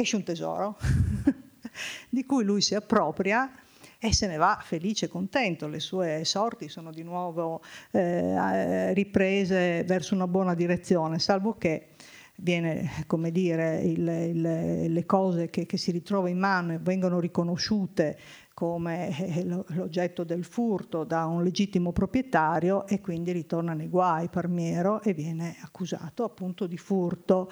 esce 0.00 0.16
un 0.16 0.22
tesoro 0.22 0.78
di 2.08 2.24
cui 2.24 2.44
lui 2.44 2.60
si 2.60 2.74
appropria 2.74 3.52
e 3.98 4.14
se 4.14 4.26
ne 4.26 4.36
va 4.36 4.58
felice 4.62 5.06
e 5.06 5.08
contento, 5.08 5.68
le 5.68 5.78
sue 5.78 6.24
sorti 6.24 6.68
sono 6.68 6.90
di 6.90 7.02
nuovo 7.02 7.60
eh, 7.90 8.94
riprese 8.94 9.84
verso 9.84 10.14
una 10.14 10.26
buona 10.26 10.54
direzione, 10.54 11.18
salvo 11.18 11.56
che 11.58 11.88
viene, 12.36 13.04
come 13.06 13.30
dire, 13.30 13.82
il, 13.82 14.08
il, 14.08 14.92
le 14.92 15.04
cose 15.04 15.50
che, 15.50 15.66
che, 15.66 15.76
si 15.76 15.90
ritrova 15.90 16.30
in 16.30 16.38
mano 16.38 16.78
vengono 16.80 17.20
riconosciute 17.20 18.18
come 18.54 19.16
eh, 19.18 19.44
l'oggetto 19.44 20.24
del 20.24 20.44
furto 20.44 21.04
da 21.04 21.26
un 21.26 21.42
legittimo 21.42 21.92
proprietario 21.92 22.86
e 22.86 23.00
quindi 23.00 23.32
ritorna 23.32 23.74
nei 23.74 23.88
guai 23.88 24.28
Parmiero 24.28 25.02
e 25.02 25.12
viene 25.12 25.56
accusato 25.62 26.24
appunto 26.24 26.66
di 26.66 26.78
furto. 26.78 27.50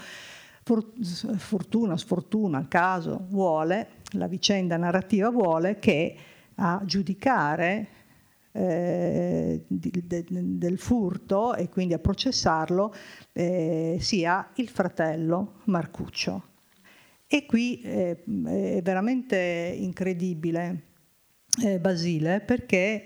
Fortuna, 1.37 1.97
sfortuna, 1.97 2.69
caso 2.69 3.27
vuole, 3.31 3.89
la 4.13 4.27
vicenda 4.27 4.77
narrativa 4.77 5.31
vuole 5.31 5.79
che 5.79 6.15
a 6.57 6.83
giudicare 6.85 7.89
eh, 8.53 9.65
de, 9.67 10.25
del 10.29 10.79
furto 10.79 11.55
e 11.55 11.71
quindi 11.71 11.95
a 11.95 11.99
processarlo 11.99 12.95
eh, 13.33 13.97
sia 14.01 14.51
il 14.57 14.69
fratello 14.69 15.61
Marcuccio. 15.65 16.43
E 17.27 17.47
qui 17.47 17.81
eh, 17.81 18.23
è 18.23 18.83
veramente 18.83 19.75
incredibile 19.79 20.83
eh, 21.63 21.79
Basile 21.79 22.41
perché 22.41 23.05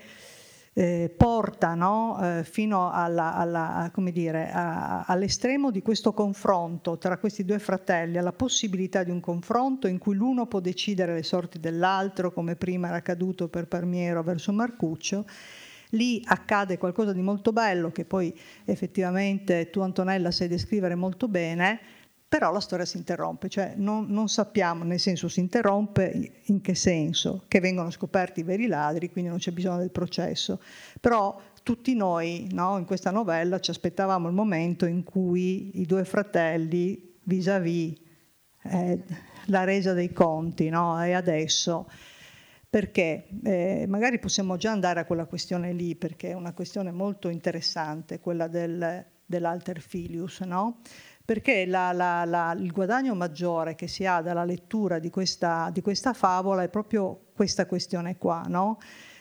eh, 0.75 1.13
portano 1.15 2.19
eh, 2.21 2.45
fino 2.45 2.91
alla, 2.91 3.35
alla, 3.35 3.91
dire, 4.11 4.51
a, 4.51 5.05
all'estremo 5.05 5.71
di 5.71 5.83
questo 5.83 6.13
confronto 6.13 6.97
tra 6.97 7.19
questi 7.19 7.45
due 7.45 7.59
fratelli, 7.59 8.17
alla 8.17 8.33
possibilità 8.33 9.03
di 9.03 9.11
un 9.11 9.21
confronto 9.21 9.87
in 9.87 9.99
cui 9.99 10.15
l'uno 10.15 10.47
può 10.47 10.61
decidere 10.61 11.15
le 11.15 11.23
sorti 11.23 11.61
dell'altro, 11.61 12.33
come 12.33 12.57
prima 12.57 12.89
era 12.89 12.97
accaduto 12.97 13.49
per 13.49 13.69
Parmiero 13.69 14.23
verso 14.23 14.53
Marcuccio. 14.53 15.25
Lì 15.91 16.23
accade 16.25 16.79
qualcosa 16.79 17.13
di 17.13 17.21
molto 17.21 17.53
bello 17.53 17.91
che 17.91 18.07
poi 18.07 18.35
effettivamente 18.65 19.69
tu 19.69 19.81
Antonella 19.81 20.31
sai 20.31 20.49
descrivere 20.49 20.95
molto 20.95 21.29
bene, 21.29 21.81
però 22.33 22.51
la 22.51 22.61
storia 22.61 22.87
si 22.87 22.97
interrompe, 22.97 23.51
cioè 23.51 23.75
non, 23.77 24.07
non, 24.09 24.27
sappiamo, 24.27 24.85
nel 24.85 24.99
senso 24.99 25.29
si 25.29 25.41
interrompe 25.41 26.41
in 26.45 26.63
che 26.63 26.75
senso, 26.75 27.45
che 27.47 27.61
vengono 27.61 27.91
scoperti 27.91 28.41
i 28.41 28.43
veri 28.43 28.69
ladri, 28.69 29.11
quindi 29.11 29.29
non 29.29 29.39
c'è 29.39 29.51
bisogno 29.51 29.77
del 29.77 29.91
processo, 29.91 30.59
però 30.99 31.39
tutti 31.63 31.95
noi 31.95 32.49
no, 32.53 32.79
in 32.79 32.87
questa 32.87 33.11
novella 33.11 33.61
ci 33.61 33.71
aspettavamo 33.71 34.29
il 34.29 34.35
momento 34.35 34.87
in 34.87 35.05
cui 35.05 35.79
i 35.79 35.85
due 35.85 36.07
fratelli 36.07 37.19
vis-à-vis 37.25 38.01
eh, 38.63 39.03
la 39.49 39.65
resa 39.65 39.93
dei 39.93 40.11
conti, 40.11 40.71
no? 40.71 41.05
e 41.05 41.13
adesso 41.13 41.87
Perché? 42.71 43.27
Eh, 43.45 43.85
magari 43.87 44.19
possiamo 44.19 44.57
già 44.57 44.71
andare 44.71 45.01
a 45.01 45.05
quella 45.05 45.27
questione 45.27 45.75
lì, 45.75 45.95
perché 45.95 46.31
è 46.31 46.33
una 46.33 46.55
questione 46.55 46.91
molto 46.91 47.29
interessante, 47.29 48.19
quella 48.19 48.49
del, 48.49 49.05
dell'alter 49.27 49.81
filius, 49.81 50.41
no? 50.41 50.81
Perché 51.25 51.67
la, 51.67 51.93
la, 51.93 52.25
la, 52.25 52.53
il 52.59 52.73
guadagno 52.73 53.15
maggiore 53.15 53.75
che 53.75 53.87
si 53.87 54.05
ha 54.05 54.21
dalla 54.21 54.45
lettura 54.45 54.99
di 54.99 55.09
questa, 55.09 55.71
di 55.73 55.81
questa 55.81 56.13
favola 56.13 56.63
è 56.63 56.69
proprio 56.69 57.27
questa 57.35 57.67
questione 57.67 58.19
qua, 58.19 58.43
no? 58.49 58.79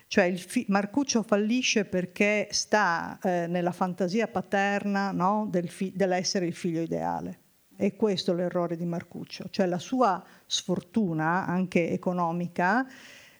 Cioè 0.07 0.33
fi- 0.35 0.65
Marcuccio 0.67 1.23
fallisce 1.23 1.85
perché 1.85 2.47
sta 2.51 3.17
eh, 3.23 3.47
nella 3.47 3.71
fantasia 3.71 4.27
paterna 4.27 5.11
no? 5.11 5.47
Del 5.49 5.69
fi- 5.69 5.93
dell'essere 5.95 6.45
il 6.47 6.53
figlio 6.53 6.81
ideale. 6.81 7.39
E 7.77 7.95
questo 7.95 8.33
è 8.33 8.35
l'errore 8.35 8.75
di 8.75 8.85
Marcuccio, 8.85 9.45
cioè 9.49 9.65
la 9.65 9.79
sua 9.79 10.23
sfortuna, 10.45 11.47
anche 11.47 11.89
economica, 11.89 12.85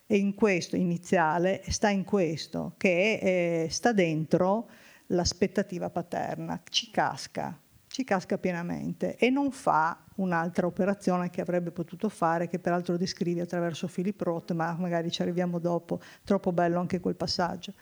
è 0.06 0.16
in 0.16 0.34
questo 0.34 0.76
iniziale, 0.76 1.62
sta 1.68 1.90
in 1.90 2.04
questo, 2.04 2.74
che 2.78 3.20
eh, 3.66 3.68
sta 3.70 3.92
dentro 3.92 4.70
l'aspettativa 5.08 5.90
paterna, 5.90 6.62
ci 6.70 6.90
casca, 6.90 7.56
ci 7.92 8.06
casca 8.06 8.38
pienamente 8.38 9.18
e 9.18 9.30
non 9.30 9.52
fa 9.52 10.06
un'altra 10.16 10.66
operazione 10.66 11.30
che 11.30 11.42
avrebbe 11.42 11.72
potuto 11.72 12.08
fare, 12.08 12.48
che 12.48 12.58
peraltro 12.58 12.96
descrive 12.96 13.42
attraverso 13.42 13.88
Philip 13.88 14.20
Roth, 14.22 14.54
ma 14.54 14.76
magari 14.80 15.12
ci 15.12 15.22
arriviamo 15.22 15.60
dopo, 15.60 16.00
troppo 16.24 16.54
bello 16.54 16.80
anche 16.80 17.02
quel 17.02 17.16
passaggio. 17.16 17.74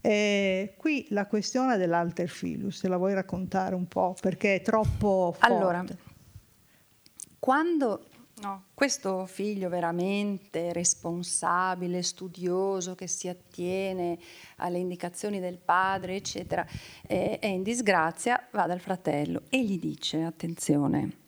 E 0.00 0.74
qui 0.78 1.06
la 1.10 1.26
questione 1.26 1.76
dell'alter 1.76 2.28
filius, 2.28 2.80
te 2.80 2.88
la 2.88 2.96
vuoi 2.96 3.12
raccontare 3.12 3.74
un 3.74 3.86
po' 3.86 4.16
perché 4.18 4.56
è 4.56 4.62
troppo 4.62 5.34
forte. 5.38 5.52
Allora, 5.52 5.84
quando 7.38 8.06
no, 8.42 8.64
questo 8.74 9.26
figlio 9.26 9.68
veramente 9.68 10.72
responsabile, 10.72 12.02
studioso, 12.02 12.94
che 12.94 13.06
si 13.06 13.28
attiene 13.28 14.18
alle 14.56 14.78
indicazioni 14.78 15.40
del 15.40 15.58
padre, 15.58 16.16
eccetera, 16.16 16.66
è 17.06 17.46
in 17.46 17.62
disgrazia, 17.62 18.48
va 18.52 18.66
dal 18.66 18.80
fratello 18.80 19.42
e 19.48 19.64
gli 19.64 19.78
dice, 19.78 20.22
attenzione, 20.22 21.24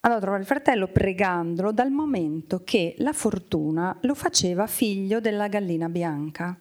andò 0.00 0.16
a 0.16 0.20
trovare 0.20 0.42
il 0.42 0.48
fratello 0.48 0.88
pregandolo 0.88 1.72
dal 1.72 1.90
momento 1.90 2.62
che 2.64 2.94
la 2.98 3.12
fortuna 3.12 3.96
lo 4.02 4.14
faceva 4.14 4.66
figlio 4.66 5.20
della 5.20 5.48
gallina 5.48 5.88
bianca, 5.88 6.58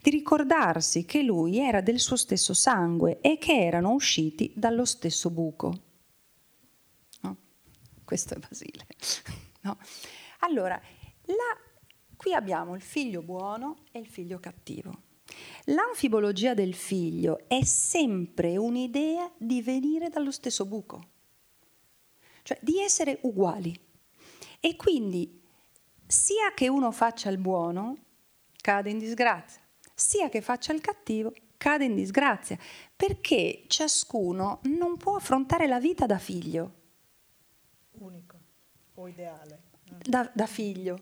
di 0.00 0.10
ricordarsi 0.10 1.04
che 1.04 1.22
lui 1.22 1.58
era 1.58 1.82
del 1.82 1.98
suo 1.98 2.16
stesso 2.16 2.54
sangue 2.54 3.20
e 3.20 3.36
che 3.36 3.64
erano 3.64 3.92
usciti 3.92 4.52
dallo 4.54 4.86
stesso 4.86 5.30
buco. 5.30 5.85
Questo 8.06 8.34
è 8.34 8.38
Basile. 8.38 8.86
No? 9.66 9.76
Allora, 10.40 10.80
la, 11.24 11.34
qui 12.16 12.32
abbiamo 12.32 12.76
il 12.76 12.80
figlio 12.80 13.20
buono 13.20 13.78
e 13.90 13.98
il 13.98 14.06
figlio 14.06 14.38
cattivo. 14.38 15.02
L'anfibologia 15.64 16.54
del 16.54 16.72
figlio 16.72 17.48
è 17.48 17.64
sempre 17.64 18.56
un'idea 18.56 19.28
di 19.36 19.60
venire 19.60 20.08
dallo 20.08 20.30
stesso 20.30 20.64
buco 20.64 21.14
cioè 22.46 22.58
di 22.62 22.80
essere 22.80 23.18
uguali. 23.22 23.76
E 24.60 24.76
quindi 24.76 25.42
sia 26.06 26.52
che 26.54 26.68
uno 26.68 26.92
faccia 26.92 27.28
il 27.28 27.38
buono, 27.38 27.96
cade 28.56 28.88
in 28.88 28.98
disgrazia, 28.98 29.60
sia 29.92 30.28
che 30.28 30.40
faccia 30.40 30.72
il 30.72 30.80
cattivo, 30.80 31.32
cade 31.56 31.86
in 31.86 31.96
disgrazia, 31.96 32.56
perché 32.94 33.64
ciascuno 33.66 34.60
non 34.62 34.96
può 34.96 35.16
affrontare 35.16 35.66
la 35.66 35.80
vita 35.80 36.06
da 36.06 36.18
figlio. 36.18 36.84
O 38.96 39.08
ideale. 39.08 39.60
Da, 39.84 40.30
da 40.32 40.46
figlio. 40.46 40.98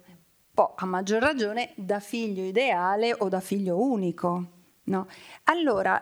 Poi, 0.52 0.68
a 0.76 0.86
maggior 0.86 1.20
ragione, 1.20 1.72
da 1.76 2.00
figlio 2.00 2.42
ideale 2.42 3.12
o 3.12 3.28
da 3.28 3.40
figlio 3.40 3.80
unico. 3.80 4.50
No? 4.84 5.06
Allora, 5.44 6.00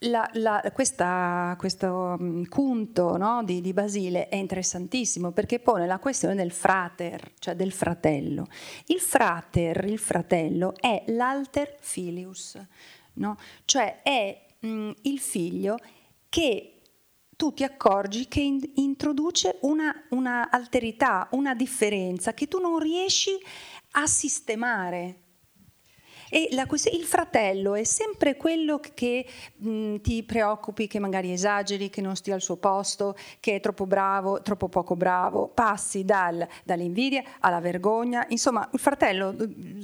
la, 0.00 0.28
la, 0.34 0.70
questa, 0.72 1.54
questo 1.58 2.16
mm, 2.20 2.44
punto 2.44 3.16
no, 3.16 3.42
di, 3.44 3.60
di, 3.60 3.72
Basile 3.72 4.28
è 4.28 4.36
interessantissimo 4.36 5.30
perché 5.30 5.60
pone 5.60 5.86
la 5.86 5.98
questione 5.98 6.34
del 6.34 6.50
frater, 6.50 7.32
cioè 7.38 7.54
del 7.54 7.72
fratello. 7.72 8.46
Il 8.86 9.00
frater, 9.00 9.84
il 9.84 9.98
fratello, 9.98 10.74
è 10.78 11.04
l'alter 11.08 11.76
filius, 11.80 12.58
no? 13.14 13.36
cioè 13.64 14.02
è 14.02 14.44
mh, 14.60 14.68
mm, 14.68 14.90
il 15.02 15.18
figlio 15.18 15.76
che 16.28 16.73
tu 17.36 17.52
ti 17.52 17.64
accorgi 17.64 18.26
che 18.28 18.40
in, 18.40 18.60
introduce 18.74 19.58
una, 19.62 19.94
una 20.10 20.50
alterità, 20.50 21.28
una 21.32 21.54
differenza 21.54 22.34
che 22.34 22.48
tu 22.48 22.58
non 22.58 22.78
riesci 22.78 23.30
a 23.92 24.06
sistemare 24.06 25.22
e 26.34 26.48
la, 26.50 26.66
il 26.68 27.04
fratello 27.04 27.76
è 27.76 27.84
sempre 27.84 28.36
quello 28.36 28.80
che 28.80 29.24
mh, 29.54 29.98
ti 29.98 30.24
preoccupi, 30.24 30.88
che 30.88 30.98
magari 30.98 31.30
esageri, 31.30 31.90
che 31.90 32.00
non 32.00 32.16
stia 32.16 32.34
al 32.34 32.40
suo 32.40 32.56
posto, 32.56 33.14
che 33.38 33.54
è 33.54 33.60
troppo 33.60 33.86
bravo, 33.86 34.42
troppo 34.42 34.68
poco 34.68 34.96
bravo, 34.96 35.46
passi 35.46 36.04
dal, 36.04 36.44
dall'invidia 36.64 37.22
alla 37.38 37.60
vergogna. 37.60 38.26
Insomma, 38.30 38.68
il 38.72 38.80
fratello, 38.80 39.32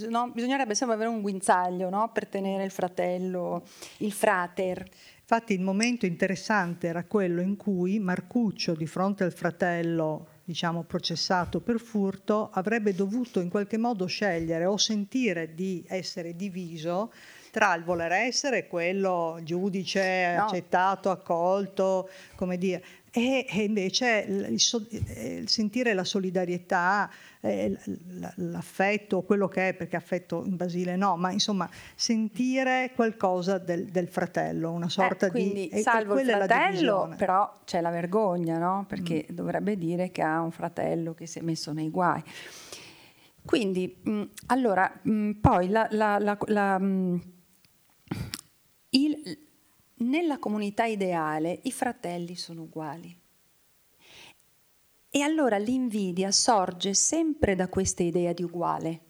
no? 0.08 0.30
bisognerebbe 0.34 0.74
sempre 0.74 0.96
avere 0.96 1.10
un 1.10 1.20
guinzaglio 1.20 1.88
no? 1.88 2.10
per 2.12 2.26
tenere 2.26 2.64
il 2.64 2.72
fratello, 2.72 3.62
il 3.98 4.10
frater. 4.10 4.84
Infatti 5.32 5.52
il 5.54 5.60
momento 5.60 6.06
interessante 6.06 6.88
era 6.88 7.04
quello 7.04 7.40
in 7.40 7.54
cui 7.54 8.00
Marcuccio, 8.00 8.74
di 8.74 8.88
fronte 8.88 9.22
al 9.22 9.32
fratello 9.32 10.40
diciamo, 10.42 10.82
processato 10.82 11.60
per 11.60 11.78
furto, 11.78 12.50
avrebbe 12.52 12.92
dovuto 12.92 13.38
in 13.38 13.48
qualche 13.48 13.78
modo 13.78 14.06
scegliere 14.06 14.64
o 14.64 14.76
sentire 14.76 15.54
di 15.54 15.84
essere 15.86 16.34
diviso 16.34 17.12
tra 17.52 17.74
il 17.74 17.84
voler 17.84 18.10
essere 18.10 18.66
quello 18.66 19.38
giudice 19.44 20.34
no. 20.34 20.44
accettato, 20.44 21.10
accolto, 21.10 22.08
come 22.34 22.58
dire, 22.58 22.82
e, 23.12 23.44
e 23.48 23.62
invece 23.64 24.24
il, 24.28 24.46
il, 24.50 25.48
sentire 25.48 25.94
la 25.94 26.04
solidarietà, 26.04 27.10
eh, 27.40 27.76
l'affetto, 28.36 29.22
quello 29.22 29.48
che 29.48 29.70
è, 29.70 29.74
perché 29.74 29.96
affetto 29.96 30.44
in 30.44 30.54
Basile 30.54 30.94
no, 30.94 31.16
ma 31.16 31.32
insomma 31.32 31.68
sentire 31.96 32.92
qualcosa 32.94 33.58
del, 33.58 33.86
del 33.86 34.08
fratello, 34.08 34.70
una 34.70 34.88
sorta 34.88 35.26
eh, 35.26 35.30
quindi, 35.30 35.68
di... 35.72 35.80
salvo 35.82 36.20
il 36.20 36.26
fratello, 36.26 37.12
però 37.16 37.52
c'è 37.64 37.80
la 37.80 37.90
vergogna, 37.90 38.58
no? 38.58 38.84
perché 38.86 39.26
mm. 39.30 39.34
dovrebbe 39.34 39.76
dire 39.76 40.12
che 40.12 40.22
ha 40.22 40.40
un 40.40 40.52
fratello 40.52 41.12
che 41.12 41.26
si 41.26 41.40
è 41.40 41.42
messo 41.42 41.72
nei 41.72 41.90
guai. 41.90 42.22
Quindi, 43.44 44.00
mh, 44.02 44.10
mm, 44.10 44.22
allora, 44.46 45.00
mh, 45.02 45.10
mm, 45.10 45.30
poi 45.40 45.68
la, 45.68 45.88
la, 45.90 46.38
la, 46.46 46.78
mh, 46.78 47.22
il, 48.90 49.38
nella 50.00 50.38
comunità 50.38 50.84
ideale 50.84 51.60
i 51.62 51.72
fratelli 51.72 52.36
sono 52.36 52.62
uguali. 52.62 53.16
E 55.12 55.22
allora 55.22 55.58
l'invidia 55.58 56.30
sorge 56.30 56.94
sempre 56.94 57.56
da 57.56 57.68
questa 57.68 58.02
idea 58.02 58.32
di 58.32 58.42
uguale. 58.42 59.08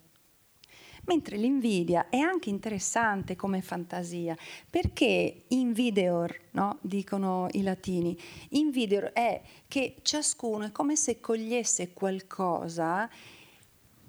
Mentre 1.05 1.36
l'invidia 1.36 2.09
è 2.09 2.18
anche 2.18 2.51
interessante 2.51 3.36
come 3.36 3.62
fantasia, 3.62 4.36
perché 4.68 5.45
invideor, 5.49 6.41
no? 6.53 6.78
dicono 6.82 7.49
i 7.53 7.62
latini, 7.62 8.16
invideor 8.51 9.12
è 9.12 9.41
che 9.66 9.97
ciascuno 10.03 10.66
è 10.66 10.72
come 10.72 10.97
se 10.97 11.20
cogliesse 11.20 11.93
qualcosa 11.93 13.09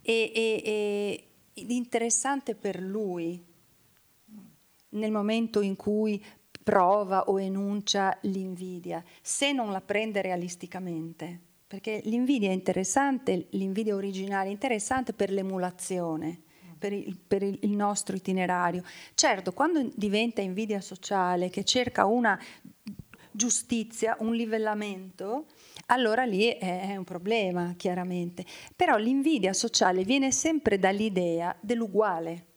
e, 0.01 0.31
e, 0.33 0.61
e, 1.53 1.63
interessante 1.73 2.55
per 2.55 2.79
lui, 2.79 3.43
nel 4.89 5.11
momento 5.11 5.61
in 5.61 5.75
cui 5.75 6.23
prova 6.63 7.23
o 7.23 7.39
enuncia 7.39 8.17
l'invidia, 8.21 9.03
se 9.21 9.51
non 9.51 9.71
la 9.71 9.81
prende 9.81 10.21
realisticamente. 10.21 11.39
Perché 11.67 12.01
l'invidia 12.03 12.49
è 12.49 12.53
interessante, 12.53 13.47
l'invidia 13.51 13.95
originale 13.95 14.49
è 14.49 14.51
interessante 14.51 15.13
per 15.13 15.31
l'emulazione, 15.31 16.41
per 16.77 16.91
il, 16.91 17.17
per 17.17 17.43
il 17.43 17.69
nostro 17.69 18.15
itinerario. 18.15 18.83
Certo, 19.13 19.53
quando 19.53 19.89
diventa 19.95 20.41
invidia 20.41 20.81
sociale, 20.81 21.49
che 21.49 21.63
cerca 21.63 22.05
una 22.05 22.37
giustizia, 23.31 24.17
un 24.19 24.35
livellamento, 24.35 25.45
allora 25.87 26.25
lì 26.25 26.47
è 26.47 26.95
un 26.97 27.05
problema, 27.05 27.73
chiaramente. 27.77 28.45
Però 28.75 28.97
l'invidia 28.97 29.53
sociale 29.53 30.03
viene 30.03 30.31
sempre 30.31 30.77
dall'idea 30.77 31.55
dell'uguale. 31.61 32.47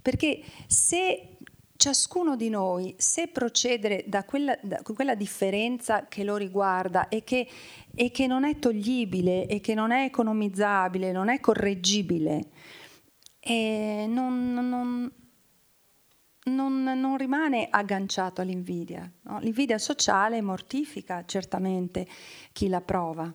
Perché 0.00 0.42
se 0.66 1.29
ciascuno 1.80 2.36
di 2.36 2.50
noi, 2.50 2.94
se 2.98 3.28
procedere 3.28 4.04
da 4.06 4.24
quella, 4.24 4.54
da 4.60 4.82
quella 4.82 5.14
differenza 5.14 6.08
che 6.08 6.24
lo 6.24 6.36
riguarda 6.36 7.08
e 7.08 7.24
che, 7.24 7.48
e 7.94 8.10
che, 8.10 8.26
non 8.26 8.44
è 8.44 8.58
toglibile 8.58 9.46
e 9.46 9.60
che 9.60 9.72
non 9.72 9.90
è 9.90 10.04
economizzabile, 10.04 11.10
non 11.10 11.30
è 11.30 11.40
correggibile, 11.40 12.50
eh, 13.40 14.04
non, 14.06 14.52
non, 14.52 15.10
non, 16.42 16.82
non, 16.82 17.16
rimane 17.16 17.68
agganciato 17.70 18.42
all'invidia. 18.42 19.10
No? 19.22 19.38
L'invidia 19.38 19.78
sociale 19.78 20.42
mortifica 20.42 21.24
certamente 21.24 22.06
chi 22.52 22.68
la 22.68 22.82
prova. 22.82 23.34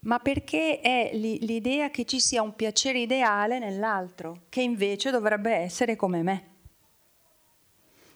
ma 0.00 0.18
perché 0.18 0.80
è 0.80 1.10
l'idea 1.12 1.90
che 1.90 2.04
ci 2.06 2.18
sia 2.18 2.42
un 2.42 2.56
piacere 2.56 2.98
ideale 2.98 3.60
nell'altro, 3.60 4.46
che 4.48 4.62
invece 4.62 5.12
dovrebbe 5.12 5.52
essere 5.52 5.94
come 5.94 6.22
me. 6.24 6.51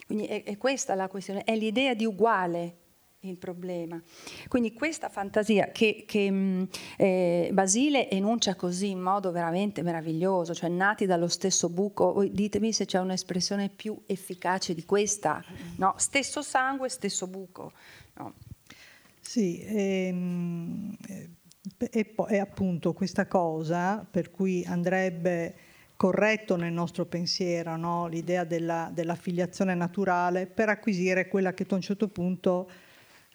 Quindi 0.07 0.27
è, 0.27 0.45
è 0.45 0.57
questa 0.57 0.95
la 0.95 1.09
questione, 1.09 1.43
è 1.43 1.57
l'idea 1.57 1.95
di 1.95 2.05
uguale 2.05 2.85
il 3.29 3.37
problema. 3.37 4.01
Quindi 4.49 4.73
questa 4.73 5.09
fantasia 5.09 5.71
che, 5.71 6.05
che 6.07 6.31
mm, 6.31 6.63
eh, 6.97 7.51
Basile 7.53 8.09
enuncia 8.09 8.55
così 8.55 8.91
in 8.91 9.01
modo 9.01 9.33
veramente 9.33 9.83
meraviglioso, 9.83 10.55
cioè 10.55 10.69
nati 10.69 11.07
dallo 11.07 11.29
stesso 11.29 11.69
buco, 11.69 12.25
ditemi 12.31 12.73
se 12.73 12.85
c'è 12.85 12.99
un'espressione 12.99 13.69
più 13.69 14.01
efficace 14.07 14.75
di 14.75 14.85
questa, 14.85 15.45
no? 15.77 15.95
stesso 15.97 16.43
sangue, 16.43 16.89
stesso 16.89 17.27
buco. 17.27 17.73
No? 18.15 18.35
Sì, 19.21 19.61
ehm, 19.67 20.97
e, 21.79 22.15
e 22.29 22.39
appunto 22.39 22.93
questa 22.93 23.27
cosa 23.27 24.07
per 24.09 24.31
cui 24.31 24.65
andrebbe 24.65 25.55
corretto 25.97 26.57
nel 26.57 26.73
nostro 26.73 27.07
pensiero 27.07 27.77
no? 27.77 28.07
l'idea 28.07 28.45
della, 28.45 28.93
filiazione 29.19 29.75
naturale 29.75 30.47
per 30.47 30.69
acquisire 30.69 31.27
quella 31.29 31.55
che 31.55 31.65
tu 31.67 31.75
a 31.75 31.77
un 31.77 31.83
certo 31.83 32.09
punto 32.09 32.69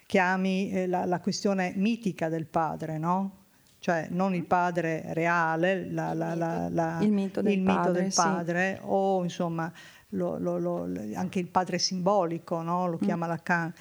chiami 0.05 0.71
eh, 0.71 0.87
la, 0.87 1.05
la, 1.05 1.19
questione 1.19 1.73
mitica 1.75 2.29
del 2.29 2.45
padre, 2.45 2.97
no? 2.97 3.37
cioè 3.79 4.07
non 4.11 4.35
il 4.35 4.45
padre 4.45 5.05
reale, 5.13 5.89
la, 5.89 6.13
la, 6.13 6.99
il 7.01 7.11
mito 7.11 7.41
del 7.41 7.53
il 7.53 7.63
padre, 7.63 7.89
mito 7.89 7.99
del 7.99 8.13
padre 8.13 8.75
sì. 8.75 8.81
o 8.85 9.23
insomma 9.23 9.71
lo, 10.09 10.37
lo, 10.37 10.57
lo, 10.59 10.87
anche 11.15 11.39
il 11.39 11.47
padre 11.47 11.79
simbolico, 11.79 12.61
no? 12.61 12.87
lo 12.87 12.97
mm. 13.01 13.05
chiama 13.05 13.25
mm. 13.25 13.29
Lacan. 13.29 13.73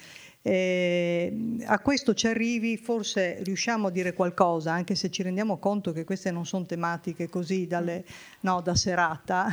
Eh, 0.43 1.59
a 1.65 1.79
questo 1.79 2.13
ci 2.15 2.27
arrivi, 2.27 2.77
forse 2.77 3.37
riusciamo 3.43 3.87
a 3.87 3.91
dire 3.91 4.13
qualcosa, 4.13 4.71
anche 4.71 4.95
se 4.95 5.11
ci 5.11 5.21
rendiamo 5.21 5.57
conto 5.57 5.91
che 5.91 6.03
queste 6.03 6.31
non 6.31 6.45
sono 6.45 6.65
tematiche 6.65 7.29
così 7.29 7.67
dalle, 7.67 8.03
no, 8.41 8.61
da 8.61 8.75
serata, 8.75 9.47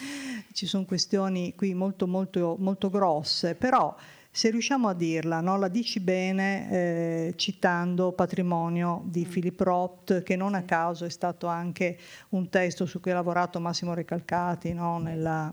ci 0.52 0.66
sono 0.66 0.84
questioni 0.84 1.54
qui 1.54 1.74
molto, 1.74 2.06
molto, 2.06 2.56
molto 2.58 2.88
grosse, 2.88 3.54
però 3.54 3.94
se 4.34 4.48
riusciamo 4.48 4.88
a 4.88 4.94
dirla, 4.94 5.42
no, 5.42 5.58
la 5.58 5.68
dici 5.68 6.00
bene 6.00 6.70
eh, 6.70 7.34
citando 7.36 8.12
Patrimonio 8.12 9.02
di 9.04 9.26
mm. 9.26 9.30
Philip 9.30 9.60
Roth, 9.60 10.22
che 10.22 10.36
non 10.36 10.54
a 10.54 10.62
caso 10.62 11.04
è 11.04 11.10
stato 11.10 11.48
anche 11.48 11.98
un 12.30 12.48
testo 12.48 12.86
su 12.86 12.98
cui 12.98 13.10
ha 13.10 13.14
lavorato 13.14 13.60
Massimo 13.60 13.92
Recalcati 13.92 14.72
no, 14.72 14.98
nella, 14.98 15.52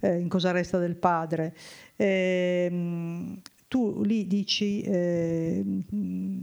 eh, 0.00 0.18
in 0.18 0.30
Cosa 0.30 0.52
resta 0.52 0.78
del 0.78 0.96
padre. 0.96 1.54
Eh, 1.96 3.36
tu 3.74 4.02
lì 4.04 4.28
dici, 4.28 4.82
eh, 4.82 5.64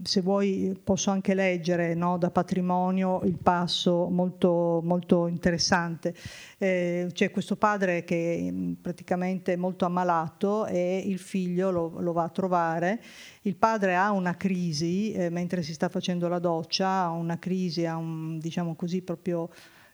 se 0.03 0.19
vuoi 0.19 0.77
posso 0.83 1.11
anche 1.11 1.33
leggere 1.33 1.93
no, 1.93 2.17
da 2.17 2.29
patrimonio 2.29 3.21
il 3.23 3.37
passo 3.41 4.09
molto, 4.09 4.81
molto 4.83 5.27
interessante. 5.27 6.13
Eh, 6.57 7.07
c'è 7.13 7.31
questo 7.31 7.55
padre 7.55 8.03
che 8.03 8.49
mm, 8.51 8.73
praticamente 8.81 9.53
è 9.53 9.55
molto 9.55 9.85
ammalato 9.85 10.65
e 10.65 11.01
il 11.05 11.19
figlio 11.19 11.71
lo, 11.71 12.01
lo 12.01 12.11
va 12.11 12.23
a 12.23 12.29
trovare. 12.29 13.01
Il 13.43 13.55
padre 13.55 13.95
ha 13.95 14.11
una 14.11 14.35
crisi 14.35 15.13
eh, 15.13 15.29
mentre 15.29 15.61
si 15.61 15.71
sta 15.71 15.87
facendo 15.87 16.27
la 16.27 16.39
doccia, 16.39 17.03
ha 17.03 17.11
una 17.11 17.39
crisi, 17.39 17.85
ha 17.85 17.95
un, 17.95 18.39
diciamo 18.39 18.75
così, 18.75 19.03
proprio 19.03 19.49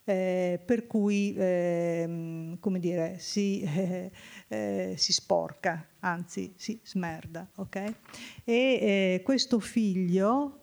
eh, 0.09 0.61
per 0.63 0.87
cui 0.87 1.35
eh, 1.35 2.55
come 2.61 2.79
dire, 2.79 3.17
si, 3.19 3.61
eh, 4.47 4.95
si, 4.97 5.13
sporca, 5.13 5.87
anzi 5.99 6.53
si 6.55 6.79
smerda. 6.83 7.47
Okay? 7.55 7.95
E 8.43 8.53
eh, 8.53 9.21
questo 9.23 9.59
figlio, 9.59 10.59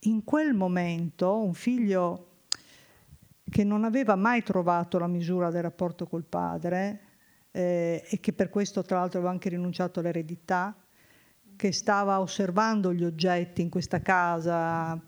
in 0.00 0.24
quel 0.24 0.54
momento, 0.54 1.42
un 1.42 1.54
figlio 1.54 2.26
che 3.50 3.64
non 3.64 3.84
aveva 3.84 4.14
mai 4.14 4.42
trovato 4.42 4.98
la 4.98 5.08
misura 5.08 5.50
del 5.50 5.62
rapporto 5.62 6.06
col 6.06 6.24
padre 6.24 7.00
eh, 7.50 8.04
e 8.08 8.20
che 8.20 8.32
per 8.32 8.48
questo 8.48 8.82
tra 8.82 8.98
l'altro 8.98 9.18
aveva 9.18 9.32
anche 9.32 9.48
rinunciato 9.48 10.00
all'eredità, 10.00 10.74
che 11.56 11.72
stava 11.72 12.20
osservando 12.20 12.92
gli 12.94 13.04
oggetti 13.04 13.60
in 13.60 13.68
questa 13.68 14.00
casa 14.00 14.98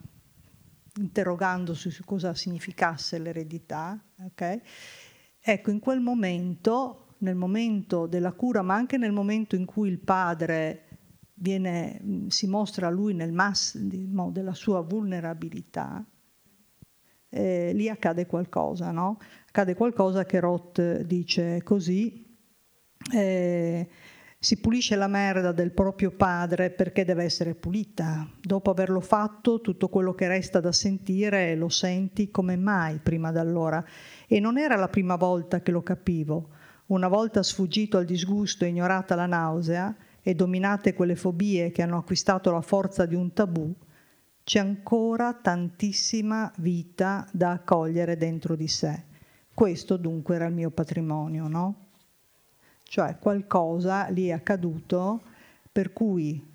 interrogandosi 0.94 1.90
su 1.90 2.04
cosa 2.04 2.34
significasse 2.34 3.18
l'eredità. 3.18 3.98
Okay? 4.20 4.60
Ecco, 5.40 5.70
in 5.70 5.78
quel 5.78 6.00
momento, 6.00 7.01
nel 7.22 7.34
momento 7.34 8.06
della 8.06 8.32
cura, 8.32 8.62
ma 8.62 8.74
anche 8.74 8.98
nel 8.98 9.12
momento 9.12 9.56
in 9.56 9.64
cui 9.64 9.88
il 9.88 9.98
padre 9.98 10.88
viene, 11.34 12.00
si 12.28 12.46
mostra 12.46 12.86
a 12.86 12.90
lui 12.90 13.14
nel 13.14 13.32
massimo 13.32 14.30
della 14.30 14.54
sua 14.54 14.80
vulnerabilità, 14.80 16.04
eh, 17.28 17.72
lì 17.72 17.88
accade 17.88 18.26
qualcosa, 18.26 18.90
no? 18.90 19.18
Accade 19.48 19.74
qualcosa 19.74 20.24
che 20.24 20.38
Roth 20.38 21.00
dice 21.02 21.62
così. 21.62 22.30
Eh, 23.12 23.88
si 24.38 24.58
pulisce 24.58 24.96
la 24.96 25.06
merda 25.06 25.52
del 25.52 25.70
proprio 25.70 26.10
padre 26.10 26.70
perché 26.70 27.04
deve 27.04 27.22
essere 27.24 27.54
pulita. 27.54 28.28
Dopo 28.40 28.70
averlo 28.70 29.00
fatto, 29.00 29.60
tutto 29.60 29.88
quello 29.88 30.14
che 30.14 30.26
resta 30.26 30.60
da 30.60 30.72
sentire 30.72 31.54
lo 31.54 31.68
senti 31.68 32.30
come 32.30 32.56
mai 32.56 32.98
prima 32.98 33.30
d'allora. 33.30 33.84
E 34.26 34.40
non 34.40 34.58
era 34.58 34.76
la 34.76 34.88
prima 34.88 35.14
volta 35.14 35.62
che 35.62 35.70
lo 35.70 35.82
capivo. 35.82 36.50
Una 36.86 37.08
volta 37.08 37.42
sfuggito 37.42 37.96
al 37.96 38.04
disgusto 38.04 38.64
e 38.64 38.68
ignorata 38.68 39.14
la 39.14 39.26
nausea 39.26 39.94
e 40.22 40.34
dominate 40.34 40.94
quelle 40.94 41.16
fobie 41.16 41.70
che 41.70 41.82
hanno 41.82 41.98
acquistato 41.98 42.50
la 42.50 42.60
forza 42.60 43.06
di 43.06 43.14
un 43.14 43.32
tabù, 43.32 43.74
c'è 44.44 44.58
ancora 44.58 45.34
tantissima 45.34 46.52
vita 46.58 47.26
da 47.32 47.50
accogliere 47.50 48.16
dentro 48.16 48.56
di 48.56 48.68
sé. 48.68 49.04
Questo 49.54 49.96
dunque 49.96 50.34
era 50.34 50.46
il 50.46 50.54
mio 50.54 50.70
patrimonio, 50.70 51.48
no? 51.48 51.82
cioè 52.92 53.16
qualcosa 53.18 54.08
lì 54.08 54.26
è 54.26 54.32
accaduto 54.32 55.22
per 55.72 55.94
cui 55.94 56.46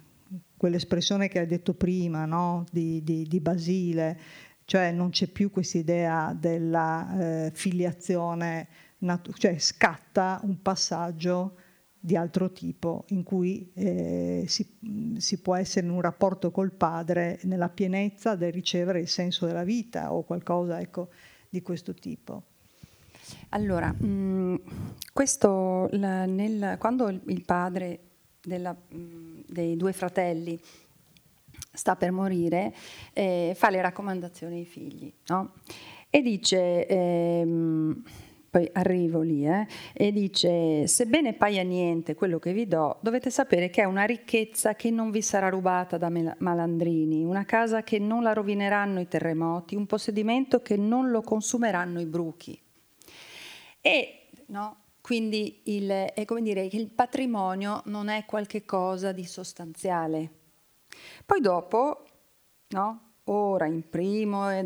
quell'espressione 0.55 1.27
che 1.29 1.39
hai 1.39 1.47
detto 1.47 1.73
prima 1.73 2.25
no? 2.25 2.63
di, 2.71 3.01
di, 3.03 3.23
di, 3.27 3.39
Basile, 3.39 4.19
cioè 4.65 4.91
non 4.91 5.09
c'è 5.09 5.25
più 5.25 5.49
questa 5.49 5.79
idea 5.79 6.37
della 6.39 7.47
eh, 7.47 7.51
filiazione, 7.55 8.67
natu- 8.99 9.37
cioè 9.37 9.57
scatta 9.57 10.39
un 10.43 10.61
passaggio 10.61 11.55
di 11.99 12.15
altro 12.15 12.51
tipo 12.51 13.05
in 13.09 13.23
cui 13.23 13.71
eh, 13.73 14.45
si, 14.47 14.77
si, 15.17 15.41
può 15.41 15.55
essere 15.55 15.85
in 15.87 15.91
un 15.91 16.01
rapporto 16.01 16.51
col 16.51 16.71
padre 16.71 17.39
nella 17.43 17.69
pienezza 17.69 18.35
del 18.35 18.53
ricevere 18.53 18.99
il 19.01 19.09
senso 19.09 19.45
della 19.45 19.63
vita 19.63 20.13
o 20.13 20.23
qualcosa 20.23 20.79
ecco, 20.79 21.09
di 21.49 21.61
questo 21.61 21.93
tipo. 21.93 22.43
Allora, 23.49 23.91
mh, 23.91 24.05
mm, 24.05 24.55
questo, 25.11 25.89
la, 25.91 26.25
nel, 26.25 26.77
quando 26.79 27.09
il 27.09 27.43
padre 27.43 27.99
della, 28.41 28.73
mh, 28.73 28.97
mm, 28.97 29.39
dei 29.47 29.75
due 29.75 29.91
fratelli 29.91 30.59
sta 31.73 31.95
per 31.95 32.11
morire, 32.11 32.73
eh, 33.13 33.53
fa 33.55 33.69
le 33.69 33.81
raccomandazioni 33.81 34.59
ai 34.59 34.65
figli, 34.65 35.13
no? 35.27 35.53
E 36.09 36.21
dice, 36.21 36.87
ehm, 36.87 38.03
poi 38.49 38.69
arrivo 38.73 39.21
lì, 39.21 39.45
eh, 39.45 39.67
e 39.93 40.11
dice, 40.11 40.87
sebbene 40.87 41.33
paia 41.33 41.63
niente 41.63 42.15
quello 42.15 42.39
che 42.39 42.53
vi 42.53 42.67
do, 42.67 42.97
dovete 43.01 43.29
sapere 43.29 43.69
che 43.69 43.81
è 43.81 43.85
una 43.85 44.05
ricchezza 44.05 44.73
che 44.75 44.89
non 44.89 45.11
vi 45.11 45.21
sarà 45.21 45.49
rubata 45.49 45.97
da 45.97 46.09
malandrini, 46.09 47.23
una 47.23 47.45
casa 47.45 47.83
che 47.83 47.99
non 47.99 48.23
la 48.23 48.33
rovineranno 48.33 48.99
i 48.99 49.07
terremoti, 49.07 49.75
un 49.75 49.85
possedimento 49.85 50.61
che 50.61 50.77
non 50.77 51.09
lo 51.09 51.21
consumeranno 51.21 51.99
i 51.99 52.05
bruchi. 52.05 52.59
E 53.81 54.29
no, 54.47 54.77
quindi 55.01 55.61
il, 55.65 55.89
è 55.89 56.25
come 56.25 56.41
dire 56.41 56.67
il 56.71 56.89
patrimonio 56.89 57.81
non 57.85 58.09
è 58.09 58.25
qualcosa 58.25 59.11
di 59.11 59.25
sostanziale. 59.25 60.31
Poi 61.25 61.39
dopo, 61.39 62.03
no, 62.69 63.01
ora 63.25 63.65
in 63.65 63.87
primo 63.89 64.49
e 64.51 64.63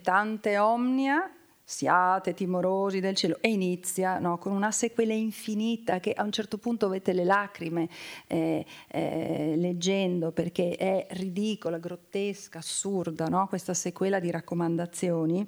tante 0.00 0.58
omnia, 0.58 1.30
siate 1.72 2.34
timorosi 2.34 3.00
del 3.00 3.16
cielo 3.16 3.38
e 3.40 3.48
inizia 3.48 4.18
no, 4.18 4.36
con 4.36 4.52
una 4.52 4.70
sequela 4.70 5.14
infinita 5.14 6.00
che 6.00 6.12
a 6.12 6.22
un 6.22 6.30
certo 6.30 6.58
punto 6.58 6.84
avete 6.84 7.14
le 7.14 7.24
lacrime 7.24 7.88
eh, 8.26 8.64
eh, 8.88 9.54
leggendo 9.56 10.32
perché 10.32 10.76
è 10.76 11.06
ridicola, 11.12 11.78
grottesca, 11.78 12.58
assurda 12.58 13.26
no? 13.28 13.46
questa 13.48 13.72
sequela 13.72 14.20
di 14.20 14.30
raccomandazioni 14.30 15.46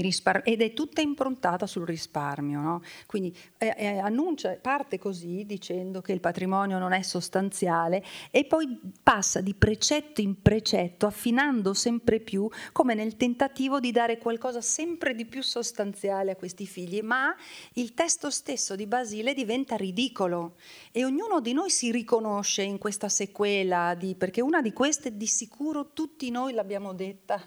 rispar- 0.00 0.46
ed 0.46 0.62
è 0.62 0.72
tutta 0.72 1.00
improntata 1.00 1.66
sul 1.66 1.86
risparmio. 1.86 2.60
No? 2.60 2.82
Quindi 3.06 3.34
eh, 3.58 3.74
eh, 3.76 3.98
annuncia, 3.98 4.56
parte 4.60 4.98
così 4.98 5.44
dicendo 5.44 6.00
che 6.00 6.12
il 6.12 6.20
patrimonio 6.20 6.78
non 6.78 6.92
è 6.92 7.02
sostanziale 7.02 8.02
e 8.30 8.44
poi 8.44 8.78
passa 9.02 9.40
di 9.40 9.54
precetto 9.54 10.20
in 10.20 10.40
precetto, 10.40 11.06
affinando 11.06 11.74
sempre 11.74 12.20
più, 12.20 12.48
come 12.72 12.94
nel 12.94 13.16
tentativo 13.16 13.80
di 13.80 13.90
dare 13.90 14.18
qualcosa 14.18 14.60
sempre 14.60 15.14
di 15.14 15.26
più 15.26 15.42
sostanziale 15.42 16.32
a 16.32 16.36
questi 16.36 16.66
figli, 16.66 17.00
ma 17.00 17.34
il 17.74 17.94
testo 17.94 18.30
stesso 18.30 18.76
di 18.76 18.86
Basile 18.86 19.34
diventa 19.34 19.76
ridicolo 19.76 20.56
e 20.92 21.04
ognuno 21.04 21.40
di 21.40 21.52
noi 21.52 21.70
si 21.70 21.90
riconosce 21.90 22.62
in 22.62 22.78
questa 22.78 23.08
sequela, 23.08 23.94
di, 23.94 24.14
perché 24.14 24.40
una 24.40 24.62
di 24.62 24.72
queste 24.72 25.16
di 25.16 25.26
sicuro 25.26 25.92
tutti 25.92 26.30
noi 26.30 26.52
l'abbiamo 26.52 26.92
detta 26.92 27.40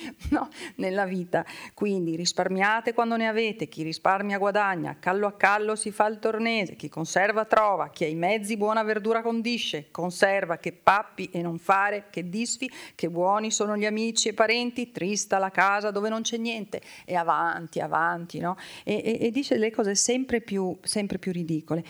no, 0.30 0.48
nella 0.76 1.04
vita. 1.04 1.44
Quindi 1.74 2.16
risparmiate 2.16 2.92
quando 2.92 3.16
ne 3.16 3.28
avete, 3.28 3.68
chi 3.68 3.82
risparmia 3.82 4.38
guadagna, 4.38 4.96
callo 4.98 5.26
a 5.26 5.32
callo 5.32 5.76
si 5.76 5.90
fa 5.90 6.06
il 6.06 6.18
tornese, 6.18 6.76
chi 6.76 6.88
conserva 6.88 7.44
trova, 7.44 7.90
chi 7.90 8.04
ha 8.04 8.08
i 8.08 8.14
mezzi 8.14 8.56
buona 8.56 8.82
verdura 8.82 9.22
condisce, 9.22 9.88
conserva 9.90 10.58
che 10.58 10.72
pappi 10.72 11.30
e 11.32 11.42
non 11.42 11.58
fare, 11.58 12.06
che 12.10 12.28
disfi, 12.28 12.70
che 12.94 13.08
buoni 13.08 13.50
sono 13.50 13.76
gli 13.76 13.86
amici 13.86 14.28
e 14.28 14.34
parenti, 14.34 14.92
trista 14.92 15.38
la 15.38 15.50
casa 15.50 15.90
dove 15.90 16.08
non 16.08 16.22
c'è 16.22 16.36
niente, 16.36 16.80
e 17.04 17.14
avanti, 17.14 17.80
avanti, 17.80 18.38
no? 18.38 18.56
e, 18.84 19.00
e, 19.04 19.26
e 19.26 19.30
dice 19.30 19.54
delle 19.54 19.70
cose 19.70 19.94
sempre 19.94 20.40
più, 20.40 20.76
sempre 20.82 21.18
più 21.18 21.32
ridicole. 21.32 21.84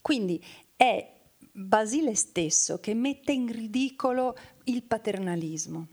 Quindi 0.00 0.42
è 0.76 1.18
Basile 1.52 2.14
stesso 2.14 2.78
che 2.78 2.94
mette 2.94 3.32
in 3.32 3.50
ridicolo 3.50 4.36
il 4.64 4.84
paternalismo. 4.84 5.88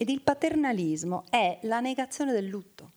Ed 0.00 0.08
il 0.08 0.22
paternalismo 0.22 1.24
è 1.28 1.58
la 1.64 1.80
negazione 1.80 2.32
del 2.32 2.46
lutto, 2.46 2.92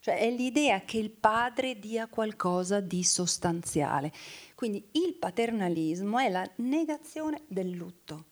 cioè 0.00 0.16
è 0.16 0.30
l'idea 0.30 0.80
che 0.86 0.96
il 0.96 1.10
padre 1.10 1.78
dia 1.78 2.06
qualcosa 2.06 2.80
di 2.80 3.04
sostanziale. 3.04 4.10
Quindi 4.54 4.88
il 4.92 5.16
paternalismo 5.16 6.18
è 6.18 6.30
la 6.30 6.50
negazione 6.56 7.42
del 7.46 7.68
lutto. 7.72 8.24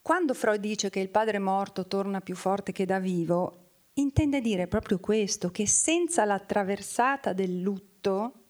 Quando 0.00 0.32
Freud 0.32 0.60
dice 0.60 0.88
che 0.88 1.00
il 1.00 1.10
padre 1.10 1.38
morto 1.38 1.86
torna 1.86 2.22
più 2.22 2.36
forte 2.36 2.72
che 2.72 2.86
da 2.86 2.98
vivo, 2.98 3.72
intende 3.92 4.40
dire 4.40 4.66
proprio 4.66 5.00
questo, 5.00 5.50
che 5.50 5.66
senza 5.66 6.24
la 6.24 6.38
traversata 6.38 7.34
del 7.34 7.60
lutto, 7.60 8.44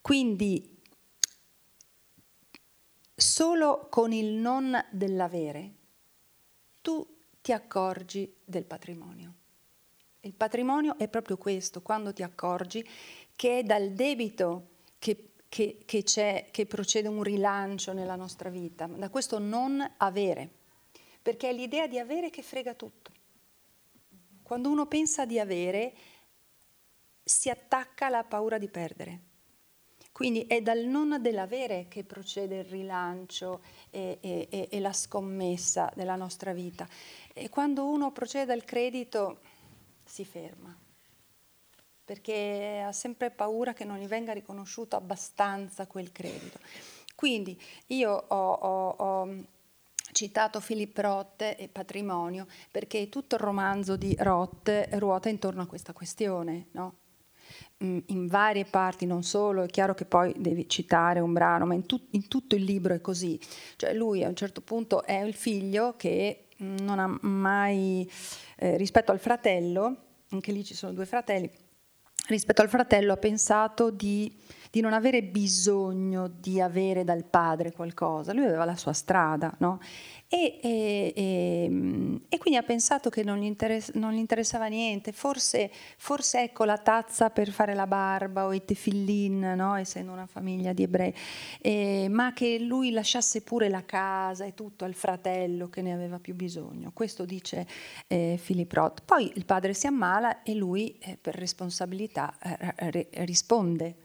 quindi 0.00 0.80
solo 3.14 3.88
con 3.90 4.14
il 4.14 4.32
non 4.32 4.82
dell'avere, 4.90 5.80
tu 6.82 7.06
ti 7.40 7.52
accorgi 7.52 8.32
del 8.44 8.64
patrimonio. 8.64 9.34
Il 10.20 10.34
patrimonio 10.34 10.98
è 10.98 11.08
proprio 11.08 11.36
questo, 11.36 11.80
quando 11.80 12.12
ti 12.12 12.22
accorgi 12.22 12.86
che 13.34 13.60
è 13.60 13.62
dal 13.62 13.90
debito 13.92 14.68
che, 14.98 15.30
che, 15.48 15.82
che, 15.84 16.04
che 16.50 16.66
procede 16.66 17.08
un 17.08 17.22
rilancio 17.22 17.92
nella 17.92 18.14
nostra 18.14 18.50
vita, 18.50 18.86
da 18.86 19.08
questo 19.08 19.38
non 19.38 19.84
avere, 19.96 20.48
perché 21.20 21.48
è 21.48 21.52
l'idea 21.52 21.86
di 21.88 21.98
avere 21.98 22.30
che 22.30 22.42
frega 22.42 22.74
tutto. 22.74 23.10
Quando 24.42 24.70
uno 24.70 24.86
pensa 24.86 25.24
di 25.24 25.40
avere, 25.40 25.94
si 27.24 27.48
attacca 27.48 28.06
alla 28.06 28.24
paura 28.24 28.58
di 28.58 28.68
perdere. 28.68 29.20
Quindi 30.22 30.46
è 30.46 30.62
dal 30.62 30.84
non 30.84 31.18
dell'avere 31.20 31.86
che 31.88 32.04
procede 32.04 32.58
il 32.58 32.64
rilancio 32.66 33.60
e, 33.90 34.18
e, 34.20 34.68
e, 34.70 34.78
la 34.78 34.92
scommessa 34.92 35.90
della 35.96 36.14
nostra 36.14 36.52
vita. 36.52 36.86
E 37.32 37.48
quando 37.48 37.84
uno 37.86 38.12
procede 38.12 38.52
al 38.52 38.62
credito 38.62 39.40
si 40.04 40.24
ferma, 40.24 40.72
perché 42.04 42.84
ha 42.86 42.92
sempre 42.92 43.32
paura 43.32 43.72
che 43.72 43.82
non 43.82 43.98
gli 43.98 44.06
venga 44.06 44.32
riconosciuto 44.32 44.94
abbastanza 44.94 45.88
quel 45.88 46.12
credito. 46.12 46.60
Quindi 47.16 47.60
io 47.88 48.12
ho, 48.12 48.52
ho, 48.52 48.88
ho 48.90 49.28
citato 50.12 50.60
Philip 50.60 50.96
Roth 50.98 51.42
e 51.42 51.68
patrimonio 51.72 52.46
perché 52.70 53.08
tutto 53.08 53.34
il 53.34 53.40
romanzo 53.40 53.96
di 53.96 54.14
Roth 54.20 54.88
ruota 54.92 55.28
intorno 55.28 55.62
a 55.62 55.66
questa 55.66 55.92
questione, 55.92 56.68
no? 56.70 57.00
Mm, 57.84 57.98
in 58.06 58.26
varie 58.28 58.64
parti, 58.64 59.06
non 59.06 59.24
solo, 59.24 59.64
è 59.64 59.66
chiaro 59.66 59.94
che 59.94 60.04
poi 60.04 60.32
devi 60.36 60.68
citare 60.68 61.18
un 61.18 61.32
brano, 61.32 61.66
ma 61.66 61.74
in, 61.74 61.84
tu, 61.84 62.00
in, 62.10 62.28
tutto 62.28 62.54
il 62.54 62.62
libro 62.62 62.94
è 62.94 63.00
così. 63.00 63.40
Cioè 63.76 63.92
lui 63.92 64.22
a 64.22 64.28
un 64.28 64.36
certo 64.36 64.60
punto 64.60 65.02
è 65.02 65.20
il 65.20 65.34
figlio 65.34 65.94
che 65.96 66.48
mm, 66.62 66.76
non 66.78 67.00
ha 67.00 67.18
mai, 67.22 68.08
eh, 68.56 68.76
rispetto 68.76 69.10
al 69.10 69.18
fratello, 69.18 69.96
anche 70.30 70.52
lì 70.52 70.62
ci 70.64 70.74
sono 70.74 70.92
due 70.92 71.06
fratelli, 71.06 71.50
rispetto 72.28 72.62
al 72.62 72.68
fratello 72.68 73.12
ha 73.14 73.16
pensato 73.16 73.90
di, 73.90 74.32
di, 74.72 74.80
non 74.80 74.94
avere 74.94 75.22
bisogno 75.22 76.28
di 76.28 76.58
avere 76.58 77.04
dal 77.04 77.24
padre 77.24 77.72
qualcosa, 77.72 78.32
lui 78.32 78.46
aveva 78.46 78.64
la 78.64 78.74
sua 78.74 78.94
strada, 78.94 79.54
no? 79.58 79.78
E, 80.28 80.60
e, 80.62 81.12
e, 81.14 81.64
e, 82.26 82.38
quindi 82.38 82.58
ha 82.58 82.62
pensato 82.62 83.10
che 83.10 83.22
non 83.22 83.36
gli, 83.36 83.44
interess- 83.44 83.92
non 83.96 84.14
gli 84.14 84.18
interessava 84.18 84.68
niente, 84.68 85.12
forse, 85.12 85.70
forse, 85.98 86.44
ecco 86.44 86.64
la 86.64 86.78
tazza 86.78 87.28
per 87.28 87.50
fare 87.50 87.74
la 87.74 87.86
barba 87.86 88.46
o 88.46 88.54
i 88.54 88.64
tefillin, 88.64 89.52
no? 89.54 89.74
essendo 89.74 90.10
una 90.10 90.24
famiglia 90.24 90.72
di 90.72 90.84
ebrei, 90.84 92.08
ma 92.08 92.32
che 92.32 92.58
lui 92.58 92.92
lasciasse 92.92 93.42
pure 93.42 93.68
la 93.68 93.84
casa 93.84 94.46
e 94.46 94.54
tutto 94.54 94.86
al 94.86 94.94
fratello 94.94 95.68
che 95.68 95.82
ne 95.82 95.92
aveva 95.92 96.18
più 96.18 96.34
bisogno. 96.34 96.92
Questo 96.94 97.26
dice 97.26 97.66
eh, 98.06 98.40
Philip 98.42 98.72
Roth. 98.72 99.02
Poi 99.04 99.32
il 99.34 99.44
padre 99.44 99.74
si 99.74 99.86
ammala 99.86 100.42
e 100.42 100.54
lui 100.54 100.96
eh, 100.98 101.18
per 101.20 101.34
responsabilità 101.34 102.34
eh, 102.40 103.08
risponde 103.16 104.01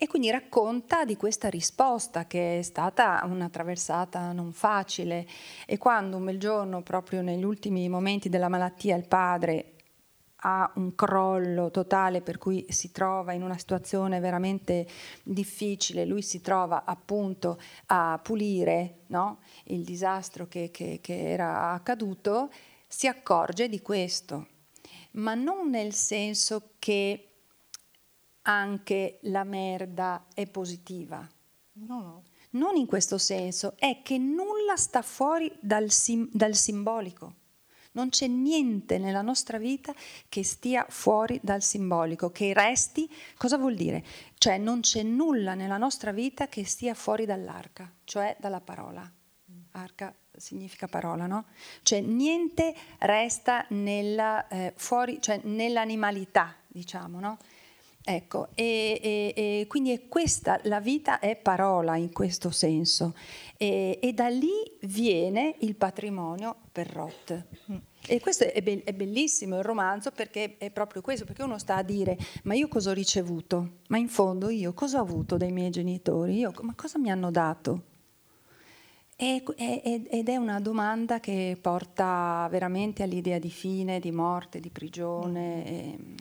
e 0.00 0.06
quindi 0.06 0.30
racconta 0.30 1.04
di 1.04 1.16
questa 1.16 1.48
risposta 1.48 2.28
che 2.28 2.60
è 2.60 2.62
stata 2.62 3.20
una 3.24 3.48
traversata 3.48 4.30
non 4.30 4.52
facile 4.52 5.26
e 5.66 5.76
quando 5.76 6.16
un 6.16 6.24
bel 6.24 6.38
giorno, 6.38 6.82
proprio 6.82 7.20
negli 7.20 7.42
ultimi 7.42 7.88
momenti 7.88 8.28
della 8.28 8.48
malattia, 8.48 8.94
il 8.94 9.08
padre 9.08 9.72
ha 10.42 10.70
un 10.76 10.94
crollo 10.94 11.72
totale 11.72 12.20
per 12.20 12.38
cui 12.38 12.64
si 12.68 12.92
trova 12.92 13.32
in 13.32 13.42
una 13.42 13.58
situazione 13.58 14.20
veramente 14.20 14.86
difficile, 15.24 16.04
lui 16.04 16.22
si 16.22 16.40
trova 16.40 16.84
appunto 16.84 17.58
a 17.86 18.20
pulire 18.22 19.00
no? 19.08 19.40
il 19.64 19.82
disastro 19.82 20.46
che, 20.46 20.70
che, 20.70 21.00
che 21.02 21.28
era 21.28 21.72
accaduto, 21.72 22.52
si 22.86 23.08
accorge 23.08 23.68
di 23.68 23.80
questo, 23.80 24.46
ma 25.12 25.34
non 25.34 25.70
nel 25.70 25.92
senso 25.92 26.74
che 26.78 27.27
anche 28.48 29.18
la 29.22 29.44
merda 29.44 30.26
è 30.32 30.46
positiva. 30.46 31.26
No, 31.72 32.00
no. 32.00 32.22
Non 32.50 32.76
in 32.76 32.86
questo 32.86 33.18
senso, 33.18 33.74
è 33.76 34.00
che 34.02 34.16
nulla 34.16 34.74
sta 34.76 35.02
fuori 35.02 35.52
dal, 35.60 35.90
sim- 35.90 36.30
dal 36.32 36.54
simbolico. 36.54 37.34
Non 37.92 38.08
c'è 38.08 38.26
niente 38.26 38.96
nella 38.96 39.20
nostra 39.20 39.58
vita 39.58 39.92
che 40.28 40.44
stia 40.44 40.86
fuori 40.88 41.38
dal 41.42 41.62
simbolico, 41.62 42.30
che 42.30 42.54
resti, 42.54 43.10
cosa 43.36 43.58
vuol 43.58 43.74
dire? 43.74 44.04
Cioè 44.38 44.56
non 44.56 44.80
c'è 44.80 45.02
nulla 45.02 45.54
nella 45.54 45.76
nostra 45.76 46.10
vita 46.10 46.48
che 46.48 46.64
stia 46.64 46.94
fuori 46.94 47.26
dall'arca, 47.26 47.92
cioè 48.04 48.34
dalla 48.40 48.60
parola. 48.60 49.10
Arca 49.72 50.14
significa 50.34 50.86
parola, 50.88 51.26
no? 51.26 51.46
Cioè 51.82 52.00
niente 52.00 52.74
resta 53.00 53.66
nella, 53.70 54.48
eh, 54.48 54.72
fuori, 54.74 55.20
cioè 55.20 55.40
nell'animalità, 55.44 56.54
diciamo, 56.66 57.20
no? 57.20 57.38
Ecco, 58.10 58.48
e, 58.54 58.98
e, 59.02 59.32
e, 59.36 59.66
quindi 59.66 59.90
è 59.90 60.08
questa, 60.08 60.58
la 60.62 60.80
vita 60.80 61.18
è 61.18 61.36
parola 61.36 61.94
in 61.96 62.10
questo 62.10 62.48
senso 62.48 63.14
e, 63.58 63.98
e 64.00 64.14
da 64.14 64.28
lì 64.28 64.48
viene 64.84 65.56
il 65.58 65.74
patrimonio 65.74 66.56
per 66.72 66.88
Roth. 66.88 67.44
E 68.06 68.18
questo 68.20 68.50
è, 68.50 68.62
be- 68.62 68.82
è, 68.82 68.94
bellissimo 68.94 69.58
il 69.58 69.62
romanzo 69.62 70.10
perché 70.10 70.56
è 70.56 70.70
proprio 70.70 71.02
questo, 71.02 71.26
perché 71.26 71.42
uno 71.42 71.58
sta 71.58 71.76
a 71.76 71.82
dire 71.82 72.16
ma 72.44 72.54
io 72.54 72.66
cosa 72.66 72.92
ho 72.92 72.94
ricevuto? 72.94 73.80
Ma 73.88 73.98
in 73.98 74.08
fondo 74.08 74.48
io 74.48 74.72
cosa 74.72 75.00
ho 75.00 75.02
avuto 75.02 75.36
dai 75.36 75.52
miei 75.52 75.68
genitori? 75.68 76.38
Io, 76.38 76.50
ma 76.62 76.72
cosa 76.74 76.98
mi 76.98 77.10
hanno 77.10 77.30
dato? 77.30 77.82
ed 79.16 80.28
è 80.28 80.36
una 80.36 80.60
domanda 80.60 81.20
che 81.20 81.58
porta 81.60 82.46
veramente 82.50 83.02
all'idea 83.02 83.38
di 83.38 83.50
fine, 83.50 84.00
di 84.00 84.12
morte, 84.12 84.60
di 84.60 84.70
prigione. 84.70 85.98
Mm. 86.00 86.14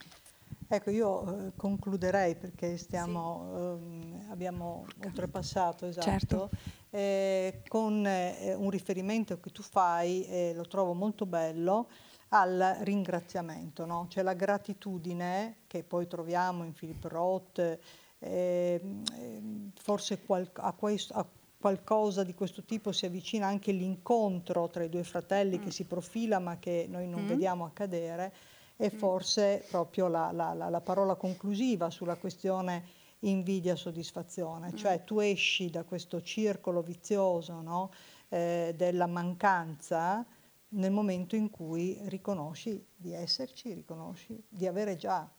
Ecco, 0.70 0.90
io 0.90 1.48
eh, 1.48 1.52
concluderei 1.56 2.36
perché 2.36 2.78
stiamo, 2.78 3.78
sì. 3.80 3.86
ehm, 3.86 4.26
abbiamo 4.30 4.86
oltrepassato, 5.02 5.86
esatto, 5.86 6.06
certo. 6.06 6.50
eh, 6.90 7.62
con 7.70 8.06
eh, 8.06 8.54
un 8.54 8.70
riferimento 8.70 9.40
che 9.40 9.52
tu 9.52 9.62
fai, 9.62 10.26
e 10.26 10.54
lo 10.54 10.66
trovo 10.68 10.94
molto 10.94 11.26
bello, 11.26 11.88
al 12.30 12.80
ringraziamento, 12.82 13.86
no? 13.86 14.08
cioè 14.10 14.24
la 14.24 14.34
gratitudine 14.34 15.60
che 15.68 15.84
poi 15.84 16.08
troviamo 16.08 16.66
in 16.66 16.74
Philip 16.74 17.06
Roth, 17.06 17.80
ehm, 18.20 19.04
ehm, 19.14 19.72
forse 19.80 20.22
qual- 20.24 20.50
a, 20.56 20.74
questo, 20.74 21.14
a 21.14 21.26
qualcosa 21.58 22.24
di 22.24 22.34
questo 22.34 22.64
tipo 22.64 22.92
si 22.92 23.06
avvicina 23.06 23.48
anche 23.48 23.72
l'incontro 23.72 24.68
tra 24.68 24.84
i 24.84 24.90
due 24.90 25.04
fratelli 25.04 25.58
mm. 25.58 25.64
che 25.64 25.72
si 25.72 25.86
profila 25.86 26.40
ma 26.40 26.58
che 26.60 26.88
noi 26.90 27.08
non 27.08 27.24
mm. 27.24 27.28
vediamo 27.28 27.66
accadere, 27.66 28.34
è 28.78 28.92
mm. 28.94 28.98
forse 28.98 29.66
proprio 29.68 30.08
la, 30.08 30.32
la, 30.32 30.54
la, 30.54 30.70
la, 30.70 30.82
parola 30.82 31.16
conclusiva 31.16 31.90
sulla 31.90 32.16
questione 32.16 32.96
invidia-soddisfazione, 33.20 34.76
cioè 34.76 35.02
mm. 35.02 35.06
tu 35.06 35.20
esci 35.20 35.70
da 35.70 35.84
questo 35.84 36.22
circolo 36.22 36.82
vizioso 36.82 37.62
no? 37.62 37.92
eh, 38.30 38.74
della 38.78 39.08
mancanza 39.08 40.26
nel 40.70 40.92
momento 40.92 41.36
in 41.36 41.50
cui 41.50 41.98
riconosci 42.06 42.86
di 42.96 43.14
esserci, 43.14 43.74
riconosci 43.74 44.42
di 44.48 44.68
avere 44.68 44.96
già, 44.96 45.30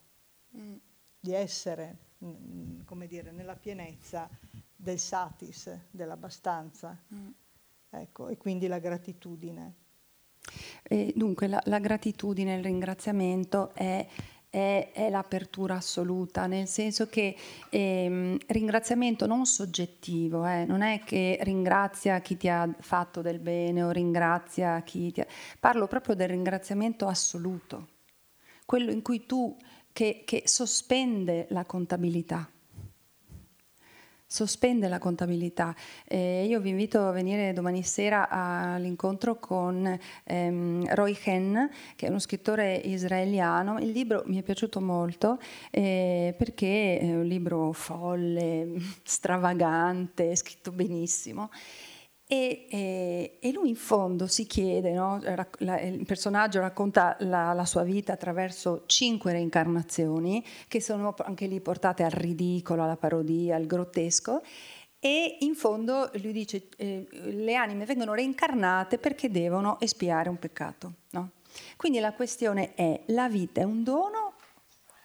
mm. 0.57 0.75
di 1.21 1.33
essere, 1.33 1.97
come 2.85 3.07
dire, 3.07 3.31
nella 3.31 3.57
pienezza 3.57 4.29
del 4.75 4.99
satis, 4.99 5.71
dell'abbastanza. 5.91 7.01
Mm. 7.15 7.29
Ecco, 7.91 8.29
e 8.29 8.37
quindi 8.37 8.67
la 8.67 8.79
gratitudine. 8.79 9.87
E 10.83 11.13
dunque 11.15 11.47
la, 11.47 11.61
la, 11.65 11.79
gratitudine, 11.79 12.57
il 12.57 12.63
ringraziamento 12.63 13.73
è, 13.75 14.07
è, 14.49 14.91
è, 14.93 15.11
l'apertura 15.11 15.77
assoluta, 15.77 16.47
nel 16.47 16.67
senso 16.67 17.09
che 17.09 17.37
ehm, 17.71 18.37
ringraziamento 18.47 19.27
non 19.27 19.47
soggettivo, 19.47 20.47
eh, 20.47 20.65
non 20.65 20.83
è 20.83 21.01
che 21.05 21.39
ringrazia 21.43 22.21
chi 22.21 22.37
ti 22.37 22.49
ha 22.49 22.69
fatto 22.81 23.21
del 23.21 23.39
bene 23.39 23.83
o 23.83 23.91
ringrazia 23.91 24.81
chi 24.83 25.13
ti 25.13 25.21
ha... 25.21 25.27
Parlo 25.61 25.87
proprio 25.87 26.15
del 26.15 26.29
ringraziamento 26.29 27.07
assoluto, 27.07 27.89
quello 28.65 28.91
in 28.91 29.03
cui 29.03 29.27
tu, 29.27 29.57
che, 29.93 30.23
che 30.25 30.43
sospende 30.47 31.47
la 31.51 31.65
contabilità 31.65 32.51
sospende 34.31 34.89
la 34.89 34.99
contabilità. 34.99 35.75
Eh, 36.07 36.45
io 36.47 36.61
vi 36.61 36.69
invito 36.69 37.09
a 37.09 37.13
venire 37.13 37.55
domani 37.55 37.83
sera 37.83 38.29
all'incontro 38.29 39.39
con 39.39 39.99
ehm, 40.25 40.95
Roy 40.95 41.17
Hen, 41.25 41.71
che 41.97 42.07
è 42.07 42.09
uno 42.11 42.19
scrittore 42.19 42.75
israeliano. 42.75 43.79
Il 43.79 43.91
libro 43.91 44.23
mi 44.27 44.39
è 44.39 44.43
piaciuto 44.43 44.83
molto 44.83 45.41
eh, 45.71 46.35
perché 46.37 46.99
è 46.99 47.17
un 47.17 47.25
libro 47.25 47.73
folle, 47.73 48.75
stravagante, 49.03 50.37
scritto 50.37 50.73
benissimo. 50.73 51.51
E, 52.31 52.67
e, 52.69 53.39
e, 53.41 53.53
lui 53.53 53.71
in 53.71 53.75
fondo 53.75 54.27
si 54.27 54.45
chiede, 54.45 54.93
no? 54.93 55.19
la, 55.61 55.81
il 55.81 56.05
personaggio 56.05 56.61
racconta 56.61 57.17
la, 57.21 57.55
la, 57.55 57.65
sua 57.65 57.85
vita 57.85 58.13
attraverso 58.13 58.83
cinque 58.85 59.33
reincarnazioni 59.33 60.45
che 60.69 60.83
sono 60.83 61.15
anche 61.21 61.47
lì 61.47 61.59
portate 61.63 62.03
al 62.03 62.11
ridicolo, 62.11 62.83
alla 62.83 62.99
parodia, 62.99 63.57
al 63.57 63.65
grottesco 63.65 64.43
e 65.01 65.39
in 65.41 65.55
fondo 65.55 66.11
lui 66.15 66.33
dice 66.33 66.69
eh, 66.77 67.07
le 67.11 67.55
anime 67.55 67.85
vengono 67.85 68.15
reincarnate 68.15 68.99
perché 68.99 69.31
devono 69.31 69.79
espiare 69.81 70.29
un 70.29 70.39
peccato. 70.39 70.93
No? 71.11 71.31
Quindi 71.77 72.01
la 72.01 72.13
questione 72.13 72.75
è 72.75 73.05
la 73.07 73.29
vita 73.29 73.61
è 73.61 73.65
un 73.65 73.83
dono 73.85 74.35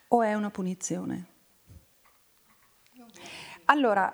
o 0.09 0.21
è 0.21 0.33
una 0.33 0.49
punizione? 0.49 1.27
Allora, 3.65 4.13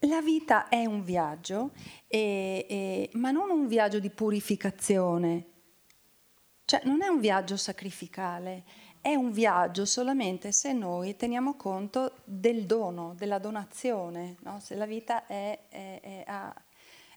la 0.00 0.20
vita 0.20 0.68
è 0.68 0.84
un 0.86 1.02
viaggio, 1.02 1.72
e, 2.06 2.66
e, 2.68 3.10
ma 3.14 3.30
non 3.30 3.50
un 3.50 3.66
viaggio 3.66 3.98
di 3.98 4.10
purificazione, 4.10 5.46
cioè 6.64 6.82
non 6.84 7.02
è 7.02 7.08
un 7.08 7.18
viaggio 7.18 7.56
sacrificale, 7.56 8.64
è 9.00 9.14
un 9.14 9.30
viaggio 9.32 9.84
solamente 9.84 10.52
se 10.52 10.72
noi 10.72 11.16
teniamo 11.16 11.54
conto 11.54 12.16
del 12.24 12.66
dono, 12.66 13.14
della 13.16 13.38
donazione, 13.38 14.36
no? 14.40 14.60
se 14.60 14.74
la 14.74 14.86
vita 14.86 15.26
è, 15.26 15.58
è, 15.68 16.00
è, 16.00 16.52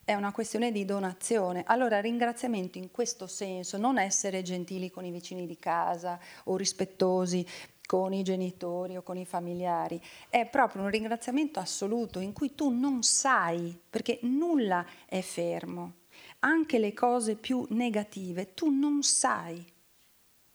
è, 0.04 0.14
una 0.14 0.32
questione 0.32 0.72
di 0.72 0.84
donazione. 0.84 1.64
Allora 1.66 2.00
ringraziamento 2.00 2.78
in 2.78 2.90
questo 2.90 3.26
senso, 3.26 3.76
non 3.76 3.98
essere 3.98 4.42
gentili 4.42 4.90
con 4.90 5.04
i 5.04 5.10
vicini 5.10 5.46
di 5.46 5.58
casa 5.58 6.18
o 6.44 6.56
rispettosi 6.56 7.46
con 7.92 8.14
i 8.14 8.22
genitori 8.22 8.96
o 8.96 9.02
con 9.02 9.18
i 9.18 9.26
familiari, 9.26 10.00
è 10.30 10.48
proprio 10.48 10.80
un 10.80 10.88
ringraziamento 10.88 11.60
assoluto 11.60 12.20
in 12.20 12.32
cui 12.32 12.54
tu 12.54 12.70
non 12.70 13.02
sai, 13.02 13.78
perché 13.90 14.18
nulla 14.22 14.86
è 15.04 15.20
fermo, 15.20 15.96
anche 16.38 16.78
le 16.78 16.94
cose 16.94 17.34
più 17.34 17.66
negative, 17.68 18.54
tu 18.54 18.70
non 18.70 19.02
sai. 19.02 19.62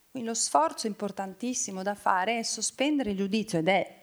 Quindi 0.09 0.27
lo 0.27 0.33
sforzo 0.33 0.87
importantissimo 0.87 1.83
da 1.83 1.93
fare 1.93 2.39
è 2.39 2.41
sospendere 2.41 3.11
il 3.11 3.17
giudizio 3.17 3.59
ed 3.59 3.67
è 3.67 4.01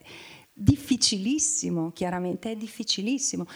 difficilissimo, 0.52 1.90
chiaramente 1.90 2.52
è 2.52 2.56
difficilissimo, 2.56 3.46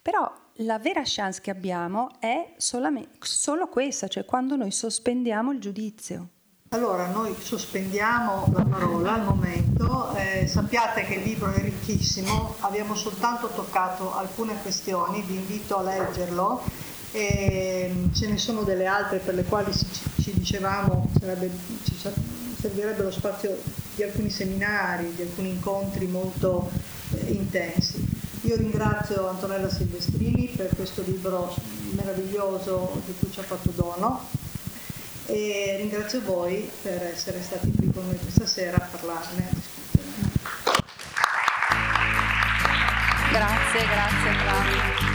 però 0.00 0.32
la 0.58 0.78
vera 0.78 1.02
chance 1.04 1.40
che 1.40 1.50
abbiamo 1.50 2.20
è 2.20 2.54
solo 2.56 3.66
questa, 3.68 4.06
cioè 4.06 4.24
quando 4.24 4.54
noi 4.54 4.70
sospendiamo 4.70 5.50
il 5.50 5.58
giudizio. 5.58 6.28
Allora, 6.74 7.06
noi 7.06 7.36
sospendiamo 7.40 8.50
la 8.52 8.64
parola 8.64 9.14
al 9.14 9.22
momento, 9.22 10.12
eh, 10.16 10.48
sappiate 10.48 11.04
che 11.04 11.14
il 11.14 11.22
libro 11.22 11.52
è 11.52 11.60
ricchissimo, 11.60 12.56
abbiamo 12.58 12.96
soltanto 12.96 13.46
toccato 13.54 14.12
alcune 14.12 14.60
questioni, 14.60 15.22
vi 15.22 15.36
invito 15.36 15.76
a 15.76 15.82
leggerlo, 15.82 16.62
e 17.12 17.92
mm, 17.94 18.12
ce 18.12 18.26
ne 18.26 18.38
sono 18.38 18.62
delle 18.62 18.86
altre 18.86 19.18
per 19.18 19.34
le 19.34 19.44
quali 19.44 19.72
ci, 19.72 19.86
ci 20.20 20.32
dicevamo 20.34 21.12
sarebbe, 21.20 21.48
ci 21.84 21.96
servirebbe 22.58 23.04
lo 23.04 23.12
spazio 23.12 23.56
di 23.94 24.02
alcuni 24.02 24.30
seminari, 24.30 25.14
di 25.14 25.22
alcuni 25.22 25.50
incontri 25.50 26.08
molto 26.08 26.68
eh, 27.12 27.30
intensi. 27.30 28.04
Io 28.40 28.56
ringrazio 28.56 29.28
Antonella 29.28 29.70
Silvestrini 29.70 30.48
per 30.48 30.70
questo 30.74 31.02
libro 31.06 31.54
meraviglioso 31.92 33.00
di 33.06 33.14
cui 33.16 33.30
ci 33.30 33.38
ha 33.38 33.44
fatto 33.44 33.70
dono 33.76 34.42
e 35.26 35.76
ringrazio 35.78 36.20
voi 36.22 36.70
per 36.82 37.02
essere 37.02 37.40
stati 37.42 37.72
qui 37.76 37.90
con 37.92 38.06
noi 38.06 38.18
questa 38.18 38.46
sera 38.46 38.76
a 38.76 38.88
parlarne. 38.90 39.48
Grazie, 43.30 43.84
grazie, 43.86 44.32
grazie. 44.42 45.13